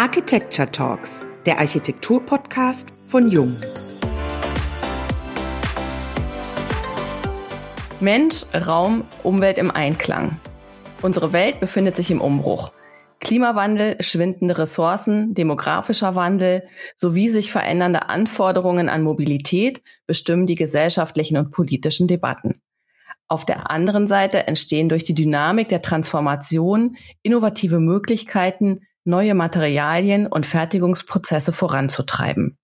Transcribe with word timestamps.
Architecture 0.00 0.72
Talks, 0.72 1.26
der 1.44 1.58
Architektur-Podcast 1.58 2.88
von 3.06 3.30
Jung. 3.30 3.54
Mensch, 8.00 8.46
Raum, 8.66 9.04
Umwelt 9.22 9.58
im 9.58 9.70
Einklang. 9.70 10.40
Unsere 11.02 11.34
Welt 11.34 11.60
befindet 11.60 11.96
sich 11.96 12.10
im 12.10 12.22
Umbruch. 12.22 12.72
Klimawandel, 13.20 13.98
schwindende 14.00 14.56
Ressourcen, 14.56 15.34
demografischer 15.34 16.14
Wandel 16.14 16.66
sowie 16.96 17.28
sich 17.28 17.52
verändernde 17.52 18.08
Anforderungen 18.08 18.88
an 18.88 19.02
Mobilität 19.02 19.82
bestimmen 20.06 20.46
die 20.46 20.54
gesellschaftlichen 20.54 21.36
und 21.36 21.50
politischen 21.50 22.08
Debatten. 22.08 22.62
Auf 23.28 23.44
der 23.44 23.70
anderen 23.70 24.06
Seite 24.06 24.46
entstehen 24.46 24.88
durch 24.88 25.04
die 25.04 25.14
Dynamik 25.14 25.68
der 25.68 25.82
Transformation 25.82 26.96
innovative 27.22 27.80
Möglichkeiten, 27.80 28.80
neue 29.04 29.34
Materialien 29.34 30.26
und 30.26 30.46
Fertigungsprozesse 30.46 31.52
voranzutreiben. 31.52 32.58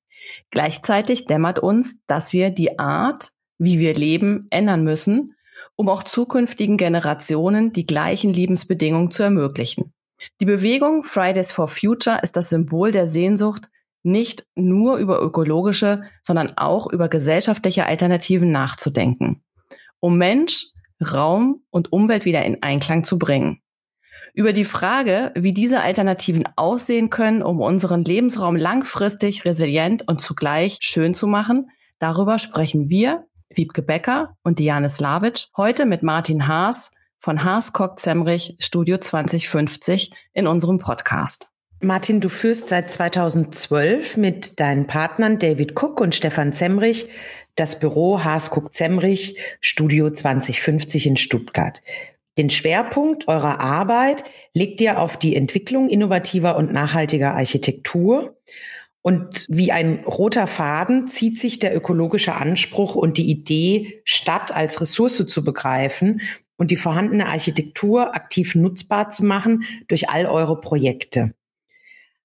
Gleichzeitig 0.51 1.25
dämmert 1.25 1.59
uns, 1.59 2.01
dass 2.07 2.33
wir 2.33 2.51
die 2.51 2.79
Art, 2.79 3.31
wie 3.59 3.79
wir 3.79 3.95
leben, 3.95 4.47
ändern 4.51 4.85
müssen, 4.85 5.35
um 5.77 5.89
auch 5.89 6.03
zukünftigen 6.03 6.77
Generationen 6.77 7.73
die 7.73 7.87
gleichen 7.87 8.33
Lebensbedingungen 8.33 9.11
zu 9.11 9.23
ermöglichen. 9.23 9.93
Die 10.41 10.47
Bewegung 10.47 11.05
Fridays 11.05 11.53
for 11.53 11.69
Future 11.69 12.21
ist 12.23 12.37
das 12.37 12.49
Symbol 12.49 12.91
der 12.91 13.07
Sehnsucht, 13.07 13.69
nicht 14.03 14.47
nur 14.55 14.97
über 14.97 15.21
ökologische, 15.21 16.03
sondern 16.23 16.53
auch 16.57 16.87
über 16.87 17.09
gesellschaftliche 17.09 17.87
Alternativen 17.87 18.51
nachzudenken 18.51 19.43
um 20.01 20.19
Mensch, 20.19 20.67
Raum 21.13 21.63
und 21.71 21.93
Umwelt 21.93 22.25
wieder 22.25 22.45
in 22.45 22.63
Einklang 22.63 23.05
zu 23.05 23.19
bringen. 23.19 23.61
Über 24.37 24.53
die 24.53 24.67
Frage, 24.67 25.33
wie 25.35 25.51
diese 25.51 25.81
Alternativen 25.81 26.45
aussehen 26.57 27.09
können, 27.09 27.43
um 27.43 27.63
unseren 27.63 28.05
Lebensraum 28.05 28.55
langfristig 28.55 29.47
resilient 29.47 30.07
und 30.07 30.21
zugleich 30.21 30.77
schön 30.83 31.15
zu 31.15 31.27
machen, 31.27 31.71
darüber 31.99 32.39
sprechen 32.39 32.91
wir, 32.91 33.25
Wiebke 33.49 33.81
Becker 33.81 34.37
und 34.43 34.59
Diane 34.59 34.91
Slavic, 34.91 35.47
heute 35.57 35.87
mit 35.87 36.03
Martin 36.03 36.47
Haas 36.47 36.93
von 37.19 37.45
Haas 37.45 37.73
Kock 37.73 37.99
Zemrich 37.99 38.57
Studio 38.59 38.99
2050 38.99 40.11
in 40.35 40.47
unserem 40.47 40.81
Podcast. 40.81 41.49
Martin, 41.81 42.21
du 42.21 42.29
führst 42.29 42.69
seit 42.69 42.91
2012 42.91 44.19
mit 44.19 44.61
deinen 44.61 44.87
Partnern 44.87 45.39
David 45.39 45.81
Cook 45.81 45.99
und 45.99 46.15
Stefan 46.15 46.53
Zemrich 46.53 47.09
das 47.55 47.79
Büro 47.79 48.23
Haas-Cook-Zemrich 48.23 49.39
Studio 49.63 50.11
2050 50.11 51.07
in 51.07 51.17
Stuttgart. 51.17 51.81
Den 52.39 52.51
Schwerpunkt 52.51 53.29
eurer 53.29 53.61
Arbeit 53.61 54.25
legt 54.53 54.81
ihr 54.81 55.01
auf 55.01 55.17
die 55.17 55.37
Entwicklung 55.37 55.89
innovativer 55.89 56.57
und 56.57 56.73
nachhaltiger 56.73 57.35
Architektur. 57.35 58.37
Und 59.01 59.47
wie 59.49 59.73
ein 59.73 60.05
roter 60.05 60.47
Faden 60.47 61.09
zieht 61.09 61.39
sich 61.39 61.59
der 61.59 61.75
ökologische 61.75 62.35
Anspruch 62.35 62.95
und 62.95 63.17
die 63.17 63.31
Idee, 63.31 64.03
Stadt 64.05 64.55
als 64.55 64.81
Ressource 64.81 65.27
zu 65.27 65.45
begreifen 65.45 66.21
und 66.57 66.71
die 66.71 66.77
vorhandene 66.77 67.27
Architektur 67.27 68.15
aktiv 68.15 68.55
nutzbar 68.55 69.09
zu 69.11 69.25
machen 69.25 69.65
durch 69.89 70.11
all 70.11 70.27
eure 70.27 70.61
Projekte. 70.61 71.33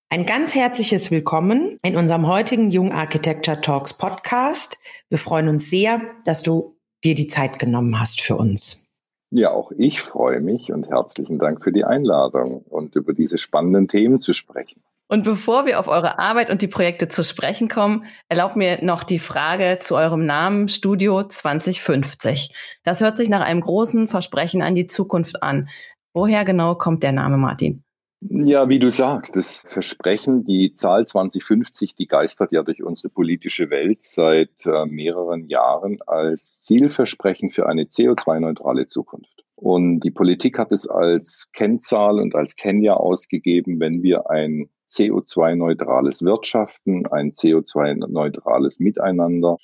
Ein 0.10 0.26
ganz 0.26 0.56
herzliches 0.56 1.10
Willkommen 1.10 1.78
in 1.84 1.96
unserem 1.96 2.28
heutigen 2.28 2.70
Jung 2.70 2.92
Architecture 2.92 3.62
Talks 3.62 3.94
Podcast. 3.94 4.78
Wir 5.08 5.20
freuen 5.20 5.48
uns 5.48 5.70
sehr, 5.70 6.02
dass 6.26 6.44
du 6.44 6.76
dir 7.06 7.16
die 7.16 7.28
Zeit 7.28 7.60
genommen 7.60 7.98
hast 7.98 8.20
für 8.20 8.36
uns. 8.36 8.91
Ja, 9.34 9.52
auch 9.52 9.72
ich 9.72 10.02
freue 10.02 10.42
mich 10.42 10.74
und 10.74 10.90
herzlichen 10.90 11.40
Dank 11.40 11.64
für 11.64 11.72
die 11.72 11.86
Einladung 11.86 12.64
und 12.64 12.96
über 12.98 13.14
diese 13.14 13.38
spannenden 13.38 13.88
Themen 13.88 14.20
zu 14.20 14.34
sprechen. 14.34 14.84
Und 15.08 15.24
bevor 15.24 15.66
wir 15.66 15.80
auf 15.80 15.88
eure 15.88 16.20
Arbeit 16.20 16.50
und 16.50 16.62
die 16.62 16.68
Projekte 16.68 17.08
zu 17.08 17.24
sprechen 17.24 17.70
kommen, 17.70 18.06
erlaubt 18.28 18.58
mir 18.58 18.84
noch 18.84 19.04
die 19.04 19.20
Frage 19.20 19.80
zu 19.80 19.96
eurem 19.96 20.26
Namen 20.26 20.68
Studio 20.68 21.24
2050. 21.24 22.54
Das 22.84 23.00
hört 23.00 23.18
sich 23.18 23.30
nach 23.30 23.42
einem 23.42 23.62
großen 23.62 24.10
Versprechen 24.10 24.62
an 24.62 24.76
die 24.76 24.88
Zukunft 24.88 25.42
an. 25.44 25.70
Woher 26.14 26.44
genau 26.44 26.76
kommt 26.76 27.04
der 27.04 27.14
Name, 27.14 27.38
Martin? 27.38 27.84
Ja, 28.24 28.70
wie 28.70 28.78
du 28.78 28.92
sagst, 28.92 29.36
das 29.36 29.66
Versprechen, 29.68 30.44
die 30.46 30.74
Zahl 30.76 31.08
2050, 31.08 31.96
die 31.96 32.06
geistert 32.06 32.52
ja 32.52 32.62
durch 32.62 32.84
unsere 32.84 33.10
politische 33.10 33.72
Welt 33.72 34.04
seit 34.04 34.64
äh, 34.66 34.86
mehreren 34.86 35.48
Jahren 35.48 36.00
als 36.06 36.62
Zielversprechen 36.62 37.50
für 37.50 37.68
eine 37.68 37.86
CO2-neutrale 37.86 38.88
Zukunft. 38.88 39.44
Und 39.56 40.02
die 40.02 40.12
Politik 40.12 40.60
hat 40.60 40.72
es 40.72 40.88
als 40.88 41.50
Kennzahl 41.52 42.20
und 42.20 42.36
als 42.36 42.56
Kennjahr 42.56 43.00
ausgegeben, 43.00 43.80
wenn 43.80 44.04
wir 44.04 44.30
ein 44.30 44.70
CO2-neutrales 44.88 46.22
Wirtschaften, 46.22 47.08
ein 47.08 47.32
CO2-neutrales 47.32 48.80
Miteinander 48.80 49.58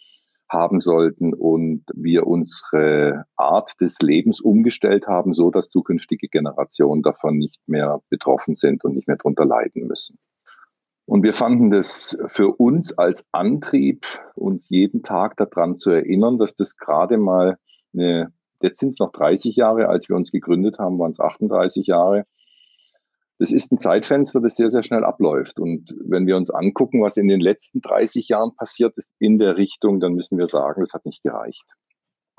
haben 0.49 0.79
sollten 0.79 1.33
und 1.33 1.83
wir 1.93 2.25
unsere 2.25 3.25
Art 3.35 3.79
des 3.81 3.97
Lebens 4.01 4.39
umgestellt 4.39 5.07
haben, 5.07 5.33
so 5.33 5.51
dass 5.51 5.69
zukünftige 5.69 6.27
Generationen 6.27 7.01
davon 7.01 7.37
nicht 7.37 7.59
mehr 7.67 8.01
betroffen 8.09 8.55
sind 8.55 8.83
und 8.83 8.95
nicht 8.95 9.07
mehr 9.07 9.17
darunter 9.17 9.45
leiden 9.45 9.87
müssen. 9.87 10.17
Und 11.05 11.23
wir 11.23 11.33
fanden 11.33 11.69
das 11.69 12.17
für 12.27 12.49
uns 12.49 12.97
als 12.97 13.25
Antrieb, 13.31 14.05
uns 14.35 14.69
jeden 14.69 15.03
Tag 15.03 15.37
daran 15.37 15.77
zu 15.77 15.89
erinnern, 15.89 16.37
dass 16.37 16.55
das 16.55 16.75
gerade 16.75 17.17
mal 17.17 17.57
eine, 17.93 18.33
jetzt 18.61 18.79
sind 18.79 18.89
es 18.89 18.99
noch 18.99 19.11
30 19.13 19.55
Jahre, 19.55 19.87
als 19.87 20.09
wir 20.09 20.17
uns 20.17 20.31
gegründet 20.31 20.79
haben, 20.79 20.99
waren 20.99 21.11
es 21.11 21.19
38 21.19 21.87
Jahre, 21.87 22.25
das 23.39 23.51
ist 23.51 23.71
ein 23.71 23.77
Zeitfenster, 23.77 24.41
das 24.41 24.55
sehr, 24.55 24.69
sehr 24.69 24.83
schnell 24.83 25.03
abläuft. 25.03 25.59
Und 25.59 25.95
wenn 26.03 26.25
wir 26.25 26.37
uns 26.37 26.49
angucken, 26.49 27.03
was 27.03 27.17
in 27.17 27.27
den 27.27 27.39
letzten 27.39 27.81
30 27.81 28.29
Jahren 28.29 28.55
passiert 28.55 28.97
ist 28.97 29.11
in 29.19 29.37
der 29.37 29.57
Richtung, 29.57 29.99
dann 29.99 30.13
müssen 30.13 30.37
wir 30.37 30.47
sagen, 30.47 30.81
das 30.81 30.93
hat 30.93 31.05
nicht 31.05 31.21
gereicht. 31.23 31.63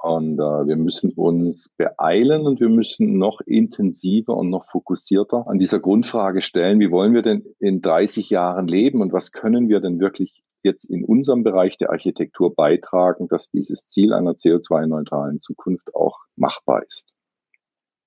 Und 0.01 0.39
äh, 0.39 0.67
wir 0.67 0.77
müssen 0.77 1.11
uns 1.13 1.71
beeilen 1.77 2.47
und 2.47 2.61
wir 2.61 2.69
müssen 2.69 3.19
noch 3.19 3.41
intensiver 3.41 4.37
und 4.37 4.49
noch 4.49 4.65
fokussierter 4.67 5.49
an 5.49 5.59
dieser 5.59 5.81
Grundfrage 5.81 6.41
stellen, 6.41 6.79
wie 6.79 6.93
wollen 6.93 7.15
wir 7.15 7.23
denn 7.23 7.45
in 7.59 7.81
30 7.81 8.31
Jahren 8.31 8.69
leben 8.69 9.03
und 9.03 9.13
was 9.13 9.33
können 9.33 9.69
wir 9.69 9.81
denn 9.81 9.99
wirklich 9.99 10.45
jetzt 10.63 10.85
in 10.85 11.05
unserem 11.05 11.43
Bereich 11.43 11.79
der 11.79 11.91
Architektur 11.91 12.55
beitragen, 12.55 13.27
dass 13.29 13.51
dieses 13.51 13.89
Ziel 13.89 14.13
einer 14.13 14.33
CO2-neutralen 14.33 15.41
Zukunft 15.41 15.95
auch 15.95 16.19
machbar 16.37 16.85
ist. 16.87 17.13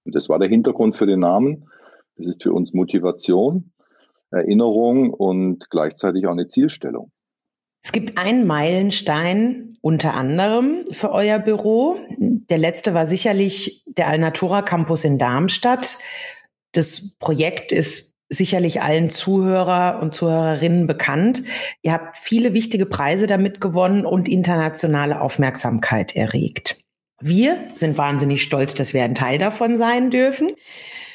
Und 0.06 0.16
das 0.16 0.30
war 0.30 0.40
der 0.40 0.50
Hintergrund 0.50 0.96
für 0.96 1.06
den 1.06 1.20
Namen. 1.20 1.70
Das 2.22 2.30
ist 2.30 2.44
für 2.44 2.54
uns 2.54 2.74
Motivation, 2.74 3.72
Erinnerung 4.30 5.12
und 5.12 5.70
gleichzeitig 5.72 6.28
auch 6.28 6.32
eine 6.32 6.48
Zielstellung. 6.48 7.12
Es 7.84 7.92
gibt 7.92 8.20
einen 8.20 8.46
Meilenstein 8.46 9.74
unter 9.82 10.14
anderem 10.14 10.86
für 10.92 11.12
euer 11.12 11.40
Büro. 11.40 11.98
Der 12.20 12.60
letzte 12.60 12.94
war 12.94 13.08
sicherlich 13.08 13.84
der 13.88 14.08
Alnatura 14.08 14.62
Campus 14.62 15.04
in 15.04 15.18
Darmstadt. 15.18 15.98
Das 16.74 17.18
Projekt 17.18 17.72
ist 17.72 18.16
sicherlich 18.30 18.84
allen 18.84 19.10
Zuhörer 19.10 20.00
und 20.02 20.14
Zuhörerinnen 20.14 20.86
bekannt. 20.86 21.42
Ihr 21.82 21.94
habt 21.94 22.18
viele 22.18 22.54
wichtige 22.54 22.86
Preise 22.86 23.26
damit 23.26 23.60
gewonnen 23.60 24.06
und 24.06 24.30
internationale 24.30 25.22
Aufmerksamkeit 25.22 26.16
erregt. 26.16 26.78
Wir 27.20 27.68
sind 27.76 27.98
wahnsinnig 27.98 28.44
stolz, 28.44 28.76
dass 28.76 28.94
wir 28.94 29.04
ein 29.04 29.16
Teil 29.16 29.40
davon 29.40 29.78
sein 29.78 30.12
dürfen. 30.12 30.52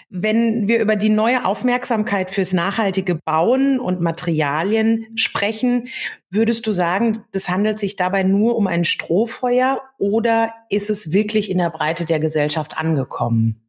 Wenn 0.09 0.69
wir 0.69 0.81
über 0.81 0.94
die 0.94 1.09
neue 1.09 1.44
Aufmerksamkeit 1.44 2.31
fürs 2.31 2.53
nachhaltige 2.53 3.19
Bauen 3.25 3.81
und 3.81 4.00
Materialien 4.00 5.06
sprechen, 5.17 5.89
würdest 6.31 6.67
du 6.67 6.72
sagen, 6.72 7.25
das 7.33 7.49
handelt 7.49 7.81
sich 7.81 7.97
dabei 7.97 8.22
nur 8.22 8.56
um 8.56 8.69
ein 8.69 8.84
Strohfeuer 8.84 9.81
oder 9.99 10.53
ist 10.71 10.91
es 10.91 11.12
wirklich 11.12 11.50
in 11.50 11.59
der 11.59 11.71
Breite 11.71 12.05
der 12.05 12.21
Gesellschaft 12.21 12.78
angekommen? 12.78 13.67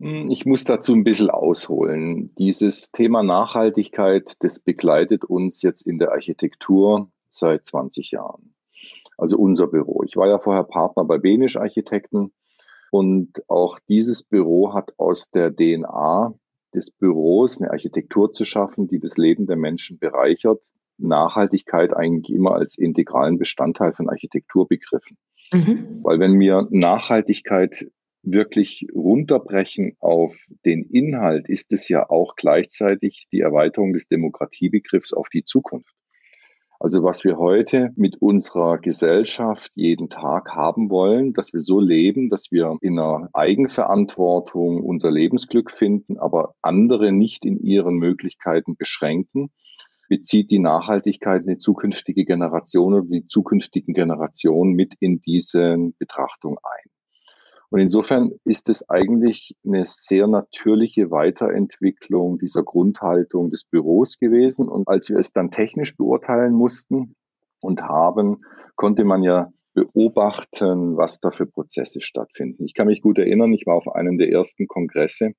Hm, 0.00 0.30
ich 0.30 0.46
muss 0.46 0.62
dazu 0.62 0.92
ein 0.92 1.02
bisschen 1.02 1.30
ausholen. 1.30 2.32
Dieses 2.38 2.92
Thema 2.92 3.24
Nachhaltigkeit, 3.24 4.34
das 4.38 4.60
begleitet 4.60 5.24
uns 5.24 5.62
jetzt 5.62 5.86
in 5.86 5.98
der 5.98 6.12
Architektur 6.12 7.10
seit 7.30 7.66
20 7.66 8.12
Jahren. 8.12 8.54
Also 9.18 9.36
unser 9.36 9.66
Büro. 9.66 10.02
Ich 10.04 10.16
war 10.16 10.28
ja 10.28 10.38
vorher 10.38 10.64
Partner 10.64 11.04
bei 11.04 11.18
Benisch 11.18 11.56
Architekten 11.56 12.32
und 12.92 13.48
auch 13.48 13.78
dieses 13.88 14.22
Büro 14.22 14.74
hat 14.74 14.92
aus 14.98 15.30
der 15.30 15.50
DNA 15.50 16.34
des 16.74 16.90
Büros 16.90 17.58
eine 17.58 17.70
Architektur 17.70 18.32
zu 18.32 18.44
schaffen, 18.44 18.86
die 18.86 18.98
das 18.98 19.16
Leben 19.16 19.46
der 19.46 19.56
Menschen 19.56 19.98
bereichert. 19.98 20.60
Nachhaltigkeit 20.98 21.96
eigentlich 21.96 22.36
immer 22.36 22.52
als 22.52 22.76
integralen 22.76 23.38
Bestandteil 23.38 23.94
von 23.94 24.10
Architektur 24.10 24.68
begriffen. 24.68 25.16
Mhm. 25.54 26.00
Weil 26.02 26.20
wenn 26.20 26.38
wir 26.38 26.68
Nachhaltigkeit 26.70 27.90
wirklich 28.22 28.86
runterbrechen 28.94 29.96
auf 29.98 30.36
den 30.66 30.84
Inhalt, 30.84 31.48
ist 31.48 31.72
es 31.72 31.88
ja 31.88 32.10
auch 32.10 32.36
gleichzeitig 32.36 33.26
die 33.32 33.40
Erweiterung 33.40 33.94
des 33.94 34.06
Demokratiebegriffs 34.06 35.14
auf 35.14 35.30
die 35.30 35.44
Zukunft. 35.44 35.94
Also 36.82 37.04
was 37.04 37.22
wir 37.22 37.38
heute 37.38 37.92
mit 37.94 38.20
unserer 38.20 38.76
Gesellschaft 38.76 39.70
jeden 39.76 40.10
Tag 40.10 40.50
haben 40.50 40.90
wollen, 40.90 41.32
dass 41.32 41.52
wir 41.52 41.60
so 41.60 41.78
leben, 41.78 42.28
dass 42.28 42.50
wir 42.50 42.76
in 42.80 42.98
einer 42.98 43.30
Eigenverantwortung 43.34 44.82
unser 44.82 45.12
Lebensglück 45.12 45.70
finden, 45.70 46.18
aber 46.18 46.56
andere 46.60 47.12
nicht 47.12 47.44
in 47.44 47.60
ihren 47.60 47.98
Möglichkeiten 47.98 48.74
beschränken, 48.74 49.52
bezieht 50.08 50.50
die 50.50 50.58
Nachhaltigkeit 50.58 51.42
eine 51.42 51.56
zukünftige 51.56 52.24
Generation 52.24 52.94
oder 52.94 53.06
die 53.06 53.28
zukünftigen 53.28 53.94
Generationen 53.94 54.72
mit 54.72 54.94
in 54.98 55.22
diese 55.22 55.76
Betrachtung 56.00 56.58
ein. 56.64 56.90
Und 57.72 57.80
insofern 57.80 58.32
ist 58.44 58.68
es 58.68 58.86
eigentlich 58.90 59.56
eine 59.64 59.86
sehr 59.86 60.26
natürliche 60.26 61.10
Weiterentwicklung 61.10 62.38
dieser 62.38 62.62
Grundhaltung 62.62 63.50
des 63.50 63.64
Büros 63.64 64.18
gewesen. 64.18 64.68
Und 64.68 64.88
als 64.88 65.08
wir 65.08 65.16
es 65.16 65.32
dann 65.32 65.50
technisch 65.50 65.96
beurteilen 65.96 66.52
mussten 66.52 67.14
und 67.62 67.80
haben, 67.80 68.44
konnte 68.76 69.04
man 69.04 69.22
ja 69.22 69.50
beobachten, 69.72 70.98
was 70.98 71.18
da 71.20 71.30
für 71.30 71.46
Prozesse 71.46 72.02
stattfinden. 72.02 72.66
Ich 72.66 72.74
kann 72.74 72.88
mich 72.88 73.00
gut 73.00 73.18
erinnern, 73.18 73.54
ich 73.54 73.64
war 73.64 73.76
auf 73.76 73.88
einem 73.88 74.18
der 74.18 74.30
ersten 74.30 74.66
Kongresse 74.66 75.32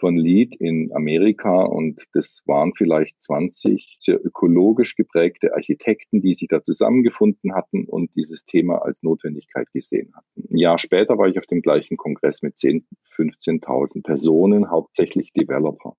von 0.00 0.16
Lead 0.16 0.56
in 0.56 0.90
Amerika 0.94 1.62
und 1.62 2.02
das 2.14 2.42
waren 2.46 2.72
vielleicht 2.74 3.22
20 3.22 3.96
sehr 3.98 4.24
ökologisch 4.24 4.96
geprägte 4.96 5.54
Architekten, 5.54 6.22
die 6.22 6.34
sich 6.34 6.48
da 6.48 6.62
zusammengefunden 6.62 7.54
hatten 7.54 7.84
und 7.84 8.10
dieses 8.16 8.44
Thema 8.44 8.78
als 8.82 9.02
Notwendigkeit 9.02 9.70
gesehen 9.72 10.12
hatten. 10.16 10.48
Ein 10.50 10.56
Jahr 10.56 10.78
später 10.78 11.18
war 11.18 11.28
ich 11.28 11.38
auf 11.38 11.46
dem 11.46 11.60
gleichen 11.60 11.96
Kongress 11.96 12.42
mit 12.42 12.56
10, 12.56 12.86
15.000 13.14 14.02
Personen, 14.02 14.70
hauptsächlich 14.70 15.32
Developer. 15.32 15.94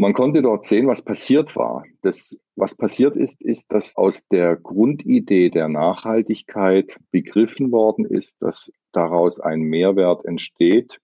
Man 0.00 0.14
konnte 0.14 0.40
dort 0.40 0.64
sehen, 0.64 0.86
was 0.86 1.02
passiert 1.02 1.54
war. 1.56 1.84
Das, 2.00 2.40
was 2.56 2.74
passiert 2.74 3.16
ist, 3.16 3.42
ist, 3.42 3.70
dass 3.70 3.96
aus 3.96 4.26
der 4.28 4.56
Grundidee 4.56 5.50
der 5.50 5.68
Nachhaltigkeit 5.68 6.96
begriffen 7.10 7.70
worden 7.70 8.06
ist, 8.06 8.40
dass 8.40 8.72
daraus 8.92 9.40
ein 9.40 9.60
Mehrwert 9.60 10.24
entsteht, 10.24 11.02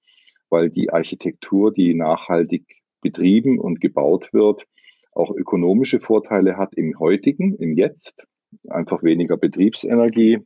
weil 0.50 0.70
die 0.70 0.90
Architektur, 0.90 1.72
die 1.72 1.94
nachhaltig 1.94 2.64
betrieben 3.00 3.58
und 3.58 3.80
gebaut 3.80 4.32
wird, 4.32 4.66
auch 5.12 5.30
ökonomische 5.30 6.00
Vorteile 6.00 6.56
hat 6.56 6.74
im 6.74 6.98
heutigen, 6.98 7.56
im 7.56 7.76
Jetzt, 7.76 8.26
einfach 8.68 9.02
weniger 9.02 9.36
Betriebsenergie. 9.36 10.40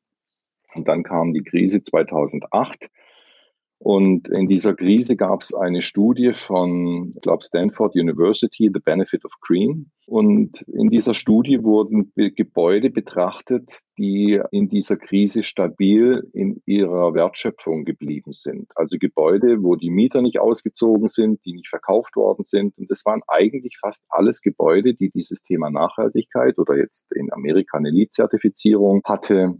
Und 0.74 0.86
dann 0.88 1.02
kam 1.02 1.32
die 1.32 1.42
Krise 1.42 1.82
2008 1.82 2.88
und 3.82 4.28
in 4.28 4.46
dieser 4.46 4.74
Krise 4.74 5.16
gab 5.16 5.40
es 5.40 5.54
eine 5.54 5.80
Studie 5.80 6.34
von, 6.34 7.14
ich 7.16 7.22
glaube, 7.22 7.42
Stanford 7.42 7.94
University, 7.96 8.70
The 8.70 8.78
Benefit 8.78 9.24
of 9.24 9.32
Green. 9.40 9.90
Und 10.04 10.60
in 10.68 10.90
dieser 10.90 11.14
Studie 11.14 11.64
wurden 11.64 12.12
Gebäude 12.14 12.90
betrachtet, 12.90 13.80
die 13.96 14.38
in 14.50 14.68
dieser 14.68 14.98
Krise 14.98 15.42
stabil 15.42 16.28
in 16.34 16.60
ihrer 16.66 17.14
Wertschöpfung 17.14 17.86
geblieben 17.86 18.34
sind. 18.34 18.70
Also 18.74 18.98
Gebäude, 18.98 19.62
wo 19.62 19.76
die 19.76 19.90
Mieter 19.90 20.20
nicht 20.20 20.40
ausgezogen 20.40 21.08
sind, 21.08 21.42
die 21.46 21.54
nicht 21.54 21.68
verkauft 21.68 22.16
worden 22.16 22.44
sind. 22.44 22.76
Und 22.76 22.90
das 22.90 23.06
waren 23.06 23.22
eigentlich 23.28 23.78
fast 23.80 24.04
alles 24.10 24.42
Gebäude, 24.42 24.92
die 24.92 25.10
dieses 25.10 25.40
Thema 25.40 25.70
Nachhaltigkeit 25.70 26.58
oder 26.58 26.76
jetzt 26.76 27.10
in 27.12 27.32
Amerika 27.32 27.78
eine 27.78 27.90
LEED-Zertifizierung 27.90 29.00
hatte, 29.06 29.54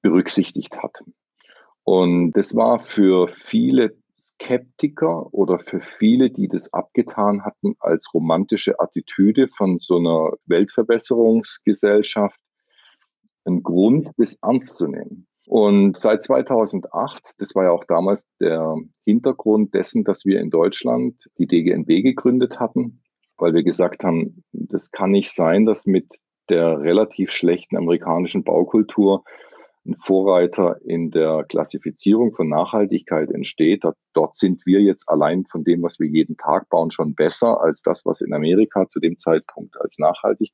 berücksichtigt 0.00 0.74
hatten. 0.78 1.12
Und 1.88 2.32
das 2.32 2.54
war 2.54 2.80
für 2.80 3.28
viele 3.28 3.96
Skeptiker 4.20 5.32
oder 5.32 5.58
für 5.58 5.80
viele, 5.80 6.28
die 6.28 6.46
das 6.46 6.70
abgetan 6.74 7.46
hatten 7.46 7.76
als 7.78 8.12
romantische 8.12 8.78
Attitüde 8.78 9.48
von 9.48 9.78
so 9.80 9.96
einer 9.96 10.34
Weltverbesserungsgesellschaft, 10.44 12.38
ein 13.46 13.62
Grund, 13.62 14.10
das 14.18 14.34
ernst 14.42 14.76
zu 14.76 14.86
nehmen. 14.86 15.26
Und 15.46 15.96
seit 15.96 16.22
2008, 16.22 17.32
das 17.38 17.54
war 17.54 17.64
ja 17.64 17.70
auch 17.70 17.84
damals 17.84 18.26
der 18.38 18.76
Hintergrund 19.06 19.72
dessen, 19.72 20.04
dass 20.04 20.26
wir 20.26 20.40
in 20.40 20.50
Deutschland 20.50 21.30
die 21.38 21.46
DGNB 21.46 22.02
gegründet 22.02 22.60
hatten, 22.60 23.00
weil 23.38 23.54
wir 23.54 23.62
gesagt 23.62 24.04
haben, 24.04 24.44
das 24.52 24.90
kann 24.90 25.12
nicht 25.12 25.34
sein, 25.34 25.64
dass 25.64 25.86
mit 25.86 26.18
der 26.50 26.82
relativ 26.82 27.30
schlechten 27.30 27.78
amerikanischen 27.78 28.44
Baukultur 28.44 29.24
ein 29.88 29.96
Vorreiter 29.96 30.80
in 30.84 31.10
der 31.10 31.44
Klassifizierung 31.48 32.32
von 32.34 32.48
Nachhaltigkeit 32.48 33.30
entsteht. 33.30 33.84
Dort 34.12 34.36
sind 34.36 34.64
wir 34.66 34.80
jetzt 34.80 35.08
allein 35.08 35.46
von 35.46 35.64
dem, 35.64 35.82
was 35.82 35.98
wir 35.98 36.06
jeden 36.06 36.36
Tag 36.36 36.68
bauen, 36.68 36.90
schon 36.90 37.14
besser 37.14 37.60
als 37.60 37.82
das, 37.82 38.04
was 38.04 38.20
in 38.20 38.32
Amerika 38.32 38.86
zu 38.88 39.00
dem 39.00 39.18
Zeitpunkt 39.18 39.80
als 39.80 39.98
nachhaltig 39.98 40.52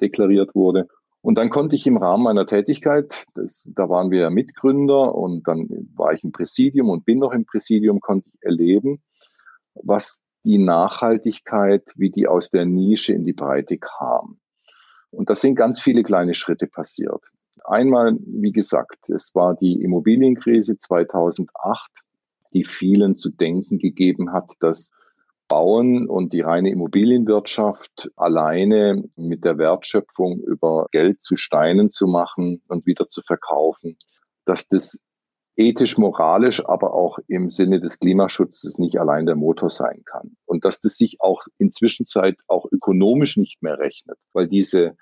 deklariert 0.00 0.54
wurde. 0.54 0.88
Und 1.22 1.38
dann 1.38 1.50
konnte 1.50 1.74
ich 1.74 1.86
im 1.86 1.96
Rahmen 1.96 2.22
meiner 2.22 2.46
Tätigkeit, 2.46 3.24
das, 3.34 3.64
da 3.66 3.88
waren 3.88 4.10
wir 4.10 4.20
ja 4.20 4.30
Mitgründer 4.30 5.14
und 5.14 5.48
dann 5.48 5.68
war 5.96 6.12
ich 6.12 6.22
im 6.22 6.30
Präsidium 6.30 6.90
und 6.90 7.04
bin 7.04 7.18
noch 7.18 7.32
im 7.32 7.46
Präsidium, 7.46 8.00
konnte 8.00 8.28
ich 8.28 8.42
erleben, 8.42 9.02
was 9.74 10.20
die 10.44 10.58
Nachhaltigkeit, 10.58 11.82
wie 11.96 12.10
die 12.10 12.28
aus 12.28 12.50
der 12.50 12.64
Nische 12.64 13.12
in 13.12 13.24
die 13.24 13.32
Breite 13.32 13.78
kam. 13.78 14.38
Und 15.10 15.30
da 15.30 15.34
sind 15.34 15.56
ganz 15.56 15.80
viele 15.80 16.04
kleine 16.04 16.34
Schritte 16.34 16.68
passiert. 16.68 17.24
Einmal, 17.64 18.16
wie 18.20 18.52
gesagt, 18.52 19.08
es 19.08 19.34
war 19.34 19.54
die 19.54 19.82
Immobilienkrise 19.82 20.78
2008, 20.78 21.90
die 22.52 22.64
vielen 22.64 23.16
zu 23.16 23.30
denken 23.30 23.78
gegeben 23.78 24.32
hat, 24.32 24.50
dass 24.60 24.92
Bauen 25.48 26.08
und 26.08 26.32
die 26.32 26.40
reine 26.40 26.70
Immobilienwirtschaft 26.70 28.10
alleine 28.16 29.04
mit 29.16 29.44
der 29.44 29.58
Wertschöpfung 29.58 30.40
über 30.40 30.88
Geld 30.90 31.22
zu 31.22 31.36
Steinen 31.36 31.90
zu 31.90 32.06
machen 32.06 32.62
und 32.68 32.86
wieder 32.86 33.08
zu 33.08 33.22
verkaufen, 33.22 33.96
dass 34.44 34.68
das 34.68 35.00
ethisch, 35.56 35.96
moralisch, 35.98 36.64
aber 36.66 36.94
auch 36.94 37.18
im 37.28 37.50
Sinne 37.50 37.80
des 37.80 37.98
Klimaschutzes 37.98 38.78
nicht 38.78 38.98
allein 39.00 39.26
der 39.26 39.36
Motor 39.36 39.70
sein 39.70 40.02
kann. 40.04 40.36
Und 40.44 40.64
dass 40.64 40.80
das 40.80 40.96
sich 40.96 41.20
auch 41.20 41.46
inzwischen 41.58 42.06
Zeit 42.06 42.36
auch 42.46 42.66
ökonomisch 42.70 43.36
nicht 43.36 43.62
mehr 43.62 43.78
rechnet, 43.78 44.18
weil 44.32 44.48
diese 44.48 44.96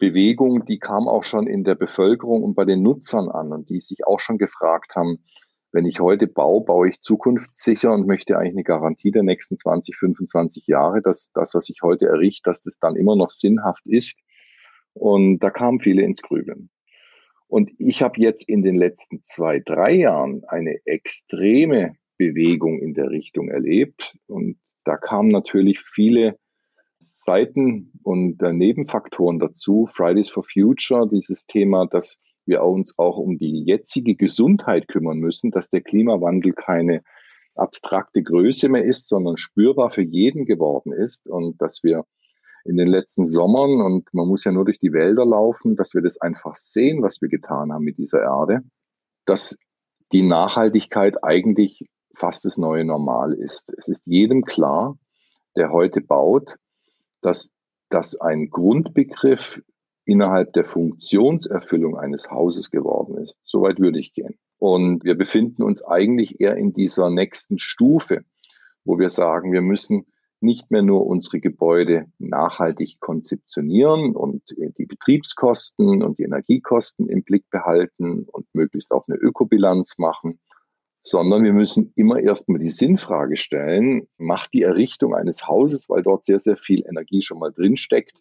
Bewegung, 0.00 0.64
die 0.64 0.80
kam 0.80 1.06
auch 1.06 1.22
schon 1.22 1.46
in 1.46 1.62
der 1.62 1.76
Bevölkerung 1.76 2.42
und 2.42 2.54
bei 2.54 2.64
den 2.64 2.82
Nutzern 2.82 3.28
an 3.28 3.52
und 3.52 3.70
die 3.70 3.80
sich 3.80 4.04
auch 4.06 4.18
schon 4.18 4.38
gefragt 4.38 4.96
haben, 4.96 5.22
wenn 5.72 5.84
ich 5.84 6.00
heute 6.00 6.26
baue, 6.26 6.64
baue 6.64 6.88
ich 6.88 7.00
zukunftssicher 7.00 7.92
und 7.92 8.08
möchte 8.08 8.36
eigentlich 8.36 8.54
eine 8.54 8.64
Garantie 8.64 9.12
der 9.12 9.22
nächsten 9.22 9.56
20, 9.56 9.96
25 9.96 10.66
Jahre, 10.66 11.00
dass 11.00 11.30
das, 11.32 11.54
was 11.54 11.68
ich 11.68 11.82
heute 11.82 12.06
errichte, 12.06 12.50
dass 12.50 12.62
das 12.62 12.78
dann 12.78 12.96
immer 12.96 13.14
noch 13.14 13.30
sinnhaft 13.30 13.86
ist. 13.86 14.18
Und 14.94 15.38
da 15.38 15.50
kamen 15.50 15.78
viele 15.78 16.02
ins 16.02 16.22
Grübeln. 16.22 16.70
Und 17.46 17.70
ich 17.78 18.02
habe 18.02 18.20
jetzt 18.20 18.48
in 18.48 18.62
den 18.62 18.76
letzten 18.76 19.22
zwei, 19.22 19.60
drei 19.60 19.92
Jahren 19.92 20.42
eine 20.48 20.78
extreme 20.86 21.94
Bewegung 22.16 22.80
in 22.80 22.94
der 22.94 23.10
Richtung 23.10 23.48
erlebt. 23.48 24.16
Und 24.26 24.58
da 24.84 24.96
kamen 24.96 25.28
natürlich 25.28 25.80
viele 25.80 26.36
Seiten 27.00 27.92
und 28.02 28.42
äh, 28.42 28.52
Nebenfaktoren 28.52 29.38
dazu. 29.38 29.88
Fridays 29.92 30.28
for 30.28 30.44
Future, 30.44 31.08
dieses 31.08 31.46
Thema, 31.46 31.86
dass 31.86 32.18
wir 32.46 32.62
uns 32.62 32.98
auch 32.98 33.16
um 33.16 33.38
die 33.38 33.64
jetzige 33.64 34.14
Gesundheit 34.14 34.88
kümmern 34.88 35.18
müssen, 35.18 35.50
dass 35.50 35.70
der 35.70 35.80
Klimawandel 35.80 36.52
keine 36.52 37.02
abstrakte 37.54 38.22
Größe 38.22 38.68
mehr 38.68 38.84
ist, 38.84 39.08
sondern 39.08 39.36
spürbar 39.36 39.90
für 39.90 40.02
jeden 40.02 40.44
geworden 40.44 40.92
ist 40.92 41.26
und 41.28 41.60
dass 41.60 41.82
wir 41.82 42.04
in 42.64 42.76
den 42.76 42.88
letzten 42.88 43.24
Sommern, 43.24 43.80
und 43.80 44.12
man 44.12 44.28
muss 44.28 44.44
ja 44.44 44.52
nur 44.52 44.64
durch 44.64 44.78
die 44.78 44.92
Wälder 44.92 45.24
laufen, 45.24 45.76
dass 45.76 45.94
wir 45.94 46.02
das 46.02 46.20
einfach 46.20 46.56
sehen, 46.56 47.02
was 47.02 47.20
wir 47.22 47.28
getan 47.28 47.72
haben 47.72 47.84
mit 47.84 47.96
dieser 47.96 48.20
Erde, 48.20 48.60
dass 49.24 49.58
die 50.12 50.22
Nachhaltigkeit 50.22 51.24
eigentlich 51.24 51.88
fast 52.14 52.44
das 52.44 52.58
neue 52.58 52.84
Normal 52.84 53.32
ist. 53.32 53.72
Es 53.78 53.88
ist 53.88 54.06
jedem 54.06 54.44
klar, 54.44 54.98
der 55.56 55.70
heute 55.70 56.00
baut, 56.00 56.56
dass 57.20 57.52
das 57.88 58.20
ein 58.20 58.50
Grundbegriff 58.50 59.62
innerhalb 60.04 60.52
der 60.54 60.64
Funktionserfüllung 60.64 61.96
eines 61.96 62.30
Hauses 62.30 62.70
geworden 62.70 63.18
ist. 63.18 63.36
Soweit 63.44 63.78
würde 63.78 63.98
ich 63.98 64.14
gehen. 64.14 64.38
Und 64.58 65.04
wir 65.04 65.16
befinden 65.16 65.62
uns 65.62 65.82
eigentlich 65.82 66.40
eher 66.40 66.56
in 66.56 66.72
dieser 66.72 67.10
nächsten 67.10 67.58
Stufe, 67.58 68.24
wo 68.84 68.98
wir 68.98 69.10
sagen, 69.10 69.52
wir 69.52 69.62
müssen 69.62 70.06
nicht 70.40 70.70
mehr 70.70 70.82
nur 70.82 71.06
unsere 71.06 71.40
Gebäude 71.40 72.06
nachhaltig 72.18 72.98
konzeptionieren 73.00 74.16
und 74.16 74.42
die 74.78 74.86
Betriebskosten 74.86 76.02
und 76.02 76.18
die 76.18 76.22
Energiekosten 76.22 77.08
im 77.08 77.22
Blick 77.22 77.48
behalten 77.50 78.24
und 78.24 78.46
möglichst 78.54 78.90
auch 78.90 79.06
eine 79.06 79.18
Ökobilanz 79.18 79.98
machen, 79.98 80.40
sondern 81.02 81.44
wir 81.44 81.52
müssen 81.52 81.92
immer 81.96 82.20
erstmal 82.20 82.58
die 82.58 82.68
Sinnfrage 82.68 83.36
stellen, 83.36 84.06
macht 84.18 84.52
die 84.52 84.62
Errichtung 84.62 85.14
eines 85.14 85.46
Hauses, 85.46 85.88
weil 85.88 86.02
dort 86.02 86.24
sehr, 86.24 86.40
sehr 86.40 86.56
viel 86.56 86.84
Energie 86.86 87.22
schon 87.22 87.38
mal 87.38 87.52
drinsteckt, 87.52 88.12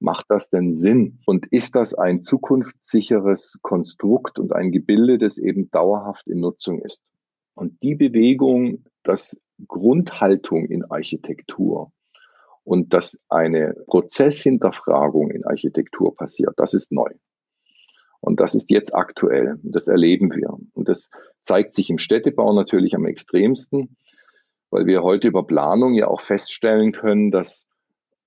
macht 0.00 0.26
das 0.28 0.48
denn 0.48 0.74
Sinn? 0.74 1.18
Und 1.26 1.46
ist 1.46 1.74
das 1.74 1.94
ein 1.94 2.22
zukunftssicheres 2.22 3.58
Konstrukt 3.62 4.38
und 4.38 4.52
ein 4.52 4.70
Gebilde, 4.70 5.18
das 5.18 5.38
eben 5.38 5.70
dauerhaft 5.70 6.28
in 6.28 6.40
Nutzung 6.40 6.80
ist? 6.80 7.02
Und 7.54 7.82
die 7.82 7.96
Bewegung, 7.96 8.84
dass 9.02 9.40
Grundhaltung 9.66 10.66
in 10.66 10.84
Architektur 10.84 11.92
Und 12.62 12.92
dass 12.92 13.18
eine 13.28 13.74
Prozesshinterfragung 13.86 15.30
in 15.30 15.44
Architektur 15.44 16.14
passiert, 16.14 16.52
das 16.56 16.74
ist 16.74 16.92
neu. 16.92 17.10
Und 18.20 18.40
das 18.40 18.54
ist 18.54 18.70
jetzt 18.70 18.94
aktuell. 18.94 19.58
Das 19.62 19.88
erleben 19.88 20.34
wir. 20.34 20.56
Und 20.74 20.88
das 20.88 21.08
zeigt 21.48 21.72
sich 21.72 21.88
im 21.88 21.96
Städtebau 21.96 22.52
natürlich 22.52 22.94
am 22.94 23.06
extremsten, 23.06 23.96
weil 24.68 24.84
wir 24.84 25.02
heute 25.02 25.28
über 25.28 25.46
Planung 25.46 25.94
ja 25.94 26.06
auch 26.06 26.20
feststellen 26.20 26.92
können, 26.92 27.30
dass 27.30 27.66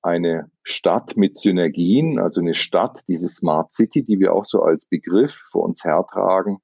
eine 0.02 0.50
Stadt 0.64 1.16
mit 1.18 1.38
Synergien, 1.38 2.18
also 2.18 2.42
eine 2.42 2.56
Stadt, 2.56 3.04
diese 3.08 3.30
Smart 3.30 3.74
City, 3.74 4.04
die 4.04 4.20
wir 4.20 4.34
auch 4.34 4.46
so 4.46 4.64
als 4.64 4.88
Begriff 4.88 5.34
vor 5.52 5.66
uns 5.66 5.84
hertragen, 5.84 6.58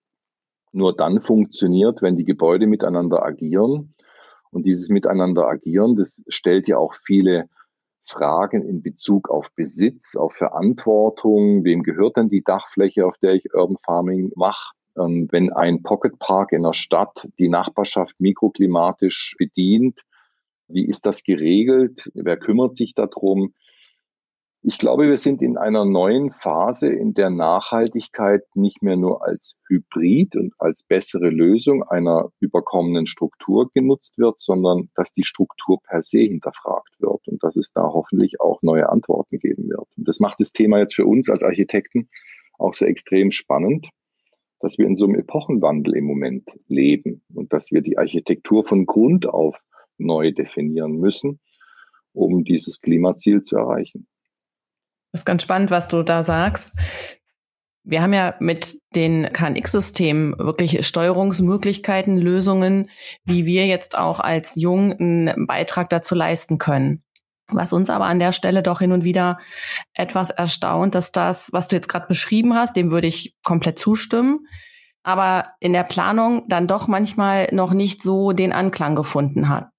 nur 0.72 0.96
dann 0.96 1.22
funktioniert, 1.22 2.02
wenn 2.02 2.18
die 2.18 2.26
Gebäude 2.26 2.66
miteinander 2.66 3.24
agieren. 3.24 3.94
Und 4.50 4.66
dieses 4.66 4.90
Miteinander 4.90 5.48
agieren, 5.48 5.96
das 5.96 6.24
stellt 6.28 6.68
ja 6.68 6.78
auch 6.78 6.96
viele 6.96 7.50
Fragen 8.04 8.68
in 8.68 8.82
Bezug 8.82 9.30
auf 9.30 9.52
Besitz, 9.56 10.16
auf 10.16 10.34
Verantwortung. 10.34 11.64
Wem 11.64 11.84
gehört 11.84 12.18
denn 12.18 12.30
die 12.30 12.44
Dachfläche, 12.44 13.06
auf 13.06 13.16
der 13.20 13.34
ich 13.34 13.54
Urban 13.54 13.78
Farming 13.86 14.32
mache? 14.36 14.77
Ähm, 14.98 15.28
wenn 15.32 15.52
ein 15.54 15.84
Pocket 15.84 16.18
Park 16.20 16.52
in 16.52 16.64
der 16.64 16.74
Stadt 16.74 17.28
die 17.40 17.50
Nachbarschaft 17.50 18.16
mikroklimatisch 18.20 19.36
bedient, 19.38 20.02
wie 20.68 20.86
ist 20.86 21.06
das 21.06 21.24
geregelt? 21.24 22.10
Wer 22.14 22.38
kümmert 22.38 22.76
sich 22.76 22.94
darum? 22.94 23.54
Ich 24.64 24.80
glaube, 24.80 25.08
wir 25.08 25.18
sind 25.18 25.42
in 25.42 25.56
einer 25.56 25.86
neuen 25.86 26.34
Phase, 26.34 26.90
in 26.90 27.14
der 27.14 27.30
Nachhaltigkeit 27.30 28.44
nicht 28.54 28.82
mehr 28.82 28.98
nur 28.98 29.24
als 29.24 29.56
Hybrid 29.70 30.36
und 30.36 30.54
als 30.58 30.84
bessere 30.84 31.30
Lösung 31.30 31.84
einer 31.84 32.32
überkommenen 32.42 33.06
Struktur 33.06 33.70
genutzt 33.74 34.18
wird, 34.18 34.42
sondern 34.42 34.90
dass 34.96 35.14
die 35.14 35.24
Struktur 35.24 35.80
per 35.84 36.02
se 36.02 36.20
hinterfragt 36.20 37.00
wird 37.00 37.28
und 37.28 37.42
dass 37.44 37.56
es 37.56 37.72
da 37.72 37.84
hoffentlich 37.84 38.42
auch 38.42 38.62
neue 38.62 38.90
Antworten 38.90 39.40
geben 39.40 39.70
wird. 39.70 39.88
Und 39.96 40.08
das 40.08 40.20
macht 40.20 40.42
das 40.42 40.52
Thema 40.52 40.80
jetzt 40.80 40.96
für 40.96 41.06
uns 41.06 41.30
als 41.30 41.44
Architekten 41.44 42.10
auch 42.58 42.74
so 42.74 42.86
extrem 42.86 43.32
spannend, 43.32 43.90
dass 44.60 44.78
wir 44.78 44.86
in 44.86 44.96
so 44.96 45.06
einem 45.06 45.16
Epochenwandel 45.16 45.96
im 45.96 46.06
Moment 46.06 46.50
leben 46.68 47.22
und 47.34 47.54
dass 47.54 47.72
wir 47.72 47.82
die 47.82 47.98
Architektur 47.98 48.64
von 48.64 48.86
Grund 48.86 49.28
auf 49.28 49.62
neu 49.98 50.32
definieren 50.32 50.98
müssen, 50.98 51.40
um 52.14 52.44
dieses 52.44 52.82
Klimaziel 52.82 53.42
zu 53.42 53.58
erreichen. 53.58 54.08
Das 55.12 55.22
ist 55.22 55.26
ganz 55.26 55.44
spannend, 55.44 55.72
was 55.72 55.88
du 55.88 56.04
da 56.04 56.24
sagst. 56.24 56.74
Wir 57.84 58.02
haben 58.02 58.14
ja 58.14 58.36
mit 58.40 58.80
den 58.96 59.32
KNX-Systemen 59.32 60.38
wirklich 60.38 60.86
Steuerungsmöglichkeiten, 60.86 62.18
Lösungen, 62.18 62.90
wie 63.24 63.46
wir 63.46 63.66
jetzt 63.66 63.98
auch 63.98 64.20
als 64.20 64.56
Jung 64.56 64.92
einen 64.92 65.48
Beitrag 65.48 65.90
dazu 65.90 66.14
leisten 66.14 66.58
können. 66.58 67.02
Was 67.50 67.72
uns 67.72 67.90
aber 67.90 68.06
an 68.06 68.20
der 68.20 68.34
Stelle 68.34 68.62
doch 68.62 68.80
hin 68.80 68.92
und 68.92 69.04
wieder 69.04 69.40
etwas 69.94 70.32
erstaunt, 70.32 70.96
dass 70.96 71.12
das, 71.12 71.54
was 71.54 71.68
du 71.68 71.78
jetzt 71.78 71.88
gerade 71.88 72.08
beschrieben 72.08 72.56
hast, 72.56 72.76
dem 72.76 72.92
würde 72.92 73.08
ich 73.08 73.36
komplett 73.44 73.80
zustimmen, 73.80 74.48
aber 75.04 75.54
in 75.62 75.72
der 75.72 75.84
Planung 75.84 76.44
dann 76.50 76.68
doch 76.68 76.88
manchmal 76.88 77.48
noch 77.54 77.72
nicht 77.72 78.04
so 78.04 78.34
den 78.34 78.52
Anklang 78.52 78.96
gefunden 78.96 79.48
hat. 79.48 79.70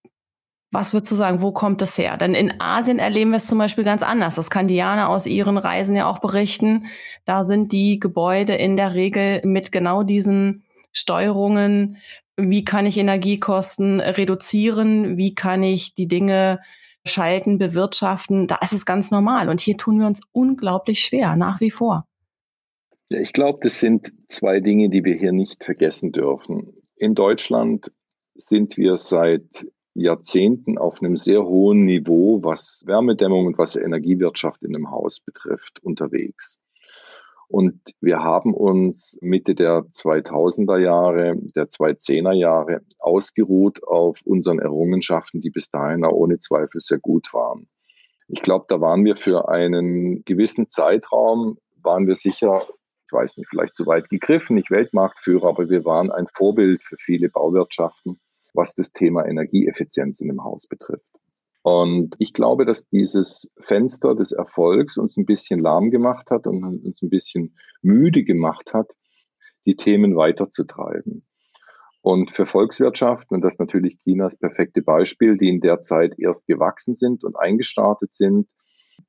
Was 0.71 0.93
würdest 0.93 1.13
du 1.13 1.17
sagen, 1.17 1.43
wo 1.43 1.53
kommt 1.53 1.81
das 1.81 1.97
her? 1.97 2.17
Denn 2.17 2.35
in 2.35 2.61
Asien 2.61 2.99
erleben 2.99 3.31
wir 3.31 3.37
es 3.37 3.47
zum 3.47 3.59
Beispiel 3.59 3.85
ganz 3.85 4.03
anders. 4.03 4.35
Das 4.35 4.51
kann 4.51 4.69
Diana 4.69 5.09
aus 5.09 5.27
ihren 5.27 5.57
Reisen 5.57 5.97
ja 5.97 6.07
auch 6.07 6.19
berichten. 6.19 6.87
Da 7.25 7.45
sind 7.45 7.73
die 7.73 7.99
Gebäude 7.99 8.55
in 8.55 8.77
der 8.77 8.95
Regel 8.95 9.43
mit 9.45 9.73
genau 9.73 10.03
diesen 10.03 10.65
Steuerungen. 10.93 11.99
Wie 12.37 12.65
kann 12.65 12.87
ich 12.87 12.99
Energiekosten 12.99 14.01
reduzieren? 14.01 15.17
Wie 15.17 15.35
kann 15.35 15.63
ich 15.63 15.95
die 15.95 16.09
Dinge 16.09 16.61
schalten, 17.09 17.59
bewirtschaften? 17.59 18.47
Da 18.47 18.57
ist 18.63 18.73
es 18.73 18.87
ganz 18.87 19.11
normal. 19.11 19.49
Und 19.49 19.61
hier 19.61 19.77
tun 19.77 19.99
wir 19.99 20.07
uns 20.07 20.21
unglaublich 20.33 21.01
schwer, 21.01 21.35
nach 21.35 21.61
wie 21.61 21.71
vor. 21.71 22.07
Ja, 23.09 23.19
ich 23.21 23.33
glaube, 23.33 23.59
das 23.63 23.81
sind 23.81 24.13
zwei 24.29 24.61
Dinge, 24.61 24.91
die 24.91 25.05
wir 25.05 25.15
hier 25.15 25.33
nicht 25.33 25.65
vergessen 25.65 26.13
dürfen. 26.13 26.75
In 26.97 27.15
Deutschland 27.15 27.91
sind 28.35 28.77
wir 28.77 28.99
seit 28.99 29.67
Jahrzehnten 29.95 30.79
auf 30.79 31.03
einem 31.03 31.17
sehr 31.17 31.45
hohen 31.45 31.85
Niveau, 31.85 32.43
was 32.43 32.83
Wärmedämmung 32.87 33.47
und 33.47 33.59
was 33.59 33.77
Energiewirtschaft 33.77 34.63
in 34.63 34.77
einem 34.77 34.91
Haus 34.91 35.21
betrifft, 35.21 35.83
unterwegs. 35.83 36.59
Und 37.49 37.81
wir 38.01 38.19
haben 38.23 38.55
uns 38.55 39.17
Mitte 39.23 39.55
der 39.55 39.81
2000er 39.81 40.79
Jahre, 40.79 41.35
der 41.57 41.69
2010er 41.69 42.33
Jahre 42.33 42.83
ausgeruht 42.99 43.83
auf 43.85 44.21
unseren 44.25 44.59
Errungenschaften, 44.59 45.41
die 45.41 45.51
bis 45.51 45.71
dahin 45.71 46.05
auch 46.05 46.13
ohne 46.13 46.39
Zweifel 46.41 46.81
sehr 46.81 46.99
gut 46.99 47.33
waren. 47.33 47.69
Ich 48.29 48.43
glaube, 48.43 48.67
da 48.69 48.81
waren 48.81 49.05
wir 49.05 49.17
für 49.17 49.49
einen 49.49 50.25
gewissen 50.27 50.69
Zeitraum, 50.69 51.57
waren 51.83 52.07
wir 52.07 52.17
sicher, 52.17 52.67
ich 53.07 53.13
weiß 53.13 53.39
nicht, 53.39 53.49
vielleicht 53.49 53.75
zu 53.75 53.87
weit 53.87 54.11
gegriffen, 54.11 54.57
nicht 54.57 54.71
Weltmarktführer, 54.71 55.49
aber 55.49 55.71
wir 55.71 55.87
waren 55.87 56.11
ein 56.11 56.27
Vorbild 56.29 56.83
für 56.83 56.97
viele 56.99 57.31
Bauwirtschaften 57.31 58.21
was 58.55 58.75
das 58.75 58.93
Thema 58.93 59.27
Energieeffizienz 59.27 60.21
in 60.21 60.29
dem 60.29 60.43
Haus 60.45 60.67
betrifft. 60.67 61.18
Und 61.63 62.15
ich 62.19 62.33
glaube, 62.33 62.65
dass 62.65 62.89
dieses 62.89 63.51
Fenster 63.61 64.15
des 64.15 64.33
Erfolgs 64.33 64.97
uns 64.97 65.17
ein 65.17 65.27
bisschen 65.27 65.61
lahm 65.61 65.91
gemacht 65.91 66.31
hat 66.31 66.47
und 66.47 66.65
uns 66.65 67.03
ein 67.03 67.11
bisschen 67.11 67.57
müde 67.83 68.25
gemacht 68.25 68.73
hat, 68.73 68.91
die 69.67 69.77
Themen 69.77 70.17
weiterzutreiben. 70.17 71.27
Und 72.01 72.31
für 72.31 72.47
Volkswirtschaften, 72.47 73.35
und 73.35 73.43
das 73.43 73.55
ist 73.55 73.61
natürlich 73.61 73.99
Chinas 74.03 74.37
perfekte 74.37 74.83
Beispiel, 74.83 75.37
die 75.37 75.49
in 75.49 75.61
der 75.61 75.81
Zeit 75.81 76.15
erst 76.17 76.47
gewachsen 76.47 76.95
sind 76.95 77.25
und 77.25 77.37
eingestartet 77.37 78.15
sind, 78.15 78.49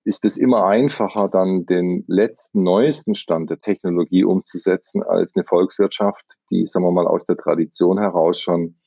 ist 0.04 0.26
es 0.26 0.38
immer 0.38 0.66
einfacher, 0.66 1.30
dann 1.30 1.66
den 1.66 2.04
letzten, 2.08 2.64
neuesten 2.64 3.16
Stand 3.16 3.50
der 3.50 3.60
Technologie 3.60 4.24
umzusetzen, 4.24 5.04
als 5.04 5.36
eine 5.36 5.46
Volkswirtschaft, 5.46 6.26
die, 6.52 6.66
sagen 6.66 6.86
wir 6.86 6.92
mal, 6.92 7.08
aus 7.08 7.26
der 7.26 7.38
Tradition 7.38 8.00
heraus 8.00 8.42
schon 8.42 8.79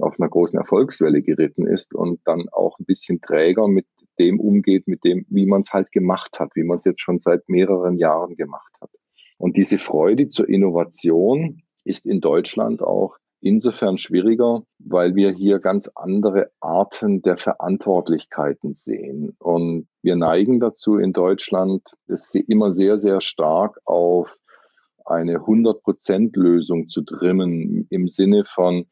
auf 0.00 0.18
einer 0.18 0.28
großen 0.28 0.58
Erfolgswelle 0.58 1.22
geritten 1.22 1.66
ist 1.66 1.94
und 1.94 2.20
dann 2.24 2.48
auch 2.50 2.78
ein 2.78 2.84
bisschen 2.84 3.20
träger 3.20 3.68
mit 3.68 3.86
dem 4.18 4.40
umgeht, 4.40 4.88
mit 4.88 5.04
dem, 5.04 5.26
wie 5.28 5.46
man 5.46 5.62
es 5.62 5.72
halt 5.72 5.92
gemacht 5.92 6.38
hat, 6.40 6.50
wie 6.54 6.64
man 6.64 6.78
es 6.78 6.84
jetzt 6.84 7.00
schon 7.00 7.20
seit 7.20 7.48
mehreren 7.48 7.96
Jahren 7.96 8.36
gemacht 8.36 8.72
hat. 8.80 8.90
Und 9.38 9.56
diese 9.56 9.78
Freude 9.78 10.28
zur 10.28 10.48
Innovation 10.48 11.62
ist 11.84 12.06
in 12.06 12.20
Deutschland 12.20 12.82
auch 12.82 13.16
insofern 13.40 13.98
schwieriger, 13.98 14.62
weil 14.78 15.14
wir 15.14 15.30
hier 15.30 15.60
ganz 15.60 15.90
andere 15.94 16.50
Arten 16.60 17.22
der 17.22 17.36
Verantwortlichkeiten 17.36 18.72
sehen. 18.72 19.36
Und 19.38 19.86
wir 20.02 20.16
neigen 20.16 20.58
dazu 20.58 20.98
in 20.98 21.12
Deutschland, 21.12 21.82
es 22.08 22.34
immer 22.34 22.72
sehr, 22.72 22.98
sehr 22.98 23.20
stark 23.20 23.78
auf 23.84 24.36
eine 25.04 25.38
100-Prozent-Lösung 25.38 26.88
zu 26.88 27.02
trimmen 27.02 27.86
im 27.90 28.08
Sinne 28.08 28.44
von, 28.44 28.86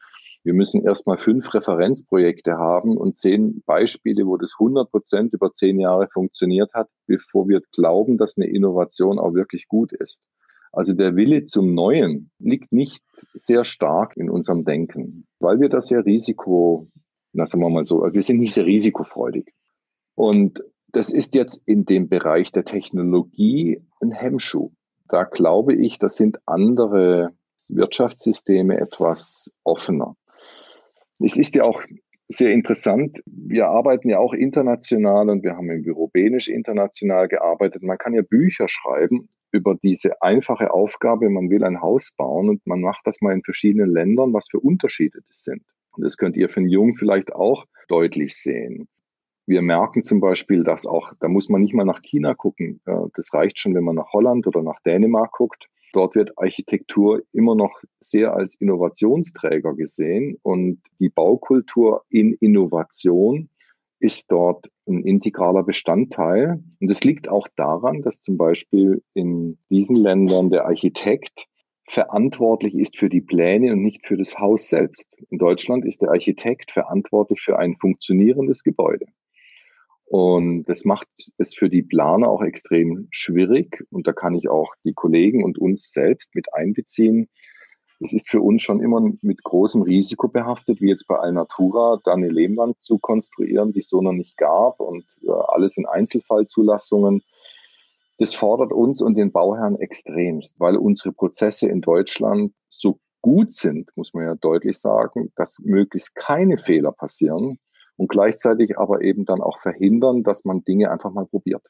wir 0.46 0.54
müssen 0.54 0.84
erstmal 0.84 1.18
fünf 1.18 1.52
Referenzprojekte 1.52 2.56
haben 2.56 2.96
und 2.96 3.18
zehn 3.18 3.62
Beispiele, 3.66 4.26
wo 4.26 4.36
das 4.36 4.54
100 4.60 4.92
Prozent 4.92 5.32
über 5.32 5.52
zehn 5.52 5.80
Jahre 5.80 6.06
funktioniert 6.06 6.72
hat, 6.72 6.88
bevor 7.08 7.48
wir 7.48 7.62
glauben, 7.72 8.16
dass 8.16 8.36
eine 8.36 8.46
Innovation 8.46 9.18
auch 9.18 9.34
wirklich 9.34 9.66
gut 9.66 9.92
ist. 9.92 10.28
Also 10.70 10.92
der 10.94 11.16
Wille 11.16 11.46
zum 11.46 11.74
Neuen 11.74 12.30
liegt 12.38 12.70
nicht 12.70 13.02
sehr 13.34 13.64
stark 13.64 14.16
in 14.16 14.30
unserem 14.30 14.64
Denken, 14.64 15.26
weil 15.40 15.58
wir 15.58 15.68
das 15.68 15.90
ja 15.90 15.98
Risiko, 15.98 16.86
na 17.32 17.46
sagen 17.46 17.64
wir 17.64 17.70
mal 17.70 17.84
so, 17.84 18.04
wir 18.04 18.22
sind 18.22 18.38
nicht 18.38 18.54
sehr 18.54 18.66
risikofreudig. 18.66 19.52
Und 20.14 20.62
das 20.92 21.10
ist 21.10 21.34
jetzt 21.34 21.60
in 21.66 21.86
dem 21.86 22.08
Bereich 22.08 22.52
der 22.52 22.64
Technologie 22.64 23.82
ein 24.00 24.12
Hemmschuh. 24.12 24.70
Da 25.08 25.24
glaube 25.24 25.74
ich, 25.74 25.98
das 25.98 26.14
sind 26.14 26.38
andere 26.46 27.32
Wirtschaftssysteme 27.68 28.78
etwas 28.78 29.52
offener. 29.64 30.14
Es 31.18 31.36
ist 31.36 31.54
ja 31.54 31.64
auch 31.64 31.82
sehr 32.28 32.50
interessant. 32.52 33.20
Wir 33.26 33.68
arbeiten 33.68 34.08
ja 34.08 34.18
auch 34.18 34.32
international 34.34 35.30
und 35.30 35.44
wir 35.44 35.56
haben 35.56 35.70
im 35.70 35.82
Büro 35.82 36.08
Benisch 36.08 36.48
international 36.48 37.28
gearbeitet. 37.28 37.82
Man 37.82 37.98
kann 37.98 38.14
ja 38.14 38.22
Bücher 38.22 38.68
schreiben 38.68 39.28
über 39.52 39.76
diese 39.76 40.20
einfache 40.22 40.72
Aufgabe, 40.72 41.30
man 41.30 41.48
will 41.50 41.64
ein 41.64 41.80
Haus 41.80 42.12
bauen 42.16 42.48
und 42.48 42.66
man 42.66 42.80
macht 42.80 43.06
das 43.06 43.20
mal 43.20 43.32
in 43.32 43.42
verschiedenen 43.42 43.90
Ländern, 43.90 44.32
was 44.32 44.48
für 44.50 44.58
Unterschiede 44.58 45.20
das 45.28 45.44
sind. 45.44 45.62
Und 45.92 46.04
das 46.04 46.16
könnt 46.16 46.36
ihr 46.36 46.48
für 46.48 46.60
einen 46.60 46.68
Jungen 46.68 46.94
vielleicht 46.94 47.32
auch 47.32 47.64
deutlich 47.88 48.36
sehen. 48.36 48.88
Wir 49.46 49.62
merken 49.62 50.02
zum 50.02 50.20
Beispiel, 50.20 50.64
dass 50.64 50.84
auch, 50.84 51.12
da 51.20 51.28
muss 51.28 51.48
man 51.48 51.62
nicht 51.62 51.72
mal 51.72 51.84
nach 51.84 52.02
China 52.02 52.34
gucken. 52.34 52.80
Das 53.14 53.32
reicht 53.32 53.60
schon, 53.60 53.74
wenn 53.76 53.84
man 53.84 53.94
nach 53.94 54.12
Holland 54.12 54.46
oder 54.48 54.62
nach 54.62 54.80
Dänemark 54.80 55.30
guckt. 55.30 55.68
Dort 55.96 56.14
wird 56.14 56.36
Architektur 56.36 57.22
immer 57.32 57.54
noch 57.54 57.72
sehr 58.00 58.34
als 58.34 58.54
Innovationsträger 58.56 59.72
gesehen 59.72 60.36
und 60.42 60.82
die 61.00 61.08
Baukultur 61.08 62.04
in 62.10 62.34
Innovation 62.34 63.48
ist 63.98 64.30
dort 64.30 64.68
ein 64.86 65.04
integraler 65.04 65.62
Bestandteil. 65.62 66.62
Und 66.80 66.90
es 66.90 67.02
liegt 67.02 67.30
auch 67.30 67.48
daran, 67.56 68.02
dass 68.02 68.20
zum 68.20 68.36
Beispiel 68.36 69.02
in 69.14 69.56
diesen 69.70 69.96
Ländern 69.96 70.50
der 70.50 70.66
Architekt 70.66 71.46
verantwortlich 71.88 72.74
ist 72.74 72.98
für 72.98 73.08
die 73.08 73.22
Pläne 73.22 73.72
und 73.72 73.80
nicht 73.80 74.06
für 74.06 74.18
das 74.18 74.38
Haus 74.38 74.68
selbst. 74.68 75.16
In 75.30 75.38
Deutschland 75.38 75.86
ist 75.86 76.02
der 76.02 76.10
Architekt 76.10 76.72
verantwortlich 76.72 77.40
für 77.40 77.58
ein 77.58 77.74
funktionierendes 77.74 78.64
Gebäude. 78.64 79.06
Und 80.06 80.64
das 80.64 80.84
macht 80.84 81.08
es 81.36 81.54
für 81.54 81.68
die 81.68 81.82
Planer 81.82 82.28
auch 82.28 82.42
extrem 82.42 83.08
schwierig. 83.10 83.84
Und 83.90 84.06
da 84.06 84.12
kann 84.12 84.34
ich 84.34 84.48
auch 84.48 84.72
die 84.84 84.94
Kollegen 84.94 85.42
und 85.42 85.58
uns 85.58 85.90
selbst 85.92 86.34
mit 86.34 86.54
einbeziehen. 86.54 87.28
Es 87.98 88.12
ist 88.12 88.28
für 88.28 88.40
uns 88.40 88.62
schon 88.62 88.80
immer 88.80 89.00
mit 89.22 89.42
großem 89.42 89.82
Risiko 89.82 90.28
behaftet, 90.28 90.80
wie 90.80 90.90
jetzt 90.90 91.08
bei 91.08 91.16
Alnatura, 91.16 92.00
da 92.04 92.12
eine 92.12 92.28
Lehmwand 92.28 92.80
zu 92.80 92.98
konstruieren, 92.98 93.72
die 93.72 93.80
es 93.80 93.88
so 93.88 94.00
noch 94.00 94.12
nicht 94.12 94.36
gab 94.36 94.80
und 94.80 95.04
äh, 95.22 95.30
alles 95.48 95.76
in 95.76 95.86
Einzelfallzulassungen. 95.86 97.22
Das 98.18 98.34
fordert 98.34 98.72
uns 98.72 99.02
und 99.02 99.16
den 99.16 99.32
Bauherren 99.32 99.76
extremst, 99.80 100.60
weil 100.60 100.76
unsere 100.76 101.12
Prozesse 101.12 101.68
in 101.68 101.80
Deutschland 101.80 102.52
so 102.68 103.00
gut 103.22 103.52
sind, 103.52 103.90
muss 103.96 104.14
man 104.14 104.24
ja 104.24 104.34
deutlich 104.36 104.78
sagen, 104.78 105.32
dass 105.34 105.58
möglichst 105.58 106.14
keine 106.14 106.58
Fehler 106.58 106.92
passieren 106.92 107.58
und 107.96 108.08
gleichzeitig 108.08 108.78
aber 108.78 109.02
eben 109.02 109.24
dann 109.24 109.40
auch 109.40 109.60
verhindern, 109.60 110.22
dass 110.22 110.44
man 110.44 110.64
Dinge 110.64 110.90
einfach 110.90 111.10
mal 111.12 111.26
probiert. 111.26 111.62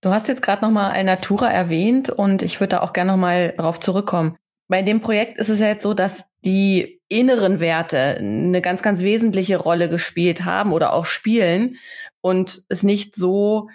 Du 0.00 0.10
hast 0.10 0.28
jetzt 0.28 0.42
gerade 0.42 0.64
nochmal 0.64 0.92
Alnatura 0.92 1.50
erwähnt 1.50 2.10
und 2.10 2.42
ich 2.42 2.60
würde 2.60 2.76
da 2.76 2.82
auch 2.82 2.92
gerne 2.92 3.12
nochmal 3.12 3.54
darauf 3.56 3.80
zurückkommen. 3.80 4.36
Bei 4.68 4.82
dem 4.82 5.00
Projekt 5.00 5.38
ist 5.38 5.48
es 5.48 5.60
ja 5.60 5.68
jetzt 5.68 5.82
so, 5.82 5.94
dass 5.94 6.24
die 6.44 7.00
inneren 7.08 7.60
Werte 7.60 8.16
eine 8.18 8.60
ganz, 8.60 8.82
ganz 8.82 9.02
wesentliche 9.02 9.56
Rolle 9.56 9.88
gespielt 9.88 10.44
haben 10.44 10.72
oder 10.72 10.92
auch 10.92 11.06
spielen 11.06 11.76
und 12.20 12.62
es 12.68 12.82
nicht 12.82 13.14
so 13.14 13.68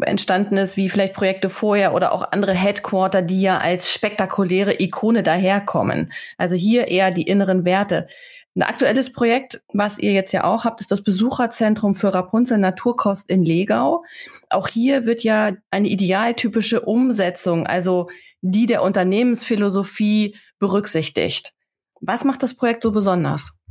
entstanden 0.00 0.56
ist 0.56 0.76
wie 0.76 0.88
vielleicht 0.88 1.14
Projekte 1.14 1.48
vorher 1.48 1.94
oder 1.94 2.12
auch 2.12 2.32
andere 2.32 2.54
Headquarter, 2.54 3.22
die 3.22 3.42
ja 3.42 3.58
als 3.58 3.92
spektakuläre 3.92 4.80
Ikone 4.80 5.22
daherkommen. 5.22 6.12
Also 6.36 6.54
hier 6.56 6.88
eher 6.88 7.10
die 7.10 7.22
inneren 7.22 7.64
Werte. 7.64 8.08
Ein 8.60 8.68
aktuelles 8.68 9.10
Projekt, 9.10 9.62
was 9.72 9.98
ihr 9.98 10.12
jetzt 10.12 10.32
ja 10.32 10.44
auch 10.44 10.66
habt, 10.66 10.80
ist 10.80 10.92
das 10.92 11.02
Besucherzentrum 11.02 11.94
für 11.94 12.12
Rapunzel 12.12 12.58
Naturkost 12.58 13.30
in 13.30 13.42
Legau. 13.42 14.04
Auch 14.50 14.68
hier 14.68 15.06
wird 15.06 15.24
ja 15.24 15.52
eine 15.70 15.88
idealtypische 15.88 16.82
Umsetzung, 16.82 17.66
also 17.66 18.10
die 18.42 18.66
der 18.66 18.82
Unternehmensphilosophie 18.82 20.36
berücksichtigt. 20.58 21.54
Was 22.02 22.24
macht 22.24 22.42
das 22.42 22.52
Projekt 22.52 22.82
so 22.82 22.92
besonders? 22.92 23.62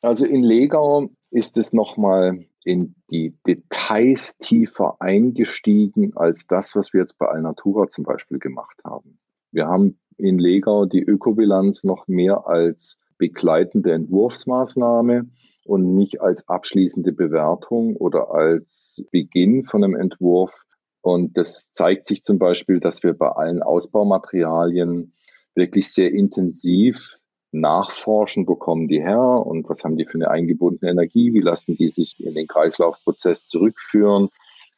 Also 0.00 0.24
in 0.24 0.42
Legau 0.42 1.10
ist 1.30 1.58
es 1.58 1.74
nochmal 1.74 2.46
in 2.64 2.94
die 3.10 3.36
Details 3.46 4.38
tiefer 4.38 4.96
eingestiegen 4.98 6.16
als 6.16 6.46
das, 6.46 6.74
was 6.74 6.94
wir 6.94 7.02
jetzt 7.02 7.18
bei 7.18 7.26
Alnatura 7.26 7.90
zum 7.90 8.04
Beispiel 8.04 8.38
gemacht 8.38 8.80
haben. 8.82 9.18
Wir 9.50 9.66
haben 9.66 9.98
in 10.16 10.38
Legau 10.38 10.86
die 10.86 11.02
Ökobilanz 11.02 11.84
noch 11.84 12.08
mehr 12.08 12.46
als 12.46 12.98
begleitende 13.18 13.92
Entwurfsmaßnahme 13.92 15.26
und 15.64 15.94
nicht 15.94 16.20
als 16.20 16.48
abschließende 16.48 17.12
Bewertung 17.12 17.96
oder 17.96 18.32
als 18.32 19.04
Beginn 19.10 19.64
von 19.64 19.84
einem 19.84 19.94
Entwurf. 19.94 20.64
Und 21.00 21.36
das 21.36 21.72
zeigt 21.72 22.06
sich 22.06 22.22
zum 22.22 22.38
Beispiel, 22.38 22.80
dass 22.80 23.02
wir 23.02 23.14
bei 23.14 23.28
allen 23.28 23.62
Ausbaumaterialien 23.62 25.12
wirklich 25.54 25.92
sehr 25.92 26.12
intensiv 26.12 27.18
nachforschen, 27.52 28.48
wo 28.48 28.56
kommen 28.56 28.88
die 28.88 29.02
her 29.02 29.20
und 29.20 29.68
was 29.68 29.84
haben 29.84 29.96
die 29.96 30.06
für 30.06 30.14
eine 30.14 30.30
eingebundene 30.30 30.90
Energie, 30.90 31.34
wie 31.34 31.40
lassen 31.40 31.76
die 31.76 31.88
sich 31.88 32.18
in 32.18 32.34
den 32.34 32.46
Kreislaufprozess 32.46 33.46
zurückführen. 33.46 34.30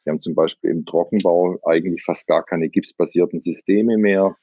Wir 0.03 0.11
haben 0.11 0.19
zum 0.19 0.35
Beispiel 0.35 0.71
im 0.71 0.85
Trockenbau 0.85 1.57
eigentlich 1.63 2.03
fast 2.03 2.27
gar 2.27 2.43
keine 2.43 2.69
gipsbasierten 2.69 3.39
Systeme 3.39 3.97
mehr. 3.97 4.35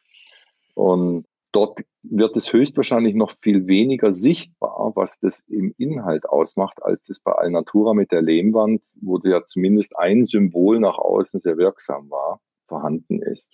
Und 0.75 1.27
dort 1.53 1.81
wird 2.03 2.37
es 2.37 2.53
höchstwahrscheinlich 2.53 3.15
noch 3.15 3.31
viel 3.31 3.67
weniger 3.67 4.13
sichtbar, 4.13 4.93
was 4.95 5.21
das 5.21 5.41
im 5.49 5.75
Inhalt 5.79 6.27
ausmacht, 6.27 6.83
als 6.83 7.05
das 7.05 7.21
bei 7.21 7.33
Alnatura 7.33 7.95
mit 7.95 8.11
der 8.11 8.23
Lehmwand, 8.23 8.83
wo 9.01 9.19
ja 9.23 9.45
zumindest 9.47 9.97
ein 9.97 10.25
Symbol 10.25 10.81
nach 10.81 10.99
außen 10.99 11.41
sehr 11.41 11.59
wirksam 11.59 12.11
war, 12.11 12.41
vorhanden 12.67 13.23
ist. 13.23 13.49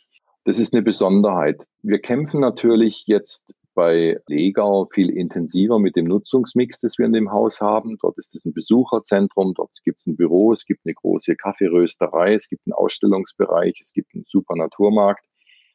Das 0.44 0.58
ist 0.58 0.72
eine 0.72 0.82
Besonderheit. 0.82 1.66
Wir 1.82 1.98
kämpfen 1.98 2.40
natürlich 2.40 3.04
jetzt 3.06 3.52
bei 3.74 4.18
Legau 4.26 4.88
viel 4.92 5.10
intensiver 5.10 5.78
mit 5.78 5.94
dem 5.94 6.06
Nutzungsmix, 6.06 6.80
das 6.80 6.98
wir 6.98 7.06
in 7.06 7.12
dem 7.12 7.30
Haus 7.30 7.60
haben. 7.60 7.96
Dort 8.00 8.18
ist 8.18 8.34
es 8.34 8.44
ein 8.44 8.52
Besucherzentrum, 8.52 9.54
dort 9.54 9.70
gibt 9.84 10.00
es 10.00 10.06
ein 10.06 10.16
Büro, 10.16 10.52
es 10.52 10.64
gibt 10.64 10.80
eine 10.84 10.94
große 10.94 11.36
Kaffeerösterei, 11.36 12.34
es 12.34 12.48
gibt 12.48 12.66
einen 12.66 12.72
Ausstellungsbereich, 12.72 13.78
es 13.80 13.92
gibt 13.92 14.14
einen 14.14 14.24
super 14.26 14.56
Naturmarkt. 14.56 15.24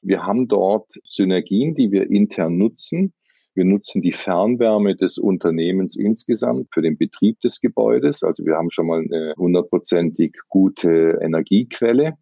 Wir 0.04 0.26
haben 0.26 0.50
dort 0.50 0.92
Synergien, 1.06 1.76
die 1.76 1.92
wir 1.92 2.10
intern 2.10 2.58
nutzen. 2.58 3.14
Wir 3.56 3.64
nutzen 3.64 4.02
die 4.02 4.12
Fernwärme 4.12 4.98
des 4.98 5.18
Unternehmens 5.18 5.96
insgesamt 5.96 6.68
für 6.74 6.82
den 6.82 6.98
Betrieb 6.98 7.40
des 7.40 7.62
Gebäudes. 7.62 8.22
Also 8.22 8.46
wir 8.46 8.56
haben 8.56 8.70
schon 8.70 8.88
mal 8.88 9.00
eine 9.00 9.34
hundertprozentig 9.38 10.36
gute 10.50 11.20
Energiequelle. 11.22 12.18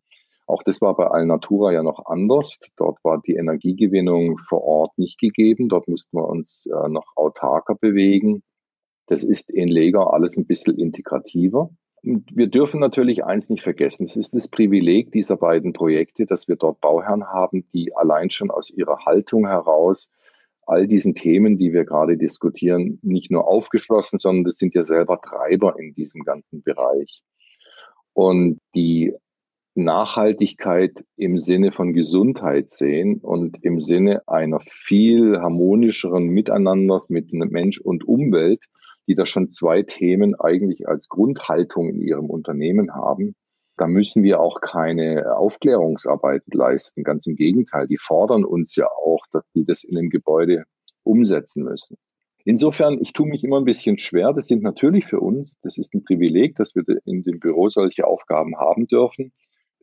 Auch 0.46 0.62
das 0.62 0.80
war 0.82 0.96
bei 0.96 1.08
Alnatura 1.08 1.72
ja 1.72 1.82
noch 1.82 2.06
anders. 2.06 2.60
Dort 2.78 3.04
war 3.04 3.20
die 3.26 3.36
Energiegewinnung 3.36 4.38
vor 4.38 4.64
Ort 4.64 4.98
nicht 4.98 5.18
gegeben. 5.20 5.68
Dort 5.68 5.88
mussten 5.88 6.18
wir 6.18 6.28
uns 6.28 6.68
äh, 6.68 6.90
noch 6.90 7.06
autarker 7.16 7.76
bewegen. 7.76 8.44
Das 9.08 9.24
ist 9.24 9.50
in 9.50 9.70
Lega 9.70 10.04
alles 10.04 10.38
ein 10.38 10.46
bisschen 10.46 10.78
integrativer. 10.78 11.72
Wir 12.04 12.48
dürfen 12.48 12.80
natürlich 12.80 13.24
eins 13.24 13.50
nicht 13.50 13.62
vergessen. 13.62 14.06
Es 14.06 14.16
ist 14.16 14.34
das 14.34 14.48
Privileg 14.48 15.12
dieser 15.12 15.38
beiden 15.38 15.72
Projekte, 15.72 16.26
dass 16.26 16.48
wir 16.48 16.56
dort 16.56 16.82
Bauherren 16.82 17.28
haben, 17.28 17.68
die 17.74 17.96
allein 17.96 18.32
schon 18.32 18.50
aus 18.50 18.72
ihrer 18.72 19.06
Haltung 19.06 19.48
heraus 19.48 20.10
all 20.66 20.88
diesen 20.88 21.16
Themen, 21.16 21.58
die 21.58 21.74
wir 21.74 21.86
gerade 21.86 22.18
diskutieren, 22.18 23.00
nicht 23.02 23.30
nur 23.30 23.48
aufgeschlossen, 23.48 24.20
sondern 24.20 24.46
das 24.46 24.58
sind 24.58 24.74
ja 24.74 24.84
selber 24.84 25.20
Treiber 25.20 25.78
in 25.78 25.94
diesem 25.94 26.24
ganzen 26.24 26.64
Bereich. 26.64 27.24
Und 28.14 28.60
die 28.74 29.14
Nachhaltigkeit 29.76 31.06
im 31.16 31.40
Sinne 31.40 31.72
von 31.72 31.94
Gesundheit 31.94 32.72
sehen 32.72 33.20
und 33.20 33.64
im 33.64 33.80
Sinne 33.80 34.28
einer 34.28 34.60
viel 34.60 35.40
harmonischeren 35.40 36.28
Miteinanders 36.28 37.10
mit 37.10 37.32
Mensch 37.32 37.80
und 37.80 38.08
Umwelt, 38.08 38.66
die 39.08 39.16
da 39.16 39.26
schon 39.26 39.50
zwei 39.50 39.84
Themen 39.84 40.36
eigentlich 40.40 40.88
als 40.88 41.10
Grundhaltung 41.10 41.90
in 41.90 42.02
ihrem 42.02 42.30
Unternehmen 42.30 42.94
haben. 42.94 43.36
Da 43.78 43.88
müssen 43.88 44.24
wir 44.24 44.40
auch 44.40 44.62
keine 44.62 45.36
Aufklärungsarbeit 45.36 46.44
leisten. 46.54 47.04
Ganz 47.04 47.26
im 47.26 47.36
Gegenteil, 47.36 47.88
die 47.88 47.98
fordern 47.98 48.46
uns 48.46 48.76
ja 48.76 48.88
auch, 48.88 49.26
dass 49.32 49.50
die 49.52 49.66
das 49.66 49.84
in 49.84 49.96
dem 49.96 50.10
Gebäude 50.10 50.66
umsetzen 51.04 51.64
müssen. 51.64 51.98
Insofern, 52.44 53.00
ich 53.02 53.14
tue 53.14 53.28
mich 53.28 53.44
immer 53.44 53.60
ein 53.60 53.66
bisschen 53.66 53.98
schwer. 53.98 54.34
Das 54.34 54.48
sind 54.48 54.64
natürlich 54.64 55.06
für 55.06 55.20
uns, 55.20 55.60
das 55.62 55.78
ist 55.78 55.94
ein 55.94 56.04
Privileg, 56.04 56.56
dass 56.56 56.76
wir 56.76 56.84
in 57.06 57.24
dem 57.24 57.40
Büro 57.40 57.70
solche 57.70 58.06
Aufgaben 58.06 58.58
haben 58.58 58.88
dürfen. 58.88 59.32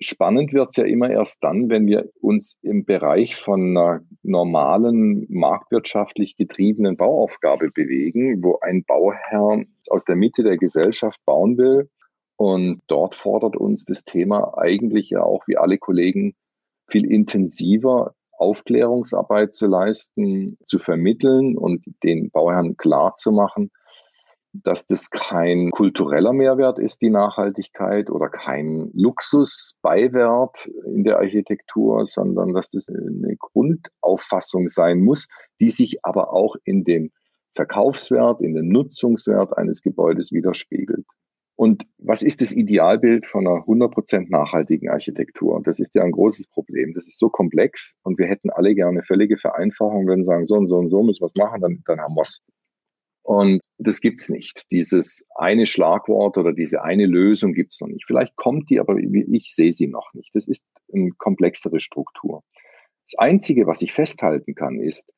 Spannend 0.01 0.53
wird's 0.53 0.77
ja 0.77 0.85
immer 0.85 1.11
erst 1.11 1.43
dann, 1.43 1.71
wenn 1.71 1.87
wir 1.87 2.09
uns 2.21 2.57
im 2.63 2.85
Bereich 2.85 3.35
von 3.37 3.77
einer 3.77 4.01
normalen, 4.23 5.27
marktwirtschaftlich 5.29 6.37
getriebenen 6.37 6.97
Bauaufgabe 6.97 7.71
bewegen, 7.71 8.43
wo 8.43 8.59
ein 8.61 8.85
Bauherr 8.85 9.65
aus 9.91 10.05
der 10.05 10.17
Mitte 10.17 10.45
der 10.45 10.57
Gesellschaft 10.57 11.21
bauen 11.25 11.59
will. 11.59 11.91
Und 12.37 12.81
dort 12.87 13.17
fordert 13.17 13.57
uns 13.57 13.85
das 13.85 14.05
Thema 14.05 14.57
eigentlich 14.57 15.11
ja 15.11 15.23
auch 15.23 15.49
wie 15.49 15.57
alle 15.57 15.79
Kollegen 15.79 16.37
viel 16.87 17.11
intensiver 17.11 18.15
Aufklärungsarbeit 18.39 19.55
zu 19.55 19.67
leisten, 19.67 20.57
zu 20.65 20.79
vermitteln 20.79 21.59
und 21.59 21.85
den 22.05 22.31
Bauherren 22.31 22.77
klar 22.77 23.15
zu 23.17 23.33
machen, 23.33 23.73
dass 24.65 24.87
das 24.87 25.11
kein 25.11 25.71
kultureller 25.71 26.33
Mehrwert 26.33 26.79
ist, 26.79 27.03
die 27.03 27.11
Nachhaltigkeit, 27.11 28.11
oder 28.11 28.29
kein 28.29 28.91
Luxusbeiwert 28.95 30.69
in 30.87 31.05
der 31.05 31.19
Architektur, 31.19 32.07
sondern 32.07 32.55
dass 32.55 32.71
das 32.71 32.87
eine 32.89 33.37
Grundauffassung 33.39 34.69
sein 34.69 35.01
muss, 35.01 35.29
die 35.61 35.71
sich 35.71 36.05
aber 36.05 36.33
auch 36.33 36.57
in 36.65 36.85
dem 36.85 37.11
Verkaufswert, 37.55 38.41
in 38.41 38.55
dem 38.55 38.69
Nutzungswert 38.69 39.57
eines 39.57 39.83
Gebäudes 39.83 40.33
widerspiegelt. 40.33 41.05
Und 41.57 41.89
was 41.99 42.23
ist 42.23 42.41
das 42.41 42.53
Idealbild 42.53 43.27
von 43.27 43.45
einer 43.45 43.65
100% 43.65 44.31
nachhaltigen 44.31 44.91
Architektur? 44.91 45.61
Das 45.65 45.81
ist 45.81 45.93
ja 45.97 46.05
ein 46.05 46.13
großes 46.13 46.47
Problem. 46.47 46.95
Das 46.95 47.09
ist 47.09 47.19
so 47.19 47.31
komplex 47.31 47.97
und 48.05 48.17
wir 48.17 48.27
hätten 48.27 48.51
alle 48.51 48.77
gerne 48.77 49.03
völlige 49.03 49.37
Vereinfachung, 49.37 50.07
wenn 50.07 50.19
wir 50.19 50.25
sagen, 50.25 50.45
so 50.45 50.55
und 50.55 50.69
so 50.69 50.77
und 50.77 50.89
so 50.89 51.03
müssen 51.03 51.21
wir 51.21 51.27
es 51.27 51.37
machen, 51.37 51.61
dann, 51.61 51.83
dann 51.85 52.01
haben 52.01 52.15
wir 52.15 52.23
es. 52.23 52.45
Und 53.29 53.61
das 53.77 54.01
gibt's 54.01 54.31
nicht. 54.31 54.63
Dieses 54.71 55.27
eine 55.35 55.67
Schlagwort 55.67 56.39
oder 56.39 56.55
diese 56.55 56.83
eine 56.83 57.05
Lösung 57.05 57.53
gibt's 57.53 57.79
noch 57.79 57.89
nicht. 57.89 58.07
Vielleicht 58.07 58.37
kommt 58.37 58.71
die, 58.71 58.81
aber 58.81 58.97
ich 58.97 59.55
sehe 59.55 59.75
sie 59.75 59.87
noch 59.87 60.15
nicht. 60.15 60.35
Das 60.35 60.49
ist 60.49 60.65
eine 60.95 61.11
komplexere 61.11 61.79
Struktur. 61.79 62.43
Das 63.05 63.19
Einzige, 63.19 63.67
was 63.67 63.83
ich 63.83 63.93
festhalten 63.93 64.55
kann, 64.55 64.81
ist, 64.81 65.13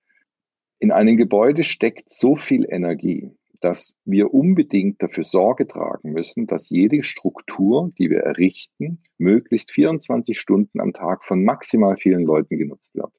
in 0.80 0.90
einem 0.90 1.16
Gebäude 1.18 1.62
steckt 1.62 2.10
so 2.10 2.34
viel 2.34 2.66
Energie, 2.68 3.30
dass 3.60 3.96
wir 4.04 4.34
unbedingt 4.34 5.00
dafür 5.00 5.22
Sorge 5.22 5.68
tragen 5.68 6.10
müssen, 6.10 6.48
dass 6.48 6.68
jede 6.68 7.04
Struktur, 7.04 7.92
die 7.96 8.10
wir 8.10 8.22
errichten, 8.22 9.04
möglichst 9.18 9.70
24 9.70 10.40
Stunden 10.40 10.80
am 10.80 10.92
Tag 10.92 11.24
von 11.24 11.44
maximal 11.44 11.96
vielen 11.96 12.24
Leuten 12.24 12.58
genutzt 12.58 12.92
wird. 12.92 13.12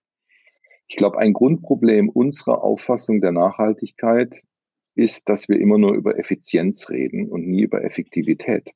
Ich 0.90 0.98
glaube, 0.98 1.18
ein 1.18 1.32
Grundproblem 1.32 2.10
unserer 2.10 2.62
Auffassung 2.62 3.22
der 3.22 3.32
Nachhaltigkeit 3.32 4.42
ist, 4.96 5.30
dass 5.30 5.50
wir 5.50 5.60
immer 5.60 5.78
nur 5.78 5.94
über 5.94 6.18
Effizienz 6.18 6.90
reden 6.90 7.30
und 7.30 7.48
nie 7.48 7.62
über 7.62 7.84
Effektivität. 7.84 8.72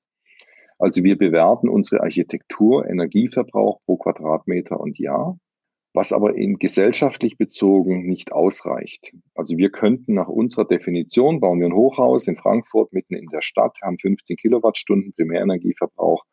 Also 0.77 1.03
wir 1.03 1.17
bewerten 1.17 1.69
unsere 1.69 2.01
Architektur, 2.01 2.87
Energieverbrauch 2.87 3.79
pro 3.85 3.97
Quadratmeter 3.97 4.79
und 4.79 4.99
Jahr, 4.99 5.39
was 5.93 6.11
aber 6.11 6.35
in 6.35 6.59
gesellschaftlich 6.59 7.37
bezogen 7.37 8.05
nicht 8.05 8.33
ausreicht. 8.33 9.15
Also 9.33 9.57
wir 9.57 9.69
könnten 9.69 10.13
nach 10.13 10.27
unserer 10.27 10.65
Definition, 10.65 11.39
bauen 11.39 11.59
wir 11.59 11.67
ein 11.67 11.75
Hochhaus 11.75 12.27
in 12.27 12.37
Frankfurt 12.37 12.91
mitten 12.91 13.15
in 13.15 13.27
der 13.27 13.41
Stadt, 13.41 13.77
haben 13.81 13.97
15 13.97 14.35
Kilowattstunden 14.35 15.13
Primärenergieverbrauch, 15.13 16.25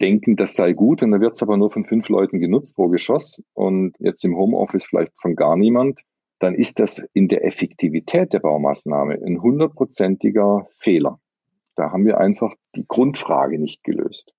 denken, 0.00 0.36
das 0.36 0.54
sei 0.54 0.72
gut 0.72 1.02
und 1.02 1.12
dann 1.12 1.20
wird 1.20 1.36
es 1.36 1.42
aber 1.42 1.56
nur 1.56 1.70
von 1.70 1.84
fünf 1.84 2.08
Leuten 2.08 2.40
genutzt 2.40 2.74
pro 2.74 2.88
Geschoss 2.88 3.42
und 3.54 3.94
jetzt 3.98 4.24
im 4.24 4.36
Homeoffice 4.36 4.86
vielleicht 4.86 5.12
von 5.20 5.36
gar 5.36 5.56
niemand, 5.56 6.00
dann 6.38 6.54
ist 6.54 6.78
das 6.78 7.02
in 7.12 7.28
der 7.28 7.44
Effektivität 7.44 8.32
der 8.32 8.40
Baumaßnahme 8.40 9.14
ein 9.14 9.42
hundertprozentiger 9.42 10.66
Fehler. 10.70 11.18
Da 11.76 11.92
haben 11.92 12.06
wir 12.06 12.18
einfach 12.18 12.54
die 12.74 12.86
Grundfrage 12.86 13.58
nicht 13.58 13.84
gelöst. 13.84 14.32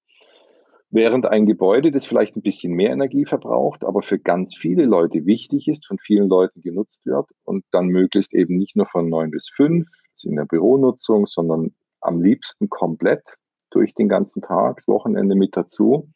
Während 0.91 1.27
ein 1.27 1.45
Gebäude, 1.45 1.91
das 1.91 2.07
vielleicht 2.07 2.35
ein 2.35 2.41
bisschen 2.41 2.73
mehr 2.73 2.89
Energie 2.89 3.25
verbraucht, 3.25 3.83
aber 3.83 4.01
für 4.01 4.17
ganz 4.17 4.55
viele 4.55 4.85
Leute 4.85 5.25
wichtig 5.25 5.67
ist, 5.67 5.85
von 5.85 5.99
vielen 5.99 6.27
Leuten 6.27 6.61
genutzt 6.61 7.05
wird 7.05 7.27
und 7.43 7.63
dann 7.71 7.87
möglichst 7.87 8.33
eben 8.33 8.57
nicht 8.57 8.75
nur 8.75 8.87
von 8.87 9.07
neun 9.07 9.29
bis 9.29 9.49
fünf 9.49 9.87
in 10.23 10.35
der 10.35 10.45
Büronutzung, 10.45 11.27
sondern 11.27 11.73
am 12.01 12.21
liebsten 12.21 12.69
komplett 12.69 13.37
durch 13.69 13.93
den 13.93 14.09
ganzen 14.09 14.41
Tag, 14.41 14.77
das 14.77 14.87
Wochenende 14.87 15.35
mit 15.35 15.55
dazu, 15.55 16.09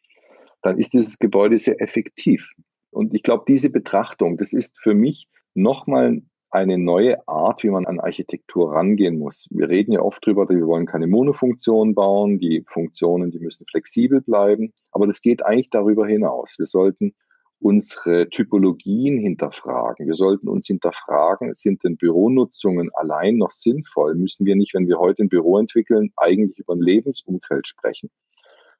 dann 0.61 0.79
ist 0.79 0.93
dieses 0.93 1.19
Gebäude 1.19 1.57
sehr 1.59 1.79
effektiv. 1.81 2.49
Und 2.89 3.13
ich 3.13 3.21
glaube, 3.21 3.43
diese 3.47 3.69
Betrachtung, 3.69 4.37
das 4.37 4.53
ist 4.53 4.77
für 4.79 4.93
mich 4.93 5.27
nochmal 5.53 6.21
eine 6.53 6.77
neue 6.77 7.27
Art, 7.27 7.63
wie 7.63 7.69
man 7.69 7.87
an 7.87 7.99
Architektur 7.99 8.73
rangehen 8.73 9.17
muss. 9.17 9.47
Wir 9.49 9.69
reden 9.69 9.91
ja 9.91 10.01
oft 10.01 10.23
drüber, 10.23 10.47
wir 10.47 10.67
wollen 10.67 10.85
keine 10.85 11.07
Monofunktion 11.07 11.95
bauen, 11.95 12.39
die 12.39 12.63
Funktionen, 12.67 13.31
die 13.31 13.39
müssen 13.39 13.65
flexibel 13.65 14.21
bleiben, 14.21 14.71
aber 14.91 15.07
das 15.07 15.21
geht 15.21 15.43
eigentlich 15.43 15.71
darüber 15.71 16.05
hinaus. 16.05 16.55
Wir 16.59 16.67
sollten 16.67 17.15
unsere 17.63 18.29
Typologien 18.29 19.17
hinterfragen. 19.17 20.05
Wir 20.05 20.15
sollten 20.15 20.47
uns 20.47 20.67
hinterfragen, 20.67 21.53
sind 21.55 21.83
denn 21.83 21.97
Büronutzungen 21.97 22.89
allein 22.93 23.37
noch 23.37 23.51
sinnvoll? 23.51 24.15
Müssen 24.15 24.45
wir 24.45 24.55
nicht, 24.55 24.73
wenn 24.73 24.87
wir 24.87 24.99
heute 24.99 25.23
ein 25.23 25.29
Büro 25.29 25.57
entwickeln, 25.57 26.11
eigentlich 26.17 26.59
über 26.59 26.75
ein 26.75 26.81
Lebensumfeld 26.81 27.65
sprechen, 27.65 28.09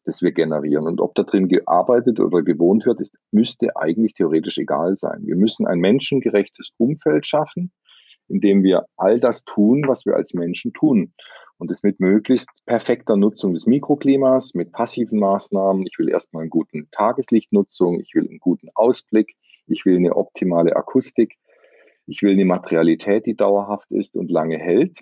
das 0.04 0.22
wir 0.22 0.32
generieren? 0.32 0.86
Und 0.86 1.02
ob 1.02 1.16
da 1.16 1.24
drin 1.24 1.48
gearbeitet 1.48 2.20
oder 2.20 2.42
gewohnt 2.42 2.86
wird, 2.86 3.02
ist, 3.02 3.16
müsste 3.32 3.76
eigentlich 3.76 4.14
theoretisch 4.14 4.58
egal 4.58 4.96
sein. 4.98 5.26
Wir 5.26 5.36
müssen 5.36 5.66
ein 5.68 5.80
menschengerechtes 5.80 6.72
Umfeld 6.78 7.26
schaffen, 7.26 7.72
in 8.28 8.40
dem 8.40 8.64
wir 8.64 8.86
all 8.98 9.20
das 9.20 9.44
tun, 9.44 9.84
was 9.88 10.06
wir 10.06 10.16
als 10.16 10.34
Menschen 10.34 10.74
tun. 10.74 11.14
Und 11.58 11.72
das 11.72 11.84
mit 11.84 12.00
möglichst 12.00 12.50
perfekter 12.66 13.16
Nutzung 13.16 13.54
des 13.54 13.66
Mikroklimas, 13.66 14.54
mit 14.54 14.72
passiven 14.72 15.20
Maßnahmen. 15.20 15.86
Ich 15.86 15.98
will 15.98 16.10
erstmal 16.10 16.42
einen 16.42 16.50
guten 16.50 16.90
Tageslichtnutzung, 16.92 18.00
ich 18.00 18.14
will 18.16 18.28
einen 18.28 18.40
guten 18.40 18.70
Ausblick, 18.74 19.36
ich 19.68 19.86
will 19.86 19.96
eine 19.96 20.16
optimale 20.16 20.76
Akustik, 20.76 21.38
ich 22.06 22.22
will 22.22 22.34
eine 22.34 22.46
Materialität, 22.46 23.26
die 23.26 23.36
dauerhaft 23.36 23.90
ist 23.92 24.16
und 24.16 24.30
lange 24.30 24.58
hält. 24.58 25.00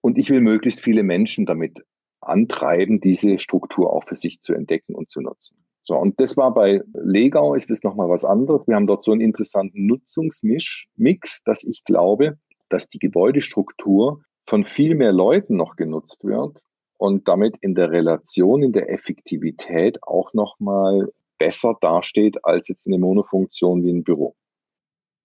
Und 0.00 0.18
ich 0.18 0.30
will 0.30 0.40
möglichst 0.40 0.80
viele 0.80 1.02
Menschen 1.02 1.46
damit 1.46 1.84
antreiben, 2.20 3.00
diese 3.00 3.38
Struktur 3.38 3.92
auch 3.92 4.04
für 4.04 4.16
sich 4.16 4.40
zu 4.40 4.54
entdecken 4.54 4.94
und 4.94 5.10
zu 5.10 5.20
nutzen. 5.20 5.58
So, 5.84 5.96
und 5.96 6.20
das 6.20 6.36
war 6.36 6.52
bei 6.52 6.82
Legau 6.92 7.54
ist 7.54 7.70
es 7.70 7.82
nochmal 7.82 8.10
was 8.10 8.24
anderes. 8.24 8.66
Wir 8.66 8.74
haben 8.74 8.86
dort 8.86 9.02
so 9.02 9.12
einen 9.12 9.22
interessanten 9.22 9.86
Nutzungsmix, 9.86 11.42
dass 11.44 11.64
ich 11.64 11.82
glaube, 11.84 12.36
dass 12.68 12.88
die 12.88 12.98
Gebäudestruktur 12.98 14.20
von 14.46 14.64
viel 14.64 14.94
mehr 14.94 15.12
Leuten 15.12 15.56
noch 15.56 15.76
genutzt 15.76 16.24
wird 16.24 16.58
und 16.98 17.26
damit 17.26 17.56
in 17.62 17.74
der 17.74 17.90
Relation, 17.90 18.62
in 18.62 18.72
der 18.72 18.90
Effektivität 18.90 19.98
auch 20.02 20.34
nochmal 20.34 21.10
besser 21.38 21.76
dasteht 21.80 22.44
als 22.44 22.68
jetzt 22.68 22.86
eine 22.86 22.98
Monofunktion 22.98 23.82
wie 23.82 23.90
ein 23.90 24.04
Büro. 24.04 24.34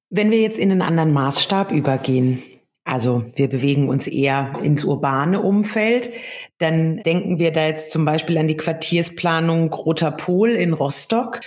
Wenn 0.09 0.31
wir 0.31 0.39
jetzt 0.39 0.59
in 0.59 0.71
einen 0.71 0.83
anderen 0.83 1.11
Maßstab 1.11 1.71
übergehen, 1.71 2.41
also 2.85 3.25
wir 3.35 3.47
bewegen 3.47 3.87
uns 3.87 4.07
eher 4.07 4.59
ins 4.61 4.83
urbane 4.83 5.41
Umfeld, 5.41 6.11
dann 6.57 6.97
denken 6.97 7.39
wir 7.39 7.51
da 7.51 7.65
jetzt 7.65 7.91
zum 7.91 8.03
Beispiel 8.03 8.37
an 8.37 8.47
die 8.47 8.57
Quartiersplanung 8.57 9.73
Roter 9.73 10.11
Pol 10.11 10.49
in 10.49 10.73
Rostock 10.73 11.39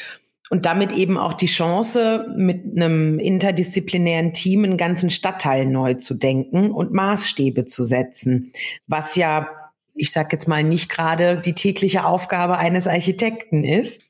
und 0.49 0.65
damit 0.65 0.93
eben 0.93 1.19
auch 1.19 1.35
die 1.35 1.47
Chance, 1.47 2.27
mit 2.37 2.77
einem 2.77 3.19
interdisziplinären 3.19 4.33
Team 4.33 4.65
einen 4.65 4.77
ganzen 4.77 5.11
Stadtteil 5.11 5.67
neu 5.67 5.95
zu 5.95 6.15
denken 6.15 6.71
und 6.71 6.93
Maßstäbe 6.93 7.67
zu 7.67 7.85
setzen, 7.85 8.53
was 8.87 9.17
ja, 9.17 9.49
ich 9.95 10.13
sage 10.13 10.29
jetzt 10.33 10.47
mal, 10.47 10.63
nicht 10.63 10.89
gerade 10.89 11.41
die 11.45 11.55
tägliche 11.55 12.05
Aufgabe 12.05 12.59
eines 12.59 12.87
Architekten 12.87 13.65
ist. 13.65 14.03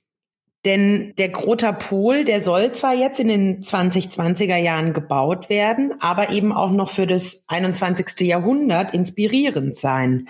Denn 0.67 1.15
der 1.17 1.29
Groter 1.29 1.73
Pol, 1.73 2.25
der 2.25 2.41
soll 2.41 2.73
zwar 2.73 2.93
jetzt 2.93 3.21
in 3.21 3.29
den 3.29 3.63
2020er 3.63 4.57
Jahren 4.57 4.93
gebaut 4.93 5.49
werden, 5.49 5.95
aber 6.01 6.31
eben 6.31 6.53
auch 6.53 6.73
noch 6.73 6.91
für 6.91 7.07
das 7.07 7.45
21. 7.47 8.27
Jahrhundert 8.27 8.93
inspirierend 8.93 9.77
sein. 9.77 10.29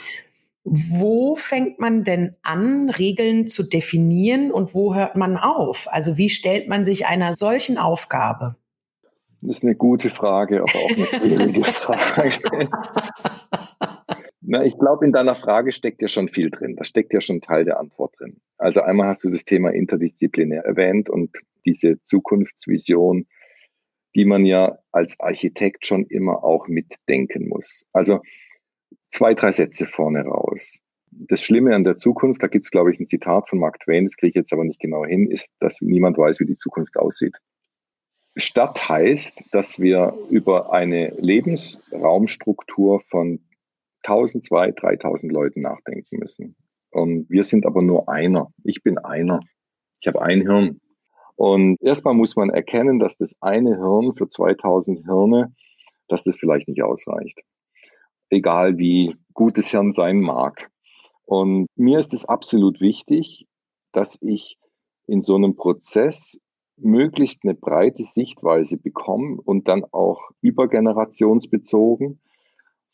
Wo 0.62 1.36
fängt 1.36 1.80
man 1.80 2.04
denn 2.04 2.36
an, 2.42 2.90
Regeln 2.90 3.48
zu 3.48 3.62
definieren 3.62 4.52
und 4.52 4.74
wo 4.74 4.94
hört 4.94 5.16
man 5.16 5.38
auf? 5.38 5.86
Also 5.90 6.18
wie 6.18 6.28
stellt 6.28 6.68
man 6.68 6.84
sich 6.84 7.06
einer 7.06 7.32
solchen 7.32 7.78
Aufgabe? 7.78 8.56
Das 9.40 9.56
ist 9.56 9.62
eine 9.62 9.74
gute 9.74 10.10
Frage, 10.10 10.60
aber 10.60 10.78
auch 10.78 10.90
eine 10.90 11.06
schwierige 11.06 11.64
Frage. 11.64 12.68
Na, 14.48 14.64
ich 14.64 14.78
glaube, 14.78 15.04
in 15.04 15.12
deiner 15.12 15.34
Frage 15.34 15.72
steckt 15.72 16.00
ja 16.00 16.06
schon 16.06 16.28
viel 16.28 16.50
drin. 16.50 16.76
Da 16.76 16.84
steckt 16.84 17.12
ja 17.12 17.20
schon 17.20 17.40
Teil 17.40 17.64
der 17.64 17.80
Antwort 17.80 18.14
drin. 18.16 18.40
Also 18.58 18.80
einmal 18.80 19.08
hast 19.08 19.24
du 19.24 19.28
das 19.28 19.44
Thema 19.44 19.70
interdisziplinär 19.70 20.64
erwähnt 20.64 21.10
und 21.10 21.36
diese 21.64 22.00
Zukunftsvision, 22.00 23.26
die 24.14 24.24
man 24.24 24.46
ja 24.46 24.78
als 24.92 25.18
Architekt 25.18 25.84
schon 25.84 26.06
immer 26.06 26.44
auch 26.44 26.68
mitdenken 26.68 27.48
muss. 27.48 27.86
Also 27.92 28.20
zwei, 29.08 29.34
drei 29.34 29.50
Sätze 29.50 29.84
vorne 29.84 30.22
raus. 30.22 30.78
Das 31.10 31.42
Schlimme 31.42 31.74
an 31.74 31.82
der 31.82 31.96
Zukunft, 31.96 32.40
da 32.40 32.46
gibt 32.46 32.66
es, 32.66 32.70
glaube 32.70 32.92
ich, 32.92 33.00
ein 33.00 33.08
Zitat 33.08 33.48
von 33.48 33.58
Mark 33.58 33.80
Twain, 33.80 34.04
das 34.04 34.16
kriege 34.16 34.30
ich 34.30 34.36
jetzt 34.36 34.52
aber 34.52 34.64
nicht 34.64 34.78
genau 34.78 35.04
hin, 35.04 35.28
ist, 35.28 35.54
dass 35.58 35.80
niemand 35.80 36.18
weiß, 36.18 36.38
wie 36.38 36.46
die 36.46 36.56
Zukunft 36.56 36.96
aussieht. 36.98 37.36
Stadt 38.36 38.88
heißt, 38.88 39.46
dass 39.50 39.80
wir 39.80 40.14
über 40.30 40.72
eine 40.72 41.14
Lebensraumstruktur 41.18 43.00
von 43.00 43.40
1000, 44.02 44.44
2000, 44.44 44.82
3000 44.82 45.32
Leuten 45.32 45.62
nachdenken 45.62 46.18
müssen. 46.18 46.56
Und 46.90 47.28
wir 47.28 47.44
sind 47.44 47.66
aber 47.66 47.82
nur 47.82 48.08
einer. 48.08 48.48
Ich 48.64 48.82
bin 48.82 48.98
einer. 48.98 49.40
Ich 50.00 50.06
habe 50.06 50.22
ein 50.22 50.42
Hirn. 50.42 50.80
Und 51.34 51.76
erstmal 51.82 52.14
muss 52.14 52.36
man 52.36 52.50
erkennen, 52.50 52.98
dass 52.98 53.16
das 53.18 53.36
eine 53.40 53.76
Hirn 53.76 54.14
für 54.14 54.28
2000 54.28 55.04
Hirne, 55.04 55.54
dass 56.08 56.24
das 56.24 56.36
vielleicht 56.36 56.68
nicht 56.68 56.82
ausreicht 56.82 57.40
egal 58.30 58.78
wie 58.78 59.16
gut 59.34 59.58
es 59.58 59.70
Hirn 59.70 59.92
sein 59.92 60.20
mag. 60.20 60.70
Und 61.24 61.66
mir 61.76 61.98
ist 61.98 62.14
es 62.14 62.24
absolut 62.24 62.80
wichtig, 62.80 63.46
dass 63.92 64.20
ich 64.22 64.58
in 65.06 65.22
so 65.22 65.36
einem 65.36 65.56
Prozess 65.56 66.38
möglichst 66.76 67.44
eine 67.44 67.54
breite 67.54 68.02
Sichtweise 68.02 68.76
bekomme 68.76 69.40
und 69.42 69.66
dann 69.66 69.84
auch 69.92 70.30
übergenerationsbezogen 70.42 72.20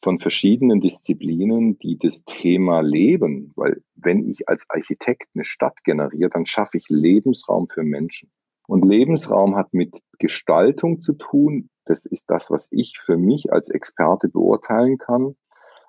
von 0.03 0.19
verschiedenen 0.19 0.81
Disziplinen, 0.81 1.79
die 1.79 1.97
das 1.97 2.25
Thema 2.25 2.81
leben. 2.81 3.53
Weil 3.55 3.83
wenn 3.95 4.29
ich 4.29 4.49
als 4.49 4.67
Architekt 4.69 5.29
eine 5.35 5.45
Stadt 5.45 5.85
generiere, 5.85 6.31
dann 6.31 6.45
schaffe 6.45 6.77
ich 6.77 6.89
Lebensraum 6.89 7.69
für 7.69 7.85
Menschen. 7.85 8.31
Und 8.67 8.85
Lebensraum 8.85 9.57
hat 9.57 9.73
mit 9.73 9.97
Gestaltung 10.19 11.01
zu 11.01 11.13
tun, 11.15 11.69
das 11.85 12.05
ist 12.07 12.25
das, 12.29 12.51
was 12.51 12.69
ich 12.71 12.99
für 12.99 13.17
mich 13.17 13.53
als 13.53 13.69
Experte 13.69 14.29
beurteilen 14.29 14.99
kann. 14.99 15.37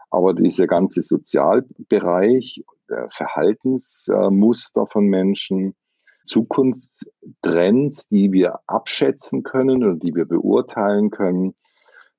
Aber 0.10 0.34
dieser 0.34 0.67
ganze 0.67 1.02
Sozialbereich, 1.02 2.63
Verhaltensmuster 3.10 4.86
von 4.86 5.08
Menschen, 5.08 5.76
Zukunftstrends, 6.23 8.08
die 8.10 8.32
wir 8.32 8.60
abschätzen 8.67 9.43
können 9.43 9.84
oder 9.84 9.95
die 9.95 10.13
wir 10.15 10.26
beurteilen 10.26 11.10
können, 11.10 11.54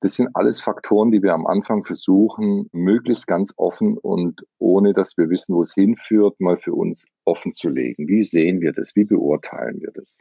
das 0.01 0.15
sind 0.15 0.29
alles 0.33 0.61
Faktoren, 0.61 1.11
die 1.11 1.23
wir 1.23 1.33
am 1.33 1.47
Anfang 1.47 1.83
versuchen, 1.83 2.69
möglichst 2.71 3.27
ganz 3.27 3.53
offen 3.57 3.97
und 3.97 4.45
ohne 4.59 4.93
dass 4.93 5.17
wir 5.17 5.29
wissen, 5.29 5.55
wo 5.55 5.61
es 5.61 5.73
hinführt, 5.73 6.39
mal 6.39 6.57
für 6.57 6.73
uns 6.73 7.05
offen 7.23 7.53
zu 7.53 7.69
legen. 7.69 8.07
Wie 8.07 8.23
sehen 8.23 8.61
wir 8.61 8.73
das? 8.73 8.95
Wie 8.95 9.05
beurteilen 9.05 9.81
wir 9.81 9.91
das? 9.93 10.19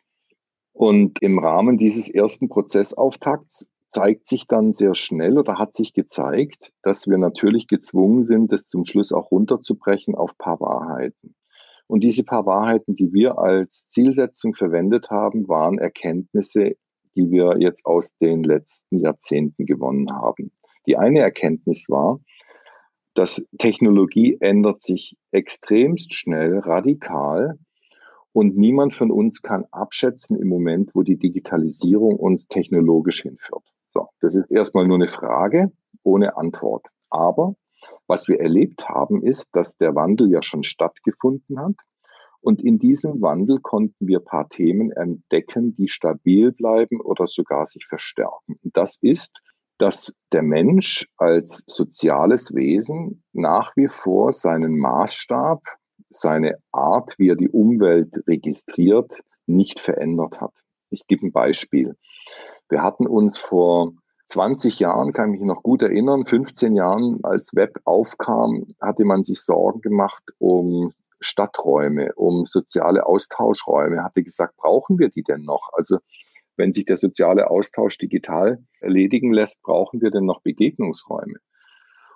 Und 0.73 1.23
im 1.23 1.39
Rahmen 1.39 1.79
dieses 1.79 2.09
ersten 2.09 2.49
Prozessauftakts 2.49 3.69
zeigt 3.91 4.27
sich 4.27 4.49
dann 4.49 4.73
sehr 4.73 4.97
schnell 4.97 5.39
oder 5.39 5.59
hat 5.59 5.75
sich 5.75 5.93
gezeigt, 5.93 6.73
dass 6.83 7.07
wir 7.07 7.17
natürlich 7.17 7.69
gezwungen 7.69 8.25
sind, 8.25 8.51
das 8.51 8.67
zum 8.67 8.85
Schluss 8.85 9.13
auch 9.13 9.31
runterzubrechen 9.31 10.17
auf 10.17 10.37
paar 10.37 10.61
Wahrheiten. 10.61 11.37
Und 11.87 12.01
diese 12.01 12.25
paar 12.25 12.45
Wahrheiten, 12.47 12.97
die 12.97 13.13
wir 13.13 13.39
als 13.39 13.89
Zielsetzung 13.89 14.55
verwendet 14.55 15.11
haben, 15.11 15.49
waren 15.49 15.79
Erkenntnisse, 15.79 16.77
die 17.16 17.31
wir 17.31 17.57
jetzt 17.59 17.87
aus 17.87 18.14
den 18.18 18.42
letzten 18.42 18.98
Jahrzehnten 18.98 19.66
gewonnen 19.66 20.11
haben. 20.12 20.53
Die 20.87 20.96
eine 20.96 21.20
Erkenntnis 21.20 21.88
war, 21.88 22.20
dass 23.14 23.46
Technologie 23.59 24.37
ändert 24.40 24.83
sich 24.83 25.16
extremst 25.31 26.14
schnell, 26.14 26.59
radikal. 26.59 27.59
Und 28.33 28.57
niemand 28.57 28.96
von 28.96 29.12
uns 29.12 29.42
kann 29.42 29.64
abschätzen 29.70 30.37
im 30.37 30.48
Moment, 30.48 30.90
wo 30.94 31.03
die 31.03 31.16
Digitalisierung 31.16 32.16
uns 32.16 32.48
technologisch 32.48 33.22
hinführt. 33.22 33.64
So, 33.92 34.09
das 34.20 34.35
ist 34.35 34.50
erstmal 34.50 34.87
nur 34.87 34.96
eine 34.96 35.09
Frage 35.09 35.70
ohne 36.03 36.37
Antwort. 36.37 36.88
Aber 37.11 37.55
was 38.09 38.27
wir 38.27 38.40
erlebt 38.40 38.88
haben, 38.88 39.22
ist, 39.22 39.48
dass 39.53 39.77
der 39.77 39.94
Wandel 39.94 40.31
ja 40.31 40.42
schon 40.42 40.64
stattgefunden 40.64 41.61
hat. 41.61 41.77
Und 42.45 42.63
in 42.63 42.79
diesem 42.79 43.23
Wandel 43.23 43.59
konnten 43.61 44.07
wir 44.07 44.21
paar 44.21 44.51
Themen 44.51 44.93
entdecken, 44.93 45.75
die 45.77 45.89
stabil 45.89 46.53
bleiben 46.53 47.01
oder 47.01 47.27
sogar 47.27 47.67
sich 47.67 47.87
verstärken. 47.87 48.59
Das 48.63 48.99
ist, 49.01 49.41
dass 49.79 50.15
der 50.31 50.43
Mensch 50.43 51.09
als 51.17 51.65
soziales 51.67 52.55
Wesen 52.55 53.25
nach 53.33 53.75
wie 53.77 53.89
vor 53.89 54.35
seinen 54.35 54.79
Maßstab, 54.79 55.63
seine 56.11 56.59
Art, 56.71 57.15
wie 57.19 57.31
er 57.31 57.37
die 57.37 57.49
Umwelt 57.49 58.13
registriert, 58.27 59.23
nicht 59.47 59.81
verändert 59.81 60.39
hat. 60.39 60.53
Ich 60.91 61.07
gebe 61.07 61.27
ein 61.27 61.33
Beispiel. 61.33 61.97
Wir 62.69 62.83
hatten 62.83 63.07
uns 63.07 63.39
vor 63.39 63.95
20 64.27 64.81
Jahren, 64.81 65.15
kann 65.15 65.33
ich 65.33 65.41
mich 65.41 65.49
noch 65.49 65.63
gut 65.63 65.81
erinnern, 65.81 66.27
15 66.27 66.77
Jahren, 66.77 67.21
als 67.23 67.55
Web 67.55 67.81
aufkam, 67.85 68.67
hatte 68.83 69.07
man 69.07 69.25
sich 69.25 69.41
Sorgen 69.41 69.81
gemacht 69.81 70.25
um 70.37 70.93
Stadträume, 71.25 72.13
um 72.15 72.47
soziale 72.47 73.07
Austauschräume, 73.07 74.05
hatte 74.05 74.23
gesagt, 74.23 74.57
brauchen 74.57 74.99
wir 74.99 75.09
die 75.09 75.23
denn 75.23 75.43
noch? 75.43 75.71
Also 75.73 75.99
wenn 76.57 76.73
sich 76.73 76.85
der 76.85 76.97
soziale 76.97 77.51
Austausch 77.51 77.99
digital 77.99 78.65
erledigen 78.81 79.33
lässt, 79.33 79.63
brauchen 79.63 80.01
wir 80.01 80.11
denn 80.11 80.25
noch 80.25 80.43
Begegnungsräume? 80.43 81.39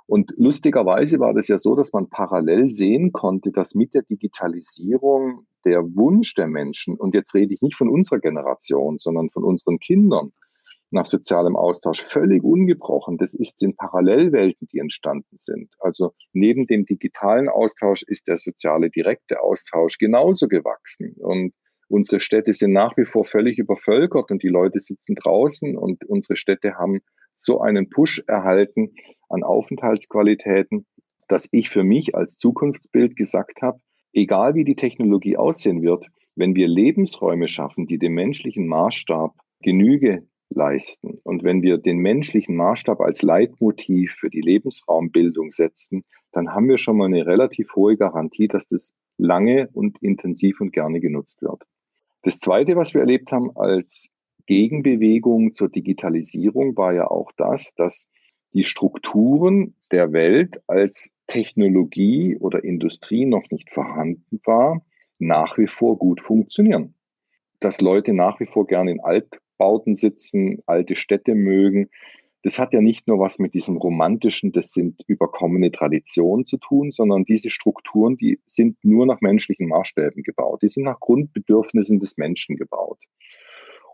Und 0.07 0.33
lustigerweise 0.37 1.21
war 1.21 1.35
das 1.35 1.49
ja 1.49 1.59
so, 1.59 1.75
dass 1.75 1.93
man 1.93 2.09
parallel 2.09 2.71
sehen 2.71 3.13
konnte, 3.13 3.51
dass 3.53 3.75
mit 3.75 3.93
der 3.93 4.03
Digitalisierung 4.03 5.47
der 5.67 5.83
Wunsch 5.83 6.35
der 6.35 6.47
Menschen, 6.47 6.97
und 6.97 7.15
jetzt 7.15 7.35
rede 7.35 7.53
ich 7.53 7.61
nicht 7.61 7.77
von 7.77 7.91
unserer 7.91 8.19
Generation, 8.19 8.99
sondern 8.99 9.29
von 9.29 9.45
unseren 9.45 9.79
Kindern, 9.79 10.33
nach 10.91 11.07
sozialem 11.07 11.57
Austausch 11.57 12.03
völlig 12.03 12.43
ungebrochen. 12.43 13.19
Das 13.19 13.35
ist 13.35 13.63
in 13.63 13.77
Parallelwelten, 13.77 14.69
die 14.73 14.79
entstanden 14.79 15.37
sind. 15.37 15.71
Also 15.79 16.13
neben 16.33 16.67
dem 16.67 16.87
digitalen 16.87 17.49
Austausch 17.49 18.03
ist 18.03 18.29
der 18.29 18.39
soziale 18.39 18.91
direkte 18.91 19.41
Austausch 19.43 19.99
genauso 19.99 20.49
gewachsen. 20.49 21.15
Und 21.19 21.53
unsere 21.89 22.21
Städte 22.21 22.53
sind 22.53 22.73
nach 22.73 22.97
wie 22.97 23.05
vor 23.05 23.25
völlig 23.25 23.59
übervölkert 23.59 24.31
und 24.31 24.43
die 24.43 24.49
Leute 24.49 24.81
sitzen 24.81 25.15
draußen 25.15 25.77
und 25.77 26.05
unsere 26.05 26.37
Städte 26.37 26.75
haben 26.75 27.01
so 27.35 27.61
einen 27.61 27.89
Push 27.89 28.25
erhalten 28.27 28.95
an 29.29 29.43
Aufenthaltsqualitäten, 29.43 30.87
dass 31.29 31.49
ich 31.53 31.69
für 31.69 31.85
mich 31.85 32.15
als 32.15 32.37
Zukunftsbild 32.37 33.15
gesagt 33.15 33.63
habe, 33.63 33.79
egal 34.13 34.55
wie 34.55 34.65
die 34.65 34.77
Technologie 34.77 35.37
aussehen 35.37 35.83
wird, 35.83 36.07
wenn 36.35 36.55
wir 36.55 36.69
Lebensräume 36.69 37.49
schaffen, 37.49 37.87
die 37.87 37.99
dem 37.99 38.15
menschlichen 38.15 38.67
Maßstab 38.67 39.35
Genüge 39.61 40.27
leisten. 40.51 41.21
Und 41.25 41.45
wenn 41.45 41.63
wir 41.63 41.79
den 41.79 41.99
menschlichen 41.99 42.57
Maßstab 42.57 43.01
als 43.01 43.23
Leitmotiv 43.23 44.13
für 44.13 44.31
die 44.31 44.41
Lebensraumbildung 44.41 45.51
setzen, 45.51 46.05
dann 46.33 46.55
haben 46.55 46.69
wir 46.69 46.79
schon 46.79 46.97
mal 46.97 47.07
eine 47.07 47.27
relativ 47.27 47.75
hohe 47.75 47.97
Garantie, 47.97 48.49
dass 48.49 48.67
das 48.67 48.93
lange 49.17 49.69
und 49.73 50.03
intensiv 50.03 50.61
und 50.61 50.73
gerne 50.73 51.01
genutzt 51.01 51.43
wird. 51.43 51.65
Das 52.23 52.41
Zweite, 52.41 52.77
was 52.77 52.95
wir 52.95 53.01
erlebt 53.01 53.33
haben 53.33 53.57
als 53.57 54.09
Gegenbewegung 54.47 55.53
zur 55.53 55.69
Digitalisierung, 55.69 56.77
war 56.77 56.93
ja 56.93 57.07
auch 57.07 57.31
das, 57.37 57.75
dass 57.75 58.09
die 58.55 58.65
Strukturen 58.65 59.75
der 59.91 60.13
Welt 60.13 60.61
als 60.67 61.11
Technologie 61.27 62.37
oder 62.39 62.65
Industrie 62.65 63.27
noch 63.27 63.51
nicht 63.51 63.73
vorhanden 63.73 64.41
war, 64.45 64.83
nach 65.19 65.59
wie 65.59 65.67
vor 65.67 65.99
gut 65.99 66.21
funktionieren. 66.21 66.95
Dass 67.61 67.81
Leute 67.81 68.15
nach 68.15 68.41
wie 68.41 68.47
vor 68.47 68.67
gerne 68.67 68.93
in 68.93 69.01
Alt 69.01 69.41
Bauten 69.59 69.97
sitzen, 69.97 70.63
alte 70.67 70.97
Städte 70.97 71.35
mögen. 71.35 71.91
Das 72.43 72.59
hat 72.59 72.73
ja 72.73 72.81
nicht 72.81 73.09
nur 73.09 73.19
was 73.19 73.39
mit 73.39 73.53
diesem 73.53 73.77
romantischen, 73.77 74.53
das 74.53 74.71
sind 74.71 75.03
überkommene 75.09 75.73
Traditionen 75.73 76.47
zu 76.47 76.57
tun, 76.57 76.93
sondern 76.93 77.25
diese 77.25 77.51
Strukturen, 77.51 78.17
die 78.17 78.41
sind 78.47 78.79
nur 78.85 79.07
nach 79.07 79.21
menschlichen 79.21 79.69
Maßstäben 79.69 80.23
gebaut. 80.23 80.63
Die 80.63 80.69
sind 80.69 80.85
nach 80.85 81.01
Grundbedürfnissen 81.01 81.99
des 81.99 82.17
Menschen 82.17 82.57
gebaut. 82.57 83.01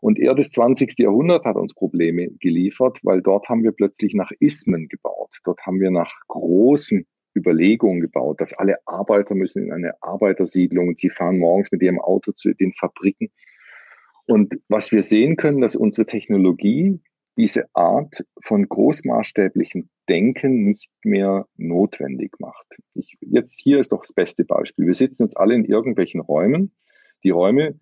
Und 0.00 0.18
eher 0.18 0.35
das 0.35 0.50
20. 0.50 0.98
Jahrhundert 0.98 1.46
hat 1.46 1.57
uns 1.57 1.72
Probleme 1.72 2.29
geliefert, 2.38 2.98
weil 3.03 3.22
dort 3.22 3.48
haben 3.48 3.62
wir 3.62 3.72
plötzlich 3.72 4.12
nach 4.12 4.31
Ismen 4.38 4.88
gebaut. 4.88 5.31
Dort 5.44 5.62
haben 5.62 5.81
wir 5.81 5.90
nach 5.90 6.12
großen 6.29 7.07
Überlegungen 7.35 8.03
gebaut, 8.03 8.40
dass 8.40 8.53
alle 8.53 8.77
Arbeiter 8.85 9.35
müssen 9.35 9.64
in 9.64 9.72
eine 9.72 9.94
Arbeitersiedlung 10.03 10.88
und 10.88 11.00
sie 11.00 11.09
fahren 11.09 11.38
morgens 11.38 11.72
mit 11.72 11.83
ihrem 11.83 12.00
Auto 12.00 12.33
zu 12.33 12.53
den 12.55 12.74
Fabriken. 12.74 13.31
Und 14.26 14.54
was 14.68 14.92
wir 14.92 15.02
sehen 15.02 15.37
können, 15.37 15.60
dass 15.60 15.76
unsere 15.76 16.06
Technologie 16.06 17.00
diese 17.37 17.64
Art 17.74 18.24
von 18.42 18.68
großmaßstäblichem 18.68 19.88
Denken 20.08 20.64
nicht 20.64 20.90
mehr 21.02 21.46
notwendig 21.56 22.38
macht. 22.38 22.66
Ich, 22.94 23.16
jetzt 23.20 23.60
hier 23.60 23.80
ist 23.80 23.92
doch 23.92 24.02
das 24.02 24.12
beste 24.12 24.44
Beispiel. 24.44 24.87
Wir 24.87 24.94
sitzen 24.94 25.24
jetzt 25.24 25.37
alle 25.37 25.54
in 25.54 25.64
irgendwelchen 25.64 26.20
Räumen. 26.20 26.74
Die 27.24 27.30
Räume, 27.30 27.78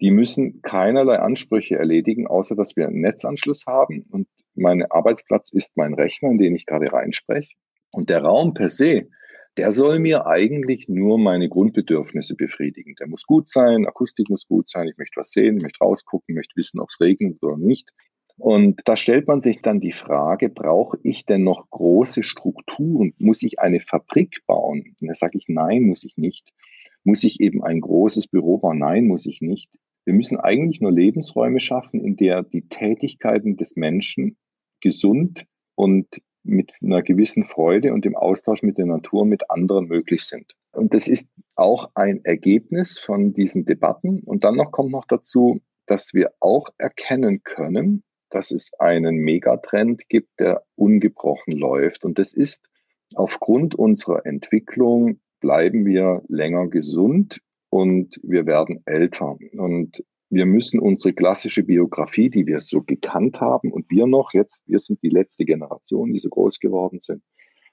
die 0.00 0.10
müssen 0.10 0.60
keinerlei 0.62 1.18
Ansprüche 1.18 1.76
erledigen, 1.76 2.26
außer 2.26 2.54
dass 2.54 2.76
wir 2.76 2.88
einen 2.88 3.00
Netzanschluss 3.00 3.64
haben 3.66 4.04
und 4.10 4.28
mein 4.54 4.84
Arbeitsplatz 4.90 5.50
ist 5.52 5.76
mein 5.76 5.94
Rechner, 5.94 6.30
in 6.30 6.38
den 6.38 6.54
ich 6.54 6.66
gerade 6.66 6.92
reinspreche. 6.92 7.54
Und 7.90 8.10
der 8.10 8.22
Raum 8.22 8.52
per 8.52 8.68
se 8.68 9.08
der 9.56 9.72
soll 9.72 9.98
mir 9.98 10.26
eigentlich 10.26 10.88
nur 10.88 11.18
meine 11.18 11.48
Grundbedürfnisse 11.48 12.34
befriedigen. 12.34 12.94
Der 12.98 13.06
muss 13.06 13.24
gut 13.24 13.48
sein, 13.48 13.86
Akustik 13.86 14.30
muss 14.30 14.46
gut 14.46 14.68
sein, 14.68 14.88
ich 14.88 14.96
möchte 14.96 15.20
was 15.20 15.30
sehen, 15.30 15.58
ich 15.58 15.62
möchte 15.62 15.84
rausgucken, 15.84 16.34
möchte 16.34 16.56
wissen, 16.56 16.80
ob 16.80 16.88
es 16.88 17.00
regnet 17.00 17.42
oder 17.42 17.58
nicht. 17.58 17.90
Und 18.38 18.80
da 18.86 18.96
stellt 18.96 19.28
man 19.28 19.42
sich 19.42 19.60
dann 19.60 19.80
die 19.80 19.92
Frage, 19.92 20.48
brauche 20.48 20.98
ich 21.02 21.26
denn 21.26 21.44
noch 21.44 21.68
große 21.70 22.22
Strukturen? 22.22 23.12
Muss 23.18 23.42
ich 23.42 23.60
eine 23.60 23.80
Fabrik 23.80 24.40
bauen? 24.46 24.96
Und 25.00 25.08
da 25.08 25.14
sage 25.14 25.38
ich, 25.38 25.44
nein, 25.48 25.82
muss 25.82 26.02
ich 26.02 26.16
nicht. 26.16 26.50
Muss 27.04 27.24
ich 27.24 27.40
eben 27.40 27.62
ein 27.62 27.80
großes 27.80 28.28
Büro 28.28 28.58
bauen? 28.58 28.78
Nein, 28.78 29.06
muss 29.06 29.26
ich 29.26 29.42
nicht. 29.42 29.70
Wir 30.04 30.14
müssen 30.14 30.38
eigentlich 30.38 30.80
nur 30.80 30.92
Lebensräume 30.92 31.60
schaffen, 31.60 32.00
in 32.00 32.16
der 32.16 32.42
die 32.42 32.68
Tätigkeiten 32.68 33.56
des 33.56 33.76
Menschen 33.76 34.36
gesund 34.80 35.44
und 35.74 36.08
mit 36.44 36.72
einer 36.82 37.02
gewissen 37.02 37.44
Freude 37.44 37.92
und 37.92 38.04
im 38.06 38.16
Austausch 38.16 38.62
mit 38.62 38.78
der 38.78 38.86
Natur 38.86 39.24
mit 39.24 39.50
anderen 39.50 39.86
möglich 39.86 40.24
sind. 40.24 40.54
Und 40.72 40.94
das 40.94 41.08
ist 41.08 41.28
auch 41.54 41.90
ein 41.94 42.24
Ergebnis 42.24 42.98
von 42.98 43.32
diesen 43.32 43.64
Debatten. 43.64 44.20
Und 44.20 44.44
dann 44.44 44.56
noch 44.56 44.72
kommt 44.72 44.90
noch 44.90 45.06
dazu, 45.06 45.60
dass 45.86 46.14
wir 46.14 46.32
auch 46.40 46.68
erkennen 46.78 47.42
können, 47.42 48.02
dass 48.30 48.50
es 48.50 48.72
einen 48.78 49.16
Megatrend 49.16 50.08
gibt, 50.08 50.40
der 50.40 50.64
ungebrochen 50.74 51.52
läuft. 51.52 52.04
Und 52.04 52.18
das 52.18 52.32
ist, 52.32 52.68
aufgrund 53.14 53.74
unserer 53.74 54.24
Entwicklung 54.24 55.20
bleiben 55.40 55.84
wir 55.84 56.22
länger 56.28 56.68
gesund 56.68 57.40
und 57.68 58.18
wir 58.22 58.46
werden 58.46 58.82
älter. 58.86 59.36
Und 59.52 60.02
wir 60.32 60.46
müssen 60.46 60.80
unsere 60.80 61.12
klassische 61.12 61.62
Biografie, 61.62 62.30
die 62.30 62.46
wir 62.46 62.60
so 62.62 62.80
gekannt 62.80 63.42
haben 63.42 63.70
und 63.70 63.90
wir 63.90 64.06
noch 64.06 64.32
jetzt, 64.32 64.62
wir 64.66 64.78
sind 64.78 65.02
die 65.02 65.10
letzte 65.10 65.44
Generation, 65.44 66.10
die 66.10 66.18
so 66.18 66.30
groß 66.30 66.58
geworden 66.58 67.00
sind. 67.00 67.22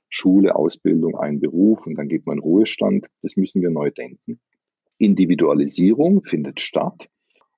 Schule, 0.09 0.55
Ausbildung, 0.55 1.15
ein 1.15 1.39
Beruf 1.39 1.85
und 1.85 1.95
dann 1.95 2.09
geht 2.09 2.25
man 2.25 2.37
in 2.37 2.43
Ruhestand. 2.43 3.07
Das 3.21 3.37
müssen 3.37 3.61
wir 3.61 3.69
neu 3.69 3.91
denken. 3.91 4.41
Individualisierung 4.97 6.23
findet 6.23 6.59
statt 6.59 7.07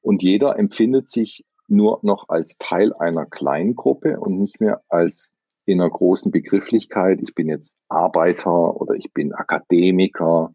und 0.01 0.21
jeder 0.21 0.59
empfindet 0.59 1.09
sich 1.09 1.45
nur 1.67 1.99
noch 2.03 2.29
als 2.29 2.57
Teil 2.59 2.93
einer 2.93 3.25
Kleingruppe 3.25 4.19
und 4.19 4.37
nicht 4.37 4.61
mehr 4.61 4.83
als 4.87 5.33
in 5.65 5.81
einer 5.81 5.89
großen 5.89 6.31
Begrifflichkeit. 6.31 7.21
Ich 7.23 7.33
bin 7.33 7.47
jetzt 7.47 7.73
Arbeiter 7.87 8.79
oder 8.79 8.93
ich 8.93 9.11
bin 9.13 9.33
Akademiker 9.33 10.53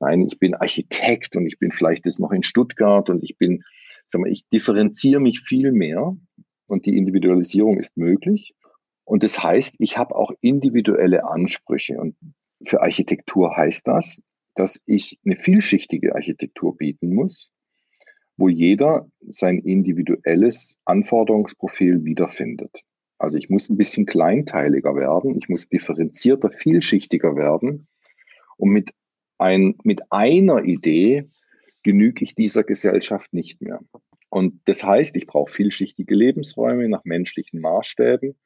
Nein, 0.00 0.22
ich 0.22 0.38
bin 0.38 0.54
Architekt 0.54 1.36
und 1.36 1.46
ich 1.46 1.58
bin 1.58 1.70
vielleicht 1.70 2.06
jetzt 2.06 2.20
noch 2.20 2.32
in 2.32 2.42
Stuttgart 2.42 3.10
und 3.10 3.22
ich 3.22 3.36
bin, 3.36 3.64
sag 4.06 4.22
mal, 4.22 4.30
ich 4.30 4.48
differenziere 4.48 5.20
mich 5.20 5.40
viel 5.40 5.72
mehr 5.72 6.16
und 6.66 6.86
die 6.86 6.96
Individualisierung 6.96 7.78
ist 7.78 7.98
möglich. 7.98 8.54
Und 9.04 9.22
das 9.22 9.42
heißt, 9.42 9.76
ich 9.78 9.98
habe 9.98 10.14
auch 10.14 10.32
individuelle 10.40 11.28
Ansprüche. 11.28 11.98
Und 11.98 12.16
für 12.64 12.80
Architektur 12.80 13.56
heißt 13.56 13.86
das, 13.86 14.22
dass 14.54 14.82
ich 14.86 15.18
eine 15.24 15.36
vielschichtige 15.36 16.14
Architektur 16.14 16.76
bieten 16.76 17.14
muss, 17.14 17.50
wo 18.36 18.48
jeder 18.48 19.10
sein 19.28 19.58
individuelles 19.58 20.78
Anforderungsprofil 20.86 22.04
wiederfindet. 22.04 22.82
Also 23.18 23.36
ich 23.36 23.50
muss 23.50 23.68
ein 23.68 23.76
bisschen 23.76 24.06
kleinteiliger 24.06 24.96
werden, 24.96 25.34
ich 25.36 25.50
muss 25.50 25.68
differenzierter, 25.68 26.50
vielschichtiger 26.50 27.36
werden, 27.36 27.86
um 28.56 28.70
mit 28.70 28.92
ein, 29.40 29.76
mit 29.82 30.00
einer 30.10 30.64
Idee 30.64 31.28
genüge 31.82 32.24
ich 32.24 32.34
dieser 32.34 32.62
Gesellschaft 32.62 33.32
nicht 33.32 33.60
mehr. 33.60 33.80
Und 34.28 34.60
das 34.66 34.84
heißt, 34.84 35.16
ich 35.16 35.26
brauche 35.26 35.52
vielschichtige 35.52 36.14
Lebensräume 36.14 36.88
nach 36.88 37.04
menschlichen 37.04 37.60
Maßstäben 37.60 38.36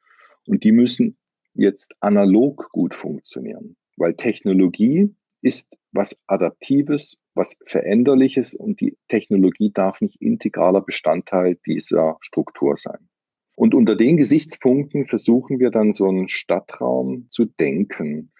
und 0.47 0.63
die 0.63 0.71
müssen 0.71 1.17
jetzt 1.53 1.93
analog 1.99 2.69
gut 2.71 2.95
funktionieren, 2.95 3.75
weil 3.97 4.15
Technologie 4.15 5.15
ist 5.41 5.77
was 5.91 6.19
Adaptives, 6.27 7.17
was 7.35 7.57
Veränderliches 7.65 8.55
und 8.55 8.81
die 8.81 8.97
Technologie 9.07 9.71
darf 9.71 10.01
nicht 10.01 10.21
integraler 10.21 10.81
Bestandteil 10.81 11.57
dieser 11.65 12.17
Struktur 12.21 12.75
sein. 12.77 13.09
Und 13.55 13.73
unter 13.73 13.95
den 13.95 14.17
Gesichtspunkten 14.17 15.05
versuchen 15.05 15.59
wir 15.59 15.69
dann 15.69 15.93
so 15.93 16.09
einen 16.09 16.27
Stadtraum 16.27 17.27
zu 17.29 17.45
denken 17.45 18.31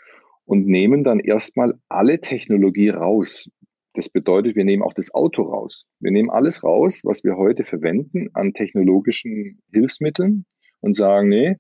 und 0.46 0.68
nehmen 0.68 1.04
dann 1.04 1.20
erstmal 1.20 1.74
alle 1.90 2.22
Technologie 2.22 2.90
raus. 2.90 3.50
Das 3.94 4.10
bedeutet, 4.10 4.56
wir 4.56 4.66
nehmen 4.66 4.84
auch 4.84 4.94
das 4.94 5.14
Auto 5.14 5.44
raus. 5.44 5.86
Wir 6.00 6.12
nehmen 6.12 6.30
alles 6.30 6.64
raus, 6.64 7.02
was 7.04 7.24
wir 7.24 7.38
heute 7.38 7.64
verwenden 7.64 8.30
an 8.34 8.54
technologischen 8.54 9.62
Hilfsmitteln 9.72 10.46
und 10.82 10.96
sagen, 10.96 11.30
nee, 11.30 11.56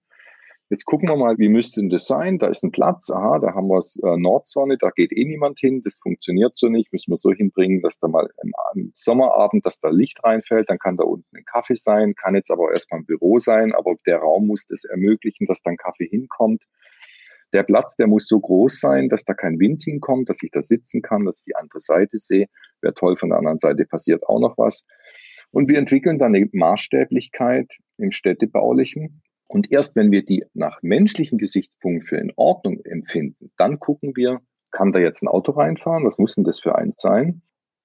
Jetzt 0.71 0.85
gucken 0.85 1.07
wir 1.09 1.15
mal, 1.15 1.37
wie 1.37 1.47
müsste 1.47 1.79
denn 1.79 1.91
das 1.91 2.07
sein? 2.07 2.39
Da 2.39 2.47
ist 2.47 2.63
ein 2.63 2.71
Platz, 2.71 3.11
aha, 3.11 3.37
da 3.37 3.53
haben 3.53 3.67
wir 3.67 3.83
äh, 4.01 4.17
Nordsonne, 4.17 4.77
da 4.79 4.89
geht 4.89 5.11
eh 5.11 5.23
niemand 5.23 5.59
hin, 5.59 5.83
das 5.83 5.99
funktioniert 6.01 6.57
so 6.57 6.69
nicht, 6.69 6.91
müssen 6.91 7.11
wir 7.11 7.17
so 7.17 7.31
hinbringen, 7.31 7.83
dass 7.83 7.99
da 7.99 8.07
mal 8.07 8.27
im, 8.41 8.51
im 8.73 8.89
Sommerabend, 8.95 9.63
dass 9.63 9.79
da 9.79 9.89
Licht 9.89 10.23
reinfällt, 10.23 10.67
dann 10.67 10.79
kann 10.79 10.97
da 10.97 11.03
unten 11.03 11.37
ein 11.37 11.45
Kaffee 11.45 11.75
sein, 11.75 12.15
kann 12.15 12.33
jetzt 12.33 12.49
aber 12.49 12.71
erstmal 12.71 13.01
ein 13.01 13.05
Büro 13.05 13.37
sein, 13.37 13.75
aber 13.75 13.93
der 14.07 14.17
Raum 14.17 14.47
muss 14.47 14.65
das 14.65 14.85
ermöglichen, 14.85 15.45
dass 15.45 15.61
da 15.61 15.69
ein 15.69 15.77
Kaffee 15.77 16.07
hinkommt. 16.07 16.63
Der 17.55 17.63
Platz, 17.63 17.95
der 17.95 18.07
muss 18.07 18.27
so 18.27 18.37
groß 18.37 18.81
sein, 18.81 19.07
dass 19.07 19.23
da 19.23 19.33
kein 19.33 19.59
Wind 19.59 19.83
hinkommt, 19.83 20.27
dass 20.27 20.43
ich 20.43 20.51
da 20.51 20.61
sitzen 20.61 21.01
kann, 21.01 21.23
dass 21.23 21.39
ich 21.39 21.45
die 21.45 21.55
andere 21.55 21.79
Seite 21.79 22.17
sehe. 22.17 22.47
Wäre 22.81 22.93
toll, 22.93 23.15
von 23.15 23.29
der 23.29 23.37
anderen 23.37 23.59
Seite 23.59 23.85
passiert 23.85 24.27
auch 24.27 24.41
noch 24.41 24.57
was. 24.57 24.85
Und 25.51 25.69
wir 25.69 25.77
entwickeln 25.77 26.17
dann 26.17 26.35
eine 26.35 26.49
Maßstäblichkeit 26.51 27.71
im 27.97 28.11
Städtebaulichen, 28.11 29.21
und 29.47 29.71
erst 29.71 29.95
wenn 29.95 30.11
wir 30.11 30.25
die 30.25 30.43
nach 30.53 30.81
menschlichen 30.81 31.37
Gesichtspunkten 31.37 32.05
für 32.05 32.17
in 32.17 32.33
Ordnung 32.35 32.81
empfinden, 32.83 33.51
dann 33.55 33.79
gucken 33.79 34.17
wir, 34.17 34.41
kann 34.71 34.91
da 34.91 34.99
jetzt 34.99 35.23
ein 35.23 35.29
Auto 35.29 35.53
reinfahren? 35.53 36.03
Was 36.03 36.17
muss 36.17 36.35
denn 36.35 36.43
das 36.43 36.59
für 36.59 36.75
eins 36.75 36.97
sein? 36.97 37.41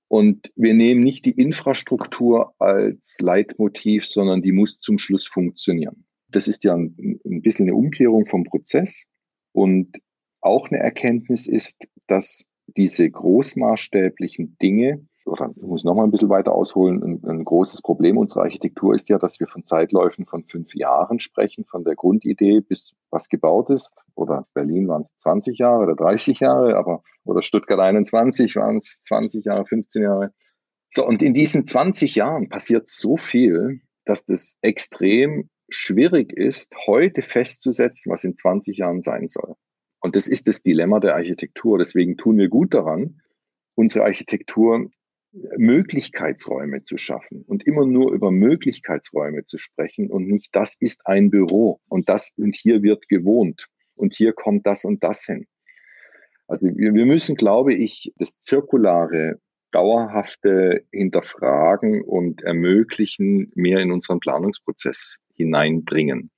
Und 0.08 0.50
wir 0.56 0.74
nehmen 0.74 1.04
nicht 1.04 1.26
die 1.26 1.40
Infrastruktur 1.40 2.54
als 2.58 3.18
Leitmotiv, 3.20 4.04
sondern 4.04 4.42
die 4.42 4.50
muss 4.50 4.80
zum 4.80 4.98
Schluss 4.98 5.28
funktionieren. 5.28 6.06
Das 6.26 6.48
ist 6.48 6.64
ja 6.64 6.74
ein, 6.74 7.20
ein 7.24 7.42
bisschen 7.42 7.68
eine 7.68 7.76
Umkehrung 7.76 8.26
vom 8.26 8.42
Prozess. 8.42 9.06
Und 9.52 9.98
auch 10.40 10.70
eine 10.70 10.78
Erkenntnis 10.78 11.46
ist, 11.46 11.88
dass 12.06 12.46
diese 12.66 13.08
großmaßstäblichen 13.10 14.56
Dinge 14.62 15.06
oder 15.30 15.50
ich 15.56 15.62
muss 15.62 15.84
noch 15.84 15.94
mal 15.94 16.04
ein 16.04 16.10
bisschen 16.10 16.28
weiter 16.28 16.52
ausholen, 16.52 17.02
ein, 17.02 17.24
ein, 17.28 17.44
großes 17.44 17.82
Problem 17.82 18.16
unserer 18.16 18.42
Architektur 18.42 18.94
ist 18.94 19.08
ja, 19.08 19.18
dass 19.18 19.38
wir 19.38 19.46
von 19.46 19.64
Zeitläufen 19.64 20.24
von 20.26 20.44
fünf 20.44 20.74
Jahren 20.74 21.18
sprechen, 21.18 21.64
von 21.64 21.84
der 21.84 21.94
Grundidee 21.94 22.60
bis 22.60 22.94
was 23.10 23.28
gebaut 23.28 23.70
ist. 23.70 24.02
Oder 24.14 24.46
Berlin 24.54 24.88
waren 24.88 25.02
es 25.02 25.16
20 25.18 25.58
Jahre 25.58 25.84
oder 25.84 25.94
30 25.94 26.40
Jahre, 26.40 26.76
aber 26.76 27.02
oder 27.24 27.42
Stuttgart 27.42 27.78
21 27.78 28.56
waren 28.56 28.78
es 28.78 29.02
20 29.02 29.44
Jahre, 29.44 29.66
15 29.66 30.02
Jahre. 30.02 30.32
So, 30.92 31.06
und 31.06 31.22
in 31.22 31.34
diesen 31.34 31.66
20 31.66 32.16
Jahren 32.16 32.48
passiert 32.48 32.88
so 32.88 33.16
viel, 33.16 33.80
dass 34.04 34.24
das 34.24 34.56
extrem 34.62 35.48
schwierig 35.70 36.32
ist, 36.32 36.74
heute 36.86 37.22
festzusetzen, 37.22 38.12
was 38.12 38.24
in 38.24 38.36
20 38.36 38.76
Jahren 38.76 39.02
sein 39.02 39.26
soll. 39.26 39.54
Und 40.00 40.16
das 40.16 40.28
ist 40.28 40.48
das 40.48 40.62
Dilemma 40.62 41.00
der 41.00 41.14
Architektur. 41.14 41.78
Deswegen 41.78 42.16
tun 42.16 42.38
wir 42.38 42.48
gut 42.48 42.74
daran, 42.74 43.20
unsere 43.74 44.04
Architektur 44.04 44.90
Möglichkeitsräume 45.56 46.82
zu 46.82 46.96
schaffen 46.96 47.44
und 47.46 47.66
immer 47.66 47.86
nur 47.86 48.12
über 48.12 48.30
Möglichkeitsräume 48.30 49.44
zu 49.44 49.58
sprechen 49.58 50.10
und 50.10 50.26
nicht, 50.26 50.48
das 50.56 50.76
ist 50.80 51.06
ein 51.06 51.30
Büro 51.30 51.80
und 51.88 52.08
das 52.08 52.32
und 52.36 52.56
hier 52.56 52.82
wird 52.82 53.08
gewohnt 53.08 53.68
und 53.94 54.14
hier 54.14 54.32
kommt 54.32 54.66
das 54.66 54.84
und 54.84 55.04
das 55.04 55.24
hin. 55.24 55.46
Also 56.48 56.66
wir, 56.66 56.94
wir 56.94 57.06
müssen, 57.06 57.36
glaube 57.36 57.74
ich, 57.74 58.12
das 58.16 58.40
zirkulare, 58.40 59.40
dauerhafte 59.72 60.84
Hinterfragen 60.92 62.02
und 62.02 62.42
ermöglichen 62.42 63.52
mehr 63.54 63.80
in 63.80 63.92
unseren 63.92 64.20
Planungsprozess 64.20 65.18
hineinbringen. 65.34 66.30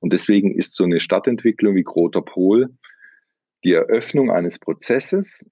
Und 0.00 0.12
deswegen 0.12 0.54
ist 0.58 0.74
so 0.74 0.84
eine 0.84 1.00
Stadtentwicklung 1.00 1.74
wie 1.74 1.84
Groter 1.84 2.22
Pol 2.22 2.70
die 3.64 3.72
Eröffnung 3.72 4.30
eines 4.30 4.58
Prozesses, 4.58 5.44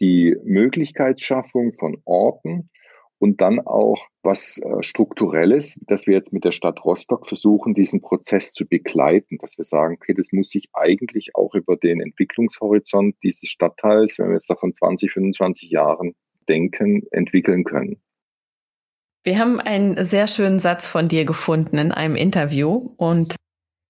die 0.00 0.36
Möglichkeitsschaffung 0.44 1.72
von 1.72 2.00
Orten 2.04 2.70
und 3.18 3.40
dann 3.40 3.60
auch 3.60 4.06
was 4.22 4.58
äh, 4.58 4.82
Strukturelles, 4.82 5.80
dass 5.86 6.06
wir 6.06 6.14
jetzt 6.14 6.32
mit 6.32 6.44
der 6.44 6.52
Stadt 6.52 6.84
Rostock 6.84 7.26
versuchen, 7.26 7.74
diesen 7.74 8.02
Prozess 8.02 8.52
zu 8.52 8.66
begleiten, 8.66 9.38
dass 9.38 9.56
wir 9.56 9.64
sagen, 9.64 9.94
okay, 9.94 10.14
das 10.14 10.32
muss 10.32 10.50
sich 10.50 10.68
eigentlich 10.72 11.34
auch 11.34 11.54
über 11.54 11.76
den 11.76 12.00
Entwicklungshorizont 12.00 13.16
dieses 13.22 13.48
Stadtteils, 13.48 14.18
wenn 14.18 14.28
wir 14.28 14.34
jetzt 14.34 14.50
davon 14.50 14.74
20, 14.74 15.12
25 15.12 15.70
Jahren 15.70 16.14
denken, 16.48 17.02
entwickeln 17.10 17.64
können. 17.64 18.00
Wir 19.24 19.38
haben 19.38 19.58
einen 19.58 20.04
sehr 20.04 20.28
schönen 20.28 20.60
Satz 20.60 20.86
von 20.86 21.08
dir 21.08 21.24
gefunden 21.24 21.78
in 21.78 21.90
einem 21.90 22.14
Interview 22.14 22.94
und 22.96 23.34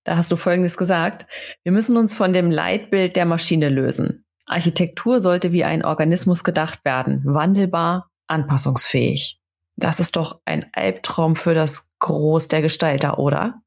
da 0.04 0.16
hast 0.16 0.32
du 0.32 0.36
Folgendes 0.36 0.76
gesagt. 0.76 1.26
Wir 1.62 1.72
müssen 1.72 1.96
uns 1.96 2.14
von 2.14 2.32
dem 2.32 2.48
Leitbild 2.48 3.16
der 3.16 3.26
Maschine 3.26 3.68
lösen. 3.68 4.24
Architektur 4.46 5.20
sollte 5.20 5.52
wie 5.52 5.64
ein 5.64 5.84
Organismus 5.84 6.44
gedacht 6.44 6.84
werden, 6.84 7.22
wandelbar, 7.24 8.08
anpassungsfähig. 8.28 9.40
Das 9.76 10.00
ist 10.00 10.16
doch 10.16 10.40
ein 10.44 10.66
Albtraum 10.72 11.36
für 11.36 11.54
das 11.54 11.90
Groß 11.98 12.48
der 12.48 12.62
Gestalter, 12.62 13.18
oder? 13.18 13.60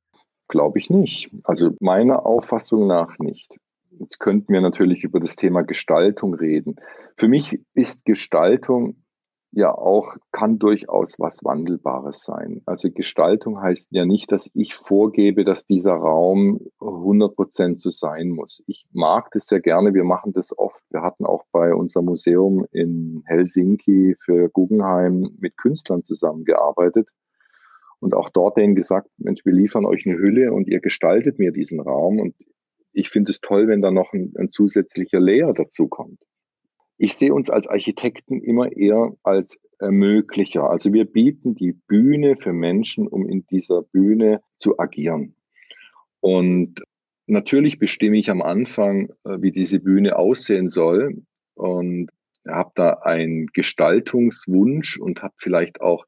Glaube 0.48 0.80
ich 0.80 0.90
nicht. 0.90 1.30
Also 1.44 1.76
meiner 1.80 2.26
Auffassung 2.26 2.88
nach 2.88 3.20
nicht. 3.20 3.60
Jetzt 4.00 4.20
könnten 4.20 4.54
wir 4.54 4.62
natürlich 4.62 5.04
über 5.04 5.20
das 5.20 5.36
Thema 5.36 5.62
Gestaltung 5.62 6.34
reden. 6.34 6.78
Für 7.18 7.28
mich 7.28 7.60
ist 7.74 8.06
Gestaltung 8.06 9.04
ja 9.52 9.74
auch, 9.74 10.16
kann 10.32 10.60
durchaus 10.60 11.20
was 11.20 11.44
Wandelbares 11.44 12.24
sein. 12.24 12.62
Also 12.66 12.92
Gestaltung 12.92 13.62
heißt 13.62 13.88
ja 13.92 14.06
nicht, 14.06 14.32
dass 14.32 14.50
ich 14.54 14.76
vorgebe, 14.76 15.44
dass 15.44 15.66
dieser 15.66 15.94
Raum 15.94 16.60
100 16.80 17.36
Prozent 17.36 17.82
so 17.82 17.90
sein 17.90 18.30
muss. 18.30 18.64
Ich 18.68 18.86
mag 18.92 19.32
das 19.32 19.48
sehr 19.48 19.60
gerne. 19.60 19.94
Wir 19.94 20.04
machen 20.04 20.34
das 20.34 20.58
oft. 20.58 20.84
Wir 20.92 21.02
hatten 21.02 21.26
auch 21.26 21.44
bei 21.52 21.74
unserem 21.74 22.06
Museum 22.06 22.66
in 22.72 23.24
Helsinki 23.26 24.16
für 24.20 24.50
Guggenheim 24.50 25.32
mit 25.40 25.58
Künstlern 25.58 26.04
zusammengearbeitet 26.04 27.10
und 28.00 28.14
auch 28.14 28.30
dort 28.30 28.58
denen 28.58 28.76
gesagt, 28.76 29.10
Mensch, 29.18 29.44
wir 29.46 29.54
liefern 29.54 29.86
euch 29.86 30.06
eine 30.06 30.18
Hülle 30.18 30.54
und 30.54 30.68
ihr 30.68 30.80
gestaltet 30.80 31.40
mir 31.40 31.52
diesen 31.52 31.80
Raum. 31.80 32.20
Und 32.20 32.36
ich 32.92 33.10
finde 33.10 33.32
es 33.32 33.42
toll, 33.42 33.68
wenn 33.68 33.82
da 33.82 33.92
noch 33.92 34.14
ein, 34.14 34.34
ein 34.38 34.50
zusätzlicher 34.52 35.20
Layer 35.20 35.54
dazu 35.54 35.88
kommt. 35.88 36.20
Ich 36.98 37.14
sehe 37.16 37.34
uns 37.34 37.50
als 37.50 37.68
Architekten 37.68 38.42
immer 38.42 38.76
eher 38.76 39.16
als 39.24 39.60
Ermöglicher. 39.80 40.70
Also 40.70 40.92
wir 40.92 41.06
bieten 41.06 41.56
die 41.56 41.72
Bühne 41.72 42.36
für 42.36 42.52
Menschen, 42.52 43.08
um 43.08 43.28
in 43.28 43.46
dieser 43.48 43.84
Bühne 43.84 44.42
zu 44.58 44.78
agieren. 44.78 45.36
Und 46.20 46.84
natürlich 47.28 47.80
bestimme 47.80 48.18
ich 48.18 48.30
am 48.30 48.42
Anfang, 48.42 49.10
äh, 49.24 49.38
wie 49.40 49.52
diese 49.52 49.80
Bühne 49.80 50.18
aussehen 50.18 50.68
soll 50.68 51.24
und 51.54 52.10
habe 52.46 52.72
da 52.76 52.90
einen 53.04 53.48
Gestaltungswunsch 53.48 55.00
und 55.00 55.22
habe 55.22 55.36
vielleicht 55.38 55.80
auch 55.82 56.06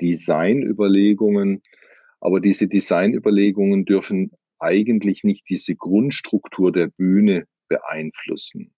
Designüberlegungen. 0.00 1.62
Aber 2.20 2.40
diese 2.40 2.66
Designüberlegungen 2.66 3.84
dürfen 3.84 4.32
eigentlich 4.62 5.24
nicht 5.24 5.48
diese 5.48 5.74
Grundstruktur 5.74 6.72
der 6.72 6.88
Bühne 6.88 7.46
beeinflussen. 7.68 8.74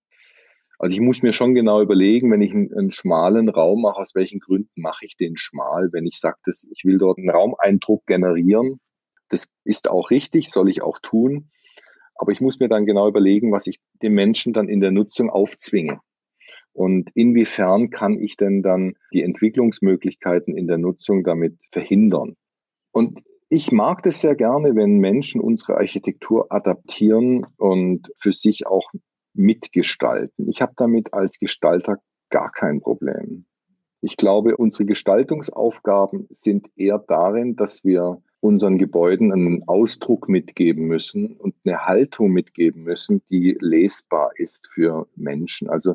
Also 0.78 0.94
ich 0.94 1.00
muss 1.00 1.22
mir 1.22 1.32
schon 1.32 1.54
genau 1.54 1.80
überlegen, 1.80 2.30
wenn 2.30 2.42
ich 2.42 2.52
einen, 2.52 2.72
einen, 2.76 2.90
schmalen 2.90 3.48
Raum 3.48 3.82
mache, 3.82 4.00
aus 4.00 4.14
welchen 4.14 4.40
Gründen 4.40 4.80
mache 4.80 5.06
ich 5.06 5.16
den 5.16 5.36
schmal? 5.36 5.90
Wenn 5.92 6.06
ich 6.06 6.18
sage, 6.18 6.36
dass 6.44 6.66
ich 6.70 6.84
will 6.84 6.98
dort 6.98 7.18
einen 7.18 7.30
Raumeindruck 7.30 8.04
generieren, 8.06 8.80
das 9.28 9.48
ist 9.64 9.88
auch 9.88 10.10
richtig, 10.10 10.50
soll 10.50 10.68
ich 10.68 10.82
auch 10.82 10.98
tun. 11.00 11.50
Aber 12.16 12.32
ich 12.32 12.40
muss 12.40 12.60
mir 12.60 12.68
dann 12.68 12.86
genau 12.86 13.08
überlegen, 13.08 13.52
was 13.52 13.66
ich 13.66 13.80
dem 14.02 14.14
Menschen 14.14 14.52
dann 14.52 14.68
in 14.68 14.80
der 14.80 14.90
Nutzung 14.90 15.30
aufzwinge. 15.30 16.00
Und 16.72 17.10
inwiefern 17.14 17.90
kann 17.90 18.20
ich 18.20 18.36
denn 18.36 18.62
dann 18.62 18.94
die 19.12 19.22
Entwicklungsmöglichkeiten 19.22 20.56
in 20.56 20.66
der 20.66 20.78
Nutzung 20.78 21.22
damit 21.22 21.56
verhindern? 21.70 22.36
Und 22.90 23.20
ich 23.54 23.70
mag 23.70 24.02
das 24.02 24.20
sehr 24.20 24.34
gerne, 24.34 24.74
wenn 24.74 24.98
Menschen 24.98 25.40
unsere 25.40 25.76
Architektur 25.76 26.46
adaptieren 26.50 27.46
und 27.56 28.10
für 28.18 28.32
sich 28.32 28.66
auch 28.66 28.90
mitgestalten. 29.32 30.48
Ich 30.48 30.60
habe 30.60 30.72
damit 30.76 31.14
als 31.14 31.38
Gestalter 31.38 31.98
gar 32.30 32.50
kein 32.50 32.80
Problem. 32.80 33.46
Ich 34.00 34.16
glaube, 34.16 34.56
unsere 34.56 34.86
Gestaltungsaufgaben 34.86 36.26
sind 36.30 36.66
eher 36.74 36.98
darin, 36.98 37.54
dass 37.54 37.84
wir 37.84 38.20
unseren 38.40 38.76
Gebäuden 38.76 39.32
einen 39.32 39.62
Ausdruck 39.68 40.28
mitgeben 40.28 40.86
müssen 40.88 41.36
und 41.36 41.54
eine 41.64 41.86
Haltung 41.86 42.32
mitgeben 42.32 42.82
müssen, 42.82 43.22
die 43.30 43.56
lesbar 43.60 44.32
ist 44.34 44.68
für 44.74 45.06
Menschen. 45.14 45.70
Also 45.70 45.94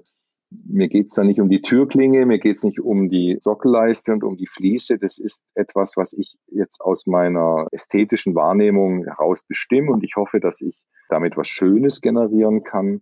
mir 0.52 0.88
geht 0.88 1.08
es 1.08 1.14
da 1.14 1.24
nicht 1.24 1.40
um 1.40 1.50
die 1.50 1.62
Türklinge, 1.62 2.26
mir 2.26 2.40
geht 2.40 2.58
es 2.58 2.64
nicht 2.64 2.80
um 2.80 3.10
die 3.10 3.38
Sockelleiste 3.40 4.14
und 4.14 4.24
um 4.24 4.36
die 4.36 4.48
Fliese. 4.48 4.98
Das 4.98 5.20
ist 5.20 5.44
etwas, 5.56 5.96
was 5.96 6.14
ich 6.14 6.38
jetzt 6.48 6.82
aus 6.82 7.06
meiner 7.06 7.68
ästhetischen 7.72 8.36
Wahrnehmung 8.36 9.06
heraus 9.06 9.44
bestimme 9.44 9.92
und 9.92 10.04
ich 10.04 10.16
hoffe, 10.16 10.40
dass 10.40 10.62
ich 10.62 10.82
damit 11.10 11.38
was 11.38 11.48
Schönes 11.48 12.02
generieren 12.02 12.64
kann. 12.64 13.02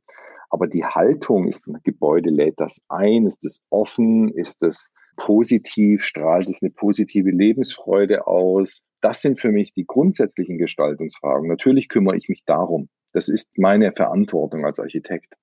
Aber 0.50 0.68
die 0.68 0.86
Haltung 0.86 1.48
ist, 1.48 1.68
ein 1.68 1.80
Gebäude 1.84 2.30
lädt 2.30 2.60
das 2.60 2.82
ein, 2.90 3.26
ist 3.26 3.44
es 3.44 3.62
offen, 3.70 4.30
ist 4.30 4.64
es 4.64 4.92
positiv, 5.18 6.04
strahlt 6.04 6.48
es 6.48 6.62
eine 6.62 6.72
positive 6.72 7.32
Lebensfreude 7.32 8.28
aus. 8.28 8.86
Das 9.02 9.22
sind 9.22 9.40
für 9.40 9.52
mich 9.52 9.74
die 9.74 9.86
grundsätzlichen 9.86 10.58
Gestaltungsfragen. 10.58 11.50
Natürlich 11.50 11.90
kümmere 11.90 12.18
ich 12.18 12.30
mich 12.30 12.44
darum. 12.46 12.90
Das 13.14 13.28
ist 13.30 13.58
meine 13.58 13.92
Verantwortung 13.94 14.66
als 14.66 14.80
Architekt. 14.80 15.34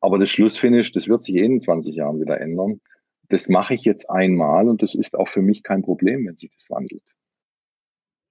Aber 0.00 0.18
das 0.18 0.30
Schlussfinish, 0.30 0.92
das 0.92 1.08
wird 1.08 1.24
sich 1.24 1.36
eh 1.36 1.44
in 1.44 1.60
20 1.60 1.94
Jahren 1.94 2.20
wieder 2.20 2.40
ändern. 2.40 2.80
Das 3.28 3.48
mache 3.48 3.74
ich 3.74 3.84
jetzt 3.84 4.08
einmal 4.08 4.68
und 4.68 4.82
das 4.82 4.94
ist 4.94 5.14
auch 5.14 5.28
für 5.28 5.42
mich 5.42 5.62
kein 5.62 5.82
Problem, 5.82 6.26
wenn 6.26 6.36
sich 6.36 6.50
das 6.54 6.70
wandelt. 6.70 7.02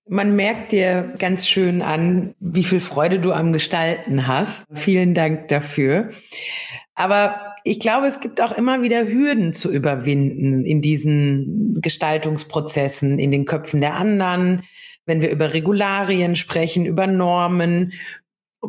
Man 0.10 0.36
merkt 0.38 0.72
dir 0.72 1.14
ganz 1.20 1.48
schön 1.48 1.82
an, 1.82 2.34
wie 2.40 2.64
viel 2.64 2.80
Freude 2.80 3.20
du 3.20 3.34
am 3.34 3.52
Gestalten 3.52 4.26
hast. 4.26 4.66
Vielen 4.74 5.14
Dank 5.14 5.50
dafür. 5.50 6.10
Aber 6.96 7.54
ich 7.66 7.80
glaube, 7.80 8.08
es 8.08 8.22
gibt 8.22 8.42
auch 8.42 8.58
immer 8.58 8.82
wieder 8.82 9.06
Hürden 9.06 9.52
zu 9.52 9.72
überwinden 9.72 10.64
in 10.64 10.82
diesen 10.82 11.80
Gestaltungsprozessen, 11.82 13.20
in 13.20 13.32
den 13.32 13.46
Köpfen 13.46 13.82
der 13.82 13.96
anderen, 13.96 14.64
wenn 15.06 15.22
wir 15.22 15.30
über 15.30 15.54
Regularien 15.54 16.38
sprechen, 16.38 16.86
über 16.86 17.06
Normen. 17.06 17.94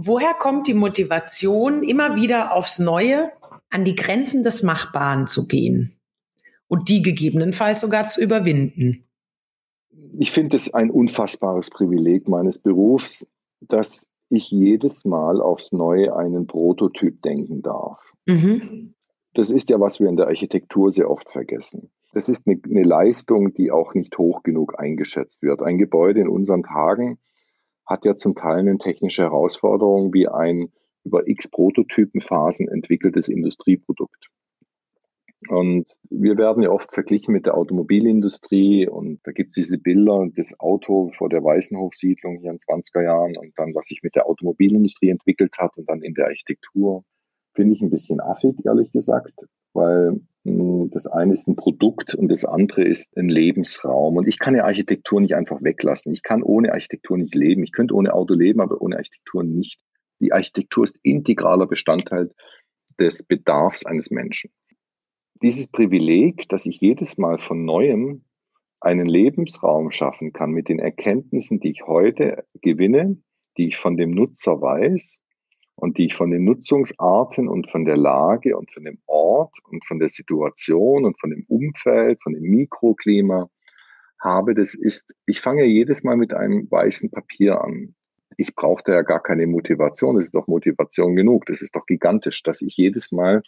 Woher 0.01 0.35
kommt 0.35 0.67
die 0.69 0.75
Motivation, 0.75 1.83
immer 1.83 2.15
wieder 2.15 2.55
aufs 2.55 2.79
Neue 2.79 3.33
an 3.71 3.85
die 3.85 3.95
Grenzen 3.95 4.43
des 4.43 4.63
Machbaren 4.63 5.27
zu 5.27 5.47
gehen 5.47 5.99
und 6.69 6.89
die 6.89 7.03
gegebenenfalls 7.03 7.81
sogar 7.81 8.07
zu 8.09 8.21
überwinden? 8.21 9.05
ich 10.19 10.31
finde 10.31 10.57
es 10.57 10.73
ein 10.75 10.91
unfassbares 10.91 11.71
Privileg 11.71 12.29
meines 12.29 12.59
Berufs, 12.59 13.27
dass 13.61 14.09
ich 14.31 14.51
jedes 14.51 15.05
Mal 15.05 15.41
aufs 15.41 15.73
Neue 15.73 16.15
einen 16.15 16.47
Prototyp 16.47 17.23
denken 17.23 17.63
darf. 17.63 17.99
Mhm. 18.27 18.95
Das 19.35 19.51
ist 19.51 19.71
ja, 19.71 19.81
was 19.81 20.01
wir 20.01 20.09
in 20.09 20.17
der 20.17 20.27
Architektur 20.27 20.91
sehr 20.91 21.11
oft 21.11 21.31
vergessen. 21.31 21.91
Das 22.13 22.29
ist 22.29 22.47
eine, 22.47 22.61
eine, 22.65 22.83
Leistung, 22.83 23.55
die 23.55 23.71
auch 23.71 23.95
nicht 23.95 24.17
hoch 24.19 24.43
genug 24.43 24.79
eingeschätzt 24.79 25.43
wird. 25.43 25.63
Ein 25.63 25.79
Gebäude 25.79 26.21
in 26.21 26.29
unseren 26.29 26.63
Tagen 26.63 27.19
hat 27.89 28.05
ja 28.05 28.16
zum 28.16 28.34
Teil 28.34 28.59
eine 28.59 28.78
technische 28.78 29.22
Herausforderung 29.22 30.12
wie 30.12 30.28
ein 30.28 30.70
über 31.05 31.26
x 31.26 31.49
Prototypenphasen 31.49 32.68
entwickeltes 32.68 33.28
Industrieprodukt. 33.28 34.28
Und 35.49 35.89
wir 36.11 36.36
werden 36.36 36.64
ja 36.64 36.70
oft 36.70 36.93
verglichen 36.93 37.32
mit 37.32 37.47
der 37.47 37.57
Automobilindustrie 37.57 38.89
und 38.89 39.20
da 39.22 39.30
gibt 39.30 39.51
es 39.51 39.55
diese 39.55 39.78
Bilder, 39.78 40.26
das 40.34 40.59
Auto 40.59 41.11
vor 41.16 41.28
der 41.28 41.45
Weißenhofsiedlung 41.45 42.39
hier 42.39 42.51
in 42.51 42.59
20er 42.59 43.03
Jahren 43.03 43.36
und 43.36 43.53
dann, 43.57 43.74
was 43.74 43.86
sich 43.86 44.03
mit 44.03 44.16
der 44.16 44.26
Automobilindustrie 44.26 45.11
entwickelt 45.11 45.57
hat 45.57 45.78
und 45.78 45.89
dann 45.89 46.03
in 46.03 46.14
der 46.14 46.26
Architektur, 46.26 47.05
finde 47.55 47.74
ich 47.74 47.82
ein 47.82 47.91
bisschen 47.91 48.20
affig, 48.20 48.57
ehrlich 48.64 48.91
gesagt, 48.93 49.47
weil 49.74 50.20
das 50.91 51.07
eine 51.07 51.33
ist 51.33 51.49
ein 51.49 51.57
Produkt 51.57 52.15
und 52.15 52.29
das 52.29 52.45
andere 52.45 52.83
ist 52.83 53.17
ein 53.17 53.29
Lebensraum. 53.29 54.17
Und 54.17 54.29
ich 54.29 54.39
kann 54.39 54.55
ja 54.55 54.65
Architektur 54.65 55.21
nicht 55.21 55.35
einfach 55.35 55.63
weglassen. 55.63 56.13
Ich 56.13 56.23
kann 56.23 56.43
ohne 56.43 56.73
Architektur 56.73 57.19
nicht 57.19 57.35
leben. 57.35 57.63
Ich 57.63 57.73
könnte 57.73 57.95
ohne 57.95 58.13
Auto 58.13 58.35
leben, 58.35 58.61
aber 58.61 58.81
ohne 58.81 58.97
Architektur 58.97 59.45
nicht. 59.45 59.81
Die 60.21 60.33
Architektur 60.33 60.85
ist 60.85 60.99
integraler 61.03 61.67
Bestandteil 61.67 62.31
des 62.99 63.23
Bedarfs 63.23 63.87
eines 63.87 64.11
Menschen 64.11 64.51
dieses 65.43 65.69
Privileg, 65.69 66.49
dass 66.49 66.67
ich 66.67 66.81
jedes 66.81 67.19
Mal 67.19 67.39
von 67.39 67.65
neuem 67.65 68.25
einen 68.81 69.07
Lebensraum 69.07 69.91
schaffen 69.91 70.33
kann 70.33 70.51
mit 70.51 70.69
den 70.69 70.79
Erkenntnissen, 70.79 71.61
die 71.61 71.71
ich 71.71 71.87
heute 71.87 72.45
gewinne, 72.61 73.21
die 73.57 73.69
ich 73.69 73.77
von 73.77 73.97
dem 73.97 74.11
Nutzer 74.11 74.61
weiß 74.61 75.19
und 75.79 75.97
die 75.97 76.07
ich 76.07 76.16
von 76.16 76.33
den 76.33 76.45
Nutzungsarten 76.45 77.49
und 77.49 77.70
von 77.70 77.85
der 77.85 77.97
Lage 77.97 78.57
und 78.57 78.72
von 78.72 78.85
dem 78.85 78.99
Ort 79.07 79.55
und 79.70 79.85
von 79.85 80.01
der 80.01 80.09
Situation 80.09 81.05
und 81.05 81.20
von 81.20 81.31
dem 81.31 81.45
Umfeld, 81.47 82.20
von 82.20 82.35
dem 82.35 82.43
Mikroklima 82.43 83.49
habe, 84.20 84.55
das 84.55 84.74
ist, 84.74 85.14
ich 85.26 85.41
fange 85.41 85.64
jedes 85.64 86.03
Mal 86.03 86.16
mit 86.16 86.35
einem 86.35 86.68
weißen 86.68 87.12
Papier 87.12 87.62
an. 87.62 87.95
Ich 88.37 88.57
brauche 88.57 88.83
da 88.85 88.93
ja 88.93 89.03
gar 89.03 89.22
keine 89.22 89.47
Motivation, 89.47 90.16
das 90.16 90.26
ist 90.26 90.35
doch 90.35 90.49
Motivation 90.49 91.14
genug, 91.14 91.47
das 91.47 91.62
ist 91.62 91.76
doch 91.76 91.87
gigantisch, 91.87 92.43
dass 92.43 92.61
ich 92.61 92.76
jedes 92.76 93.12
Mal 93.12 93.43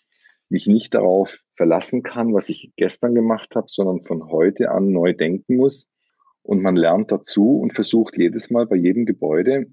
mich 0.49 0.69
nicht 0.69 0.95
darauf 0.95 1.41
verlassen 1.57 2.05
kann, 2.05 2.33
was 2.33 2.49
ich 2.49 2.73
gestern 2.77 3.17
gemacht 3.17 3.57
habe, 3.57 3.67
sondern 3.69 4.03
von 4.03 4.31
heute 4.31 4.71
an 4.71 4.93
neu 4.93 5.15
denken 5.15 5.57
muss. 5.57 5.89
Und 6.43 6.63
man 6.63 6.77
lernt 6.77 7.11
dazu 7.11 7.59
und 7.59 7.75
versucht 7.75 8.17
jedes 8.17 8.51
Mal 8.51 8.67
bei 8.67 8.77
jedem 8.77 9.05
Gebäude, 9.05 9.67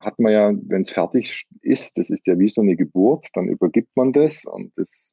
hat 0.00 0.18
man 0.18 0.32
ja, 0.32 0.52
wenn 0.52 0.82
es 0.82 0.90
fertig 0.90 1.46
ist, 1.62 1.98
das 1.98 2.10
ist 2.10 2.26
ja 2.26 2.38
wie 2.38 2.48
so 2.48 2.60
eine 2.60 2.76
Geburt, 2.76 3.26
dann 3.34 3.48
übergibt 3.48 3.96
man 3.96 4.12
das 4.12 4.44
und 4.44 4.76
das 4.76 5.10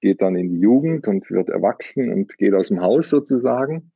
geht 0.00 0.22
dann 0.22 0.36
in 0.36 0.50
die 0.50 0.60
Jugend 0.60 1.08
und 1.08 1.28
wird 1.30 1.48
erwachsen 1.48 2.12
und 2.12 2.36
geht 2.38 2.54
aus 2.54 2.68
dem 2.68 2.80
Haus 2.80 3.10
sozusagen. 3.10 3.90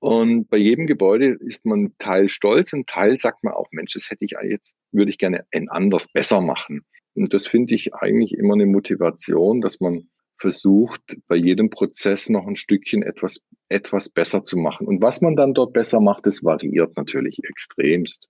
Und 0.00 0.50
bei 0.50 0.58
jedem 0.58 0.86
Gebäude 0.86 1.28
ist 1.40 1.64
man 1.64 1.94
Teil 1.98 2.28
stolz, 2.28 2.74
und 2.74 2.86
Teil 2.86 3.16
sagt 3.16 3.42
man 3.42 3.54
auch, 3.54 3.68
Mensch, 3.70 3.94
das 3.94 4.10
hätte 4.10 4.26
ich 4.26 4.34
jetzt, 4.42 4.76
würde 4.92 5.10
ich 5.10 5.16
gerne 5.16 5.46
ein 5.50 5.70
anders 5.70 6.08
besser 6.12 6.42
machen. 6.42 6.84
Und 7.14 7.32
das 7.32 7.46
finde 7.46 7.74
ich 7.74 7.94
eigentlich 7.94 8.34
immer 8.34 8.52
eine 8.52 8.66
Motivation, 8.66 9.62
dass 9.62 9.80
man 9.80 10.08
versucht, 10.36 11.16
bei 11.26 11.36
jedem 11.36 11.70
Prozess 11.70 12.28
noch 12.28 12.46
ein 12.46 12.56
Stückchen 12.56 13.02
etwas, 13.02 13.40
etwas 13.70 14.10
besser 14.10 14.44
zu 14.44 14.58
machen. 14.58 14.86
Und 14.86 15.00
was 15.00 15.22
man 15.22 15.36
dann 15.36 15.54
dort 15.54 15.72
besser 15.72 16.00
macht, 16.00 16.26
das 16.26 16.44
variiert 16.44 16.96
natürlich 16.96 17.38
extremst. 17.48 18.28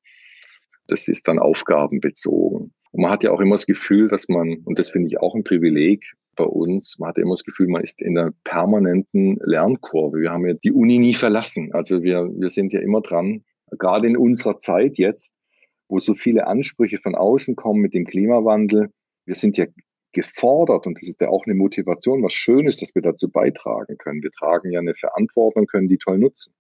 Das 0.86 1.08
ist 1.08 1.28
dann 1.28 1.38
aufgabenbezogen. 1.38 2.72
Und 2.92 3.02
man 3.02 3.10
hat 3.10 3.24
ja 3.24 3.32
auch 3.32 3.40
immer 3.40 3.54
das 3.54 3.66
Gefühl, 3.66 4.08
dass 4.08 4.28
man, 4.28 4.58
und 4.64 4.78
das 4.78 4.90
finde 4.90 5.08
ich 5.08 5.18
auch 5.18 5.34
ein 5.34 5.44
Privileg 5.44 6.04
bei 6.36 6.44
uns, 6.44 6.98
man 6.98 7.08
hat 7.08 7.16
ja 7.16 7.22
immer 7.22 7.32
das 7.32 7.44
Gefühl, 7.44 7.68
man 7.68 7.82
ist 7.82 8.00
in 8.00 8.16
einer 8.16 8.32
permanenten 8.44 9.38
Lernkurve. 9.42 10.18
Wir 10.20 10.30
haben 10.30 10.46
ja 10.46 10.54
die 10.54 10.72
Uni 10.72 10.98
nie 10.98 11.14
verlassen. 11.14 11.72
Also 11.72 12.02
wir, 12.02 12.30
wir 12.36 12.48
sind 12.48 12.72
ja 12.72 12.80
immer 12.80 13.00
dran, 13.00 13.44
gerade 13.78 14.06
in 14.06 14.16
unserer 14.16 14.56
Zeit 14.56 14.98
jetzt, 14.98 15.34
wo 15.88 15.98
so 15.98 16.14
viele 16.14 16.46
Ansprüche 16.46 16.98
von 16.98 17.14
außen 17.14 17.56
kommen 17.56 17.80
mit 17.80 17.94
dem 17.94 18.04
Klimawandel. 18.04 18.90
Wir 19.26 19.34
sind 19.34 19.56
ja 19.56 19.66
gefordert 20.12 20.86
und 20.86 20.98
das 21.00 21.08
ist 21.08 21.20
ja 21.20 21.28
auch 21.28 21.44
eine 21.46 21.54
Motivation, 21.54 22.22
was 22.22 22.32
Schönes, 22.32 22.76
dass 22.76 22.94
wir 22.94 23.02
dazu 23.02 23.28
beitragen 23.28 23.98
können. 23.98 24.22
Wir 24.22 24.30
tragen 24.30 24.70
ja 24.70 24.80
eine 24.80 24.94
Verantwortung, 24.94 25.66
können 25.66 25.88
die 25.88 25.98
toll 25.98 26.18
nutzen. 26.18 26.54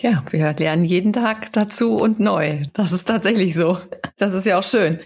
Ja, 0.00 0.24
wir 0.30 0.54
lernen 0.54 0.84
jeden 0.84 1.12
Tag 1.12 1.52
dazu 1.52 1.96
und 1.96 2.20
neu. 2.20 2.62
Das 2.74 2.92
ist 2.92 3.04
tatsächlich 3.06 3.54
so. 3.54 3.78
Das 4.16 4.34
ist 4.34 4.46
ja 4.46 4.58
auch 4.58 4.64
schön. 4.64 4.98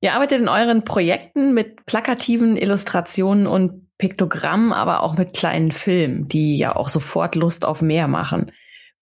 Ihr 0.00 0.12
arbeitet 0.12 0.40
in 0.40 0.48
euren 0.48 0.84
Projekten 0.84 1.54
mit 1.54 1.84
plakativen 1.86 2.56
Illustrationen 2.56 3.46
und 3.46 3.88
Piktogrammen, 3.98 4.72
aber 4.72 5.02
auch 5.02 5.16
mit 5.16 5.34
kleinen 5.34 5.72
Filmen, 5.72 6.28
die 6.28 6.56
ja 6.56 6.76
auch 6.76 6.88
sofort 6.88 7.34
Lust 7.34 7.66
auf 7.66 7.82
mehr 7.82 8.06
machen. 8.06 8.52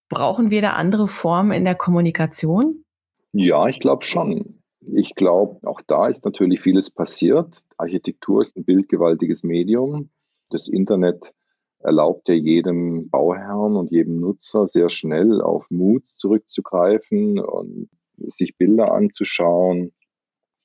Brauchen 0.09 0.51
wir 0.51 0.63
da 0.63 0.71
andere 0.71 1.09
Formen 1.09 1.53
in 1.53 1.65
der 1.65 1.75
Kommunikation? 1.75 2.85
Ja, 3.33 3.67
ich 3.67 3.81
glaube 3.81 4.05
schon. 4.05 4.63
Ich 4.95 5.15
glaube, 5.15 5.67
auch 5.67 5.83
da 5.87 6.07
ist 6.07 6.25
natürlich 6.25 6.61
vieles 6.61 6.91
passiert. 6.91 7.63
Architektur 7.77 8.41
ist 8.41 8.57
ein 8.57 8.65
bildgewaltiges 8.65 9.43
Medium. 9.43 10.11
Das 10.49 10.69
Internet 10.69 11.35
erlaubt 11.81 12.29
ja 12.29 12.35
jedem 12.35 13.11
Bauherrn 13.11 13.77
und 13.77 13.91
jedem 13.91 14.21
Nutzer 14.21 14.67
sehr 14.67 14.89
schnell 14.89 15.41
auf 15.41 15.71
Mut 15.71 16.07
zurückzugreifen 16.07 17.39
und 17.39 17.89
sich 18.17 18.57
Bilder 18.57 18.93
anzuschauen. 18.93 19.93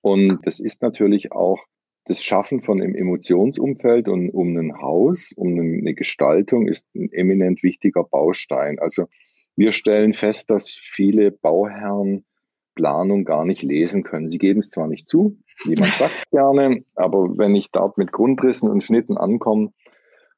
Und 0.02 0.40
das 0.46 0.60
ist 0.60 0.82
natürlich 0.82 1.32
auch 1.32 1.60
das 2.06 2.24
Schaffen 2.24 2.60
von 2.60 2.82
einem 2.82 2.96
Emotionsumfeld 2.96 4.08
und 4.08 4.30
um 4.32 4.58
ein 4.58 4.82
Haus, 4.82 5.32
um 5.36 5.60
eine 5.60 5.94
Gestaltung 5.94 6.68
ist 6.68 6.88
ein 6.96 7.12
eminent 7.12 7.62
wichtiger 7.62 8.04
Baustein. 8.04 8.80
Also 8.80 9.06
wir 9.56 9.72
stellen 9.72 10.14
fest, 10.14 10.50
dass 10.50 10.70
viele 10.70 11.32
Bauherren 11.32 12.26
Planung 12.76 13.26
gar 13.26 13.46
nicht 13.46 13.62
lesen 13.62 14.04
können. 14.04 14.30
Sie 14.30 14.38
geben 14.38 14.62
es 14.62 14.70
zwar 14.70 14.88
nicht 14.88 15.08
zu, 15.08 15.38
jemand 15.66 15.92
sagt 15.96 16.32
gerne, 16.32 16.84
aber 16.96 17.38
wenn 17.38 17.56
ich 17.56 17.70
dort 17.72 17.98
mit 17.98 18.12
Grundrissen 18.12 18.70
und 18.70 18.82
Schnitten 18.82 19.18
ankomme, 19.18 19.72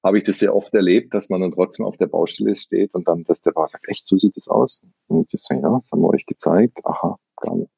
habe 0.04 0.18
ich 0.18 0.26
das 0.26 0.40
sehr 0.40 0.56
oft 0.56 0.74
erlebt, 0.74 1.14
dass 1.14 1.30
man 1.30 1.42
dann 1.42 1.52
trotzdem 1.52 1.86
auf 1.86 1.98
der 1.98 2.08
Baustelle 2.08 2.56
steht 2.56 2.94
und 2.94 3.08
dann, 3.08 3.24
dass 3.24 3.42
der 3.42 3.52
Bauer 3.52 3.70
sagt, 3.70 3.88
echt, 3.88 4.06
so 4.06 4.18
sieht 4.18 4.38
es 4.38 4.48
aus? 4.48 4.82
Und 5.08 5.34
ich 5.34 5.42
sage, 5.42 5.62
ja, 5.62 5.70
das 5.70 5.90
haben 5.92 6.02
wir 6.02 6.10
euch 6.10 6.26
gezeigt. 6.26 6.80
Aha, 6.84 7.18
gar 7.38 7.56
nicht. 7.56 7.72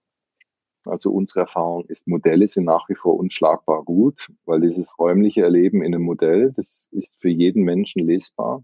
Also 0.85 1.11
unsere 1.11 1.41
Erfahrung 1.41 1.85
ist, 1.87 2.07
Modelle 2.07 2.47
sind 2.47 2.65
nach 2.65 2.87
wie 2.89 2.95
vor 2.95 3.15
unschlagbar 3.15 3.83
gut, 3.83 4.27
weil 4.45 4.61
dieses 4.61 4.97
räumliche 4.99 5.41
Erleben 5.41 5.81
in 5.81 5.95
einem 5.95 6.03
Modell, 6.03 6.51
das 6.55 6.87
ist 6.91 7.19
für 7.19 7.29
jeden 7.29 7.63
Menschen 7.63 8.05
lesbar. 8.05 8.63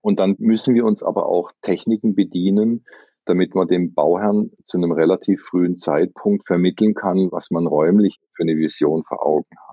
Und 0.00 0.18
dann 0.18 0.34
müssen 0.38 0.74
wir 0.74 0.84
uns 0.84 1.02
aber 1.02 1.26
auch 1.26 1.52
Techniken 1.62 2.14
bedienen, 2.14 2.84
damit 3.24 3.54
man 3.54 3.68
dem 3.68 3.94
Bauherrn 3.94 4.50
zu 4.64 4.78
einem 4.78 4.92
relativ 4.92 5.42
frühen 5.42 5.76
Zeitpunkt 5.76 6.46
vermitteln 6.46 6.94
kann, 6.94 7.30
was 7.30 7.50
man 7.50 7.66
räumlich 7.66 8.18
für 8.34 8.42
eine 8.42 8.56
Vision 8.56 9.04
vor 9.04 9.24
Augen 9.24 9.56
hat. 9.68 9.69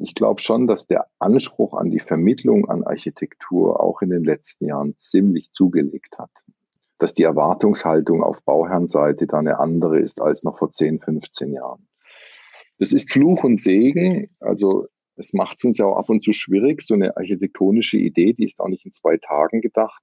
Ich 0.00 0.14
glaube 0.14 0.40
schon, 0.40 0.68
dass 0.68 0.86
der 0.86 1.08
Anspruch 1.18 1.74
an 1.74 1.90
die 1.90 1.98
Vermittlung 1.98 2.68
an 2.68 2.84
Architektur 2.84 3.80
auch 3.82 4.00
in 4.00 4.10
den 4.10 4.22
letzten 4.22 4.66
Jahren 4.66 4.96
ziemlich 4.96 5.50
zugelegt 5.52 6.18
hat. 6.18 6.30
dass 7.00 7.14
die 7.14 7.22
Erwartungshaltung 7.22 8.24
auf 8.24 8.42
Bauherrenseite 8.42 9.28
da 9.28 9.38
eine 9.38 9.60
andere 9.60 10.00
ist 10.00 10.20
als 10.20 10.42
noch 10.42 10.58
vor 10.58 10.70
10, 10.70 10.98
15 10.98 11.52
Jahren. 11.52 11.86
Das 12.78 12.92
ist 12.92 13.12
Fluch 13.12 13.44
und 13.44 13.54
Segen. 13.54 14.30
Also 14.40 14.88
es 15.14 15.32
macht 15.32 15.58
es 15.58 15.64
uns 15.64 15.78
ja 15.78 15.86
auch 15.86 15.96
ab 15.96 16.10
und 16.10 16.24
zu 16.24 16.32
schwierig. 16.32 16.82
So 16.82 16.94
eine 16.94 17.16
architektonische 17.16 17.98
Idee, 17.98 18.32
die 18.32 18.46
ist 18.46 18.58
auch 18.58 18.66
nicht 18.66 18.84
in 18.84 18.90
zwei 18.90 19.16
Tagen 19.16 19.60
gedacht. 19.60 20.02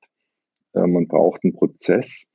Äh, 0.73 0.87
man 0.87 1.07
braucht 1.07 1.43
einen 1.43 1.53
Prozess. 1.53 2.27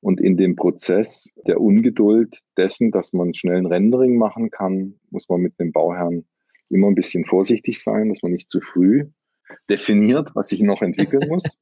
Und 0.00 0.20
in 0.20 0.36
dem 0.36 0.56
Prozess 0.56 1.32
der 1.46 1.58
Ungeduld 1.58 2.42
dessen, 2.58 2.90
dass 2.90 3.14
man 3.14 3.32
schnell 3.32 3.56
ein 3.56 3.66
Rendering 3.66 4.18
machen 4.18 4.50
kann, 4.50 5.00
muss 5.08 5.28
man 5.30 5.40
mit 5.40 5.58
dem 5.58 5.72
Bauherrn 5.72 6.26
immer 6.70 6.88
ein 6.88 6.94
bisschen 6.94 7.24
vorsichtig 7.24 7.82
sein, 7.82 8.08
dass 8.08 8.22
man 8.22 8.32
nicht 8.32 8.50
zu 8.50 8.60
früh 8.60 9.06
definiert, 9.68 10.30
was 10.34 10.48
sich 10.48 10.60
noch 10.60 10.82
entwickeln 10.82 11.22
muss. 11.28 11.58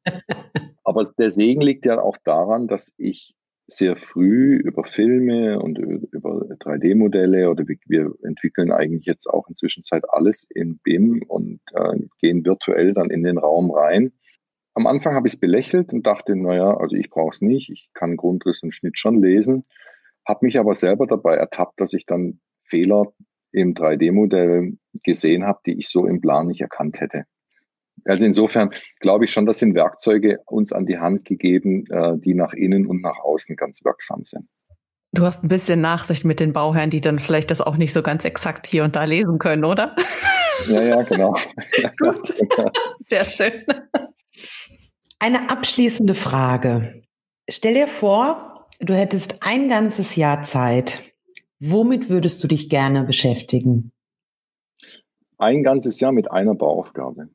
Aber 0.84 1.04
der 1.18 1.30
Segen 1.30 1.60
liegt 1.60 1.86
ja 1.86 2.00
auch 2.00 2.16
daran, 2.24 2.68
dass 2.68 2.94
ich 2.96 3.34
sehr 3.66 3.96
früh 3.96 4.56
über 4.56 4.84
Filme 4.84 5.58
und 5.58 5.78
über 5.78 6.46
3D-Modelle 6.60 7.48
oder 7.50 7.64
wir 7.66 8.12
entwickeln 8.22 8.70
eigentlich 8.70 9.06
jetzt 9.06 9.26
auch 9.26 9.48
inzwischen 9.48 9.84
Zeit 9.84 10.04
alles 10.10 10.46
in 10.50 10.78
BIM 10.78 11.22
und 11.26 11.60
äh, 11.72 11.98
gehen 12.20 12.44
virtuell 12.44 12.92
dann 12.92 13.10
in 13.10 13.22
den 13.22 13.38
Raum 13.38 13.70
rein. 13.70 14.12
Am 14.74 14.86
Anfang 14.86 15.14
habe 15.14 15.28
ich 15.28 15.34
es 15.34 15.40
belächelt 15.40 15.92
und 15.92 16.06
dachte, 16.06 16.36
naja, 16.36 16.76
also 16.76 16.96
ich 16.96 17.08
brauche 17.08 17.30
es 17.30 17.40
nicht, 17.40 17.70
ich 17.70 17.88
kann 17.94 18.16
Grundriss 18.16 18.62
und 18.62 18.72
Schnitt 18.72 18.98
schon 18.98 19.22
lesen, 19.22 19.64
habe 20.26 20.44
mich 20.44 20.58
aber 20.58 20.74
selber 20.74 21.06
dabei 21.06 21.36
ertappt, 21.36 21.80
dass 21.80 21.94
ich 21.94 22.04
dann 22.04 22.40
Fehler 22.64 23.14
im 23.54 23.74
3D-Modell 23.74 24.76
gesehen 25.02 25.44
habe, 25.44 25.60
die 25.66 25.78
ich 25.78 25.88
so 25.88 26.06
im 26.06 26.20
Plan 26.20 26.46
nicht 26.46 26.60
erkannt 26.60 27.00
hätte. 27.00 27.24
Also 28.04 28.26
insofern 28.26 28.70
glaube 29.00 29.24
ich 29.24 29.32
schon, 29.32 29.46
das 29.46 29.58
sind 29.58 29.74
Werkzeuge 29.74 30.40
uns 30.46 30.72
an 30.72 30.86
die 30.86 30.98
Hand 30.98 31.24
gegeben, 31.24 31.86
äh, 31.90 32.18
die 32.18 32.34
nach 32.34 32.52
innen 32.52 32.86
und 32.86 33.00
nach 33.00 33.18
außen 33.22 33.56
ganz 33.56 33.84
wirksam 33.84 34.24
sind. 34.24 34.48
Du 35.12 35.24
hast 35.24 35.44
ein 35.44 35.48
bisschen 35.48 35.80
Nachsicht 35.80 36.24
mit 36.24 36.40
den 36.40 36.52
Bauherren, 36.52 36.90
die 36.90 37.00
dann 37.00 37.20
vielleicht 37.20 37.52
das 37.52 37.60
auch 37.60 37.76
nicht 37.76 37.92
so 37.92 38.02
ganz 38.02 38.24
exakt 38.24 38.66
hier 38.66 38.82
und 38.82 38.96
da 38.96 39.04
lesen 39.04 39.38
können, 39.38 39.64
oder? 39.64 39.94
Ja, 40.66 40.82
ja, 40.82 41.02
genau. 41.02 41.34
Gut, 41.98 42.34
sehr 43.06 43.24
schön. 43.24 43.52
Eine 45.20 45.50
abschließende 45.50 46.14
Frage. 46.14 47.04
Stell 47.48 47.74
dir 47.74 47.86
vor, 47.86 48.66
du 48.80 48.92
hättest 48.92 49.46
ein 49.46 49.68
ganzes 49.68 50.16
Jahr 50.16 50.42
Zeit. 50.42 51.13
Womit 51.66 52.10
würdest 52.10 52.44
du 52.44 52.48
dich 52.48 52.68
gerne 52.68 53.04
beschäftigen? 53.04 53.90
Ein 55.38 55.62
ganzes 55.62 55.98
Jahr 55.98 56.12
mit 56.12 56.30
einer 56.30 56.54
Bauaufgabe. 56.54 57.30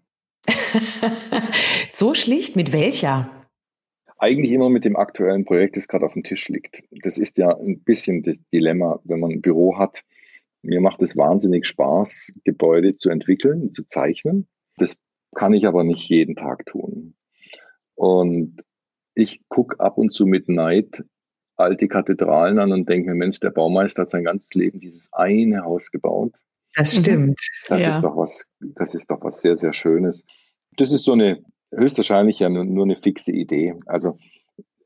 so 1.89 2.13
schlicht, 2.13 2.55
mit 2.55 2.71
welcher? 2.71 3.47
Eigentlich 4.19 4.51
immer 4.51 4.69
mit 4.69 4.85
dem 4.85 4.97
aktuellen 4.97 5.45
Projekt, 5.45 5.77
das 5.77 5.87
gerade 5.87 6.05
auf 6.05 6.13
dem 6.13 6.23
Tisch 6.23 6.47
liegt. 6.47 6.83
Das 6.91 7.17
ist 7.17 7.39
ja 7.39 7.57
ein 7.57 7.79
bisschen 7.79 8.21
das 8.21 8.37
Dilemma, 8.53 8.99
wenn 9.03 9.19
man 9.19 9.31
ein 9.31 9.41
Büro 9.41 9.79
hat. 9.79 10.03
Mir 10.61 10.79
macht 10.79 11.01
es 11.01 11.17
wahnsinnig 11.17 11.65
Spaß, 11.65 12.33
Gebäude 12.43 12.97
zu 12.97 13.09
entwickeln, 13.09 13.73
zu 13.73 13.83
zeichnen. 13.83 14.47
Das 14.77 14.95
kann 15.33 15.53
ich 15.53 15.65
aber 15.65 15.83
nicht 15.83 16.07
jeden 16.07 16.35
Tag 16.35 16.67
tun. 16.67 17.15
Und 17.95 18.61
ich 19.15 19.41
gucke 19.47 19.79
ab 19.79 19.97
und 19.97 20.13
zu 20.13 20.27
mit 20.27 20.49
Neid 20.49 21.03
alte 21.59 21.87
Kathedralen 21.87 22.59
an 22.59 22.71
und 22.71 22.87
denke 22.87 23.09
mir, 23.09 23.15
Mensch, 23.15 23.39
der 23.39 23.51
Baumeister 23.51 24.03
hat 24.03 24.09
sein 24.09 24.23
ganzes 24.23 24.53
Leben 24.53 24.79
dieses 24.79 25.07
eine 25.11 25.63
Haus 25.63 25.91
gebaut. 25.91 26.33
Das 26.75 26.95
mhm. 26.95 27.01
stimmt. 27.01 27.49
Das 27.67 27.81
ja. 27.81 27.95
ist 27.95 28.03
doch 28.03 28.15
was, 28.15 28.45
das 28.59 28.95
ist 28.95 29.09
doch 29.09 29.21
was 29.21 29.41
sehr, 29.41 29.57
sehr 29.57 29.73
Schönes. 29.73 30.25
Das 30.77 30.91
ist 30.91 31.03
so 31.03 31.13
eine, 31.13 31.43
höchstwahrscheinlich 31.71 32.39
ja 32.39 32.49
nur, 32.49 32.65
nur 32.65 32.85
eine 32.85 32.95
fixe 32.95 33.31
Idee. 33.31 33.75
Also 33.85 34.17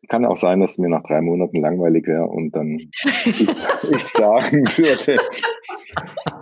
kann 0.10 0.26
auch 0.26 0.38
sein, 0.38 0.60
dass 0.60 0.78
mir 0.78 0.90
nach 0.90 1.04
drei 1.04 1.22
Monaten 1.22 1.62
langweilig 1.62 2.08
wäre 2.08 2.28
und 2.28 2.52
dann 2.56 2.78
ich, 3.04 3.48
ich 3.90 4.04
sagen 4.04 4.66
würde, 4.76 5.18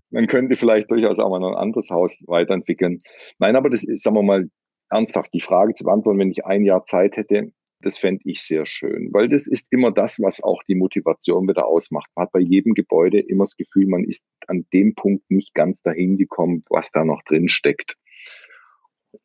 man 0.09 0.27
könnte 0.27 0.55
vielleicht 0.55 0.89
durchaus 0.89 1.19
auch 1.19 1.29
mal 1.29 1.39
noch 1.39 1.51
ein 1.51 1.57
anderes 1.57 1.89
Haus 1.89 2.23
weiterentwickeln. 2.27 2.97
Nein, 3.39 3.55
aber 3.55 3.69
das 3.69 3.83
ist, 3.83 4.03
sagen 4.03 4.15
wir 4.15 4.23
mal, 4.23 4.49
ernsthaft 4.89 5.33
die 5.33 5.41
Frage 5.41 5.73
zu 5.73 5.85
beantworten, 5.85 6.19
wenn 6.19 6.31
ich 6.31 6.45
ein 6.45 6.65
Jahr 6.65 6.83
Zeit 6.83 7.17
hätte, 7.17 7.51
das 7.81 7.97
fände 7.97 8.21
ich 8.25 8.41
sehr 8.41 8.65
schön, 8.65 9.09
weil 9.11 9.27
das 9.27 9.47
ist 9.47 9.71
immer 9.71 9.91
das, 9.91 10.19
was 10.19 10.41
auch 10.41 10.63
die 10.63 10.75
Motivation 10.75 11.47
wieder 11.47 11.67
ausmacht. 11.67 12.09
Man 12.15 12.25
hat 12.25 12.31
bei 12.31 12.39
jedem 12.39 12.73
Gebäude 12.73 13.19
immer 13.19 13.43
das 13.43 13.55
Gefühl, 13.55 13.87
man 13.87 14.03
ist 14.03 14.25
an 14.47 14.65
dem 14.73 14.95
Punkt 14.95 15.29
nicht 15.29 15.53
ganz 15.53 15.81
dahin 15.81 16.17
gekommen, 16.17 16.63
was 16.69 16.91
da 16.91 17.03
noch 17.03 17.21
drin 17.23 17.49
steckt. 17.49 17.95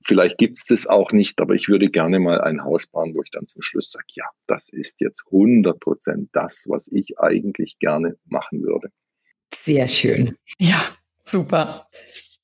Vielleicht 0.04 0.38
gibt 0.38 0.58
es 0.58 0.66
das 0.66 0.86
auch 0.86 1.12
nicht, 1.12 1.40
aber 1.40 1.54
ich 1.54 1.68
würde 1.68 1.88
gerne 1.90 2.18
mal 2.18 2.40
ein 2.40 2.64
Haus 2.64 2.86
bauen, 2.88 3.14
wo 3.14 3.22
ich 3.22 3.30
dann 3.30 3.46
zum 3.46 3.62
Schluss 3.62 3.92
sage, 3.92 4.06
ja, 4.14 4.24
das 4.46 4.68
ist 4.70 5.00
jetzt 5.00 5.22
100 5.26 5.78
Prozent 5.78 6.30
das, 6.32 6.66
was 6.68 6.88
ich 6.88 7.18
eigentlich 7.18 7.78
gerne 7.78 8.16
machen 8.24 8.62
würde. 8.62 8.90
Sehr 9.54 9.86
schön. 9.86 10.36
Ja, 10.58 10.80
super. 11.24 11.88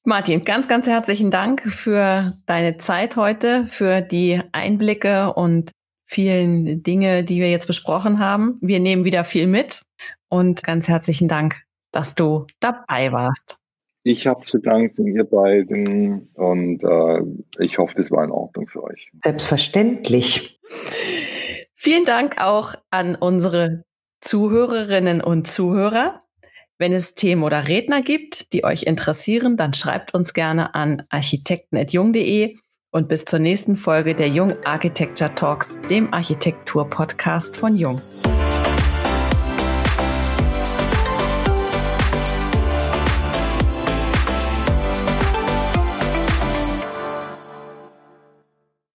Martin, 0.04 0.44
ganz, 0.44 0.66
ganz 0.66 0.86
herzlichen 0.86 1.30
Dank 1.30 1.62
für 1.62 2.36
deine 2.46 2.76
Zeit 2.76 3.16
heute, 3.16 3.66
für 3.66 4.00
die 4.00 4.40
Einblicke 4.50 5.32
und 5.32 5.70
vielen 6.12 6.82
Dinge, 6.82 7.24
die 7.24 7.40
wir 7.40 7.50
jetzt 7.50 7.66
besprochen 7.66 8.18
haben. 8.18 8.58
Wir 8.60 8.80
nehmen 8.80 9.04
wieder 9.04 9.24
viel 9.24 9.46
mit 9.46 9.82
und 10.28 10.62
ganz 10.62 10.86
herzlichen 10.86 11.26
Dank, 11.26 11.62
dass 11.90 12.14
du 12.14 12.46
dabei 12.60 13.12
warst. 13.12 13.56
Ich 14.04 14.26
habe 14.26 14.42
zu 14.42 14.58
danken, 14.58 15.06
ihr 15.06 15.24
beiden, 15.24 16.28
und 16.34 16.82
äh, 16.82 17.62
ich 17.62 17.78
hoffe, 17.78 17.94
das 17.96 18.10
war 18.10 18.24
in 18.24 18.30
Ordnung 18.30 18.66
für 18.66 18.82
euch. 18.82 19.10
Selbstverständlich. 19.22 20.60
Vielen 21.74 22.04
Dank 22.04 22.40
auch 22.40 22.74
an 22.90 23.14
unsere 23.14 23.84
Zuhörerinnen 24.20 25.20
und 25.20 25.46
Zuhörer. 25.46 26.22
Wenn 26.78 26.92
es 26.92 27.14
Themen 27.14 27.44
oder 27.44 27.68
Redner 27.68 28.02
gibt, 28.02 28.52
die 28.52 28.64
euch 28.64 28.82
interessieren, 28.82 29.56
dann 29.56 29.72
schreibt 29.72 30.14
uns 30.14 30.34
gerne 30.34 30.74
an 30.74 31.04
architekten.jung.de 31.08 32.56
und 32.92 33.08
bis 33.08 33.24
zur 33.24 33.40
nächsten 33.40 33.76
Folge 33.76 34.14
der 34.14 34.28
Jung 34.28 34.52
Architecture 34.64 35.34
Talks, 35.34 35.80
dem 35.90 36.12
Architektur-Podcast 36.12 37.56
von 37.56 37.76
Jung. 37.76 38.00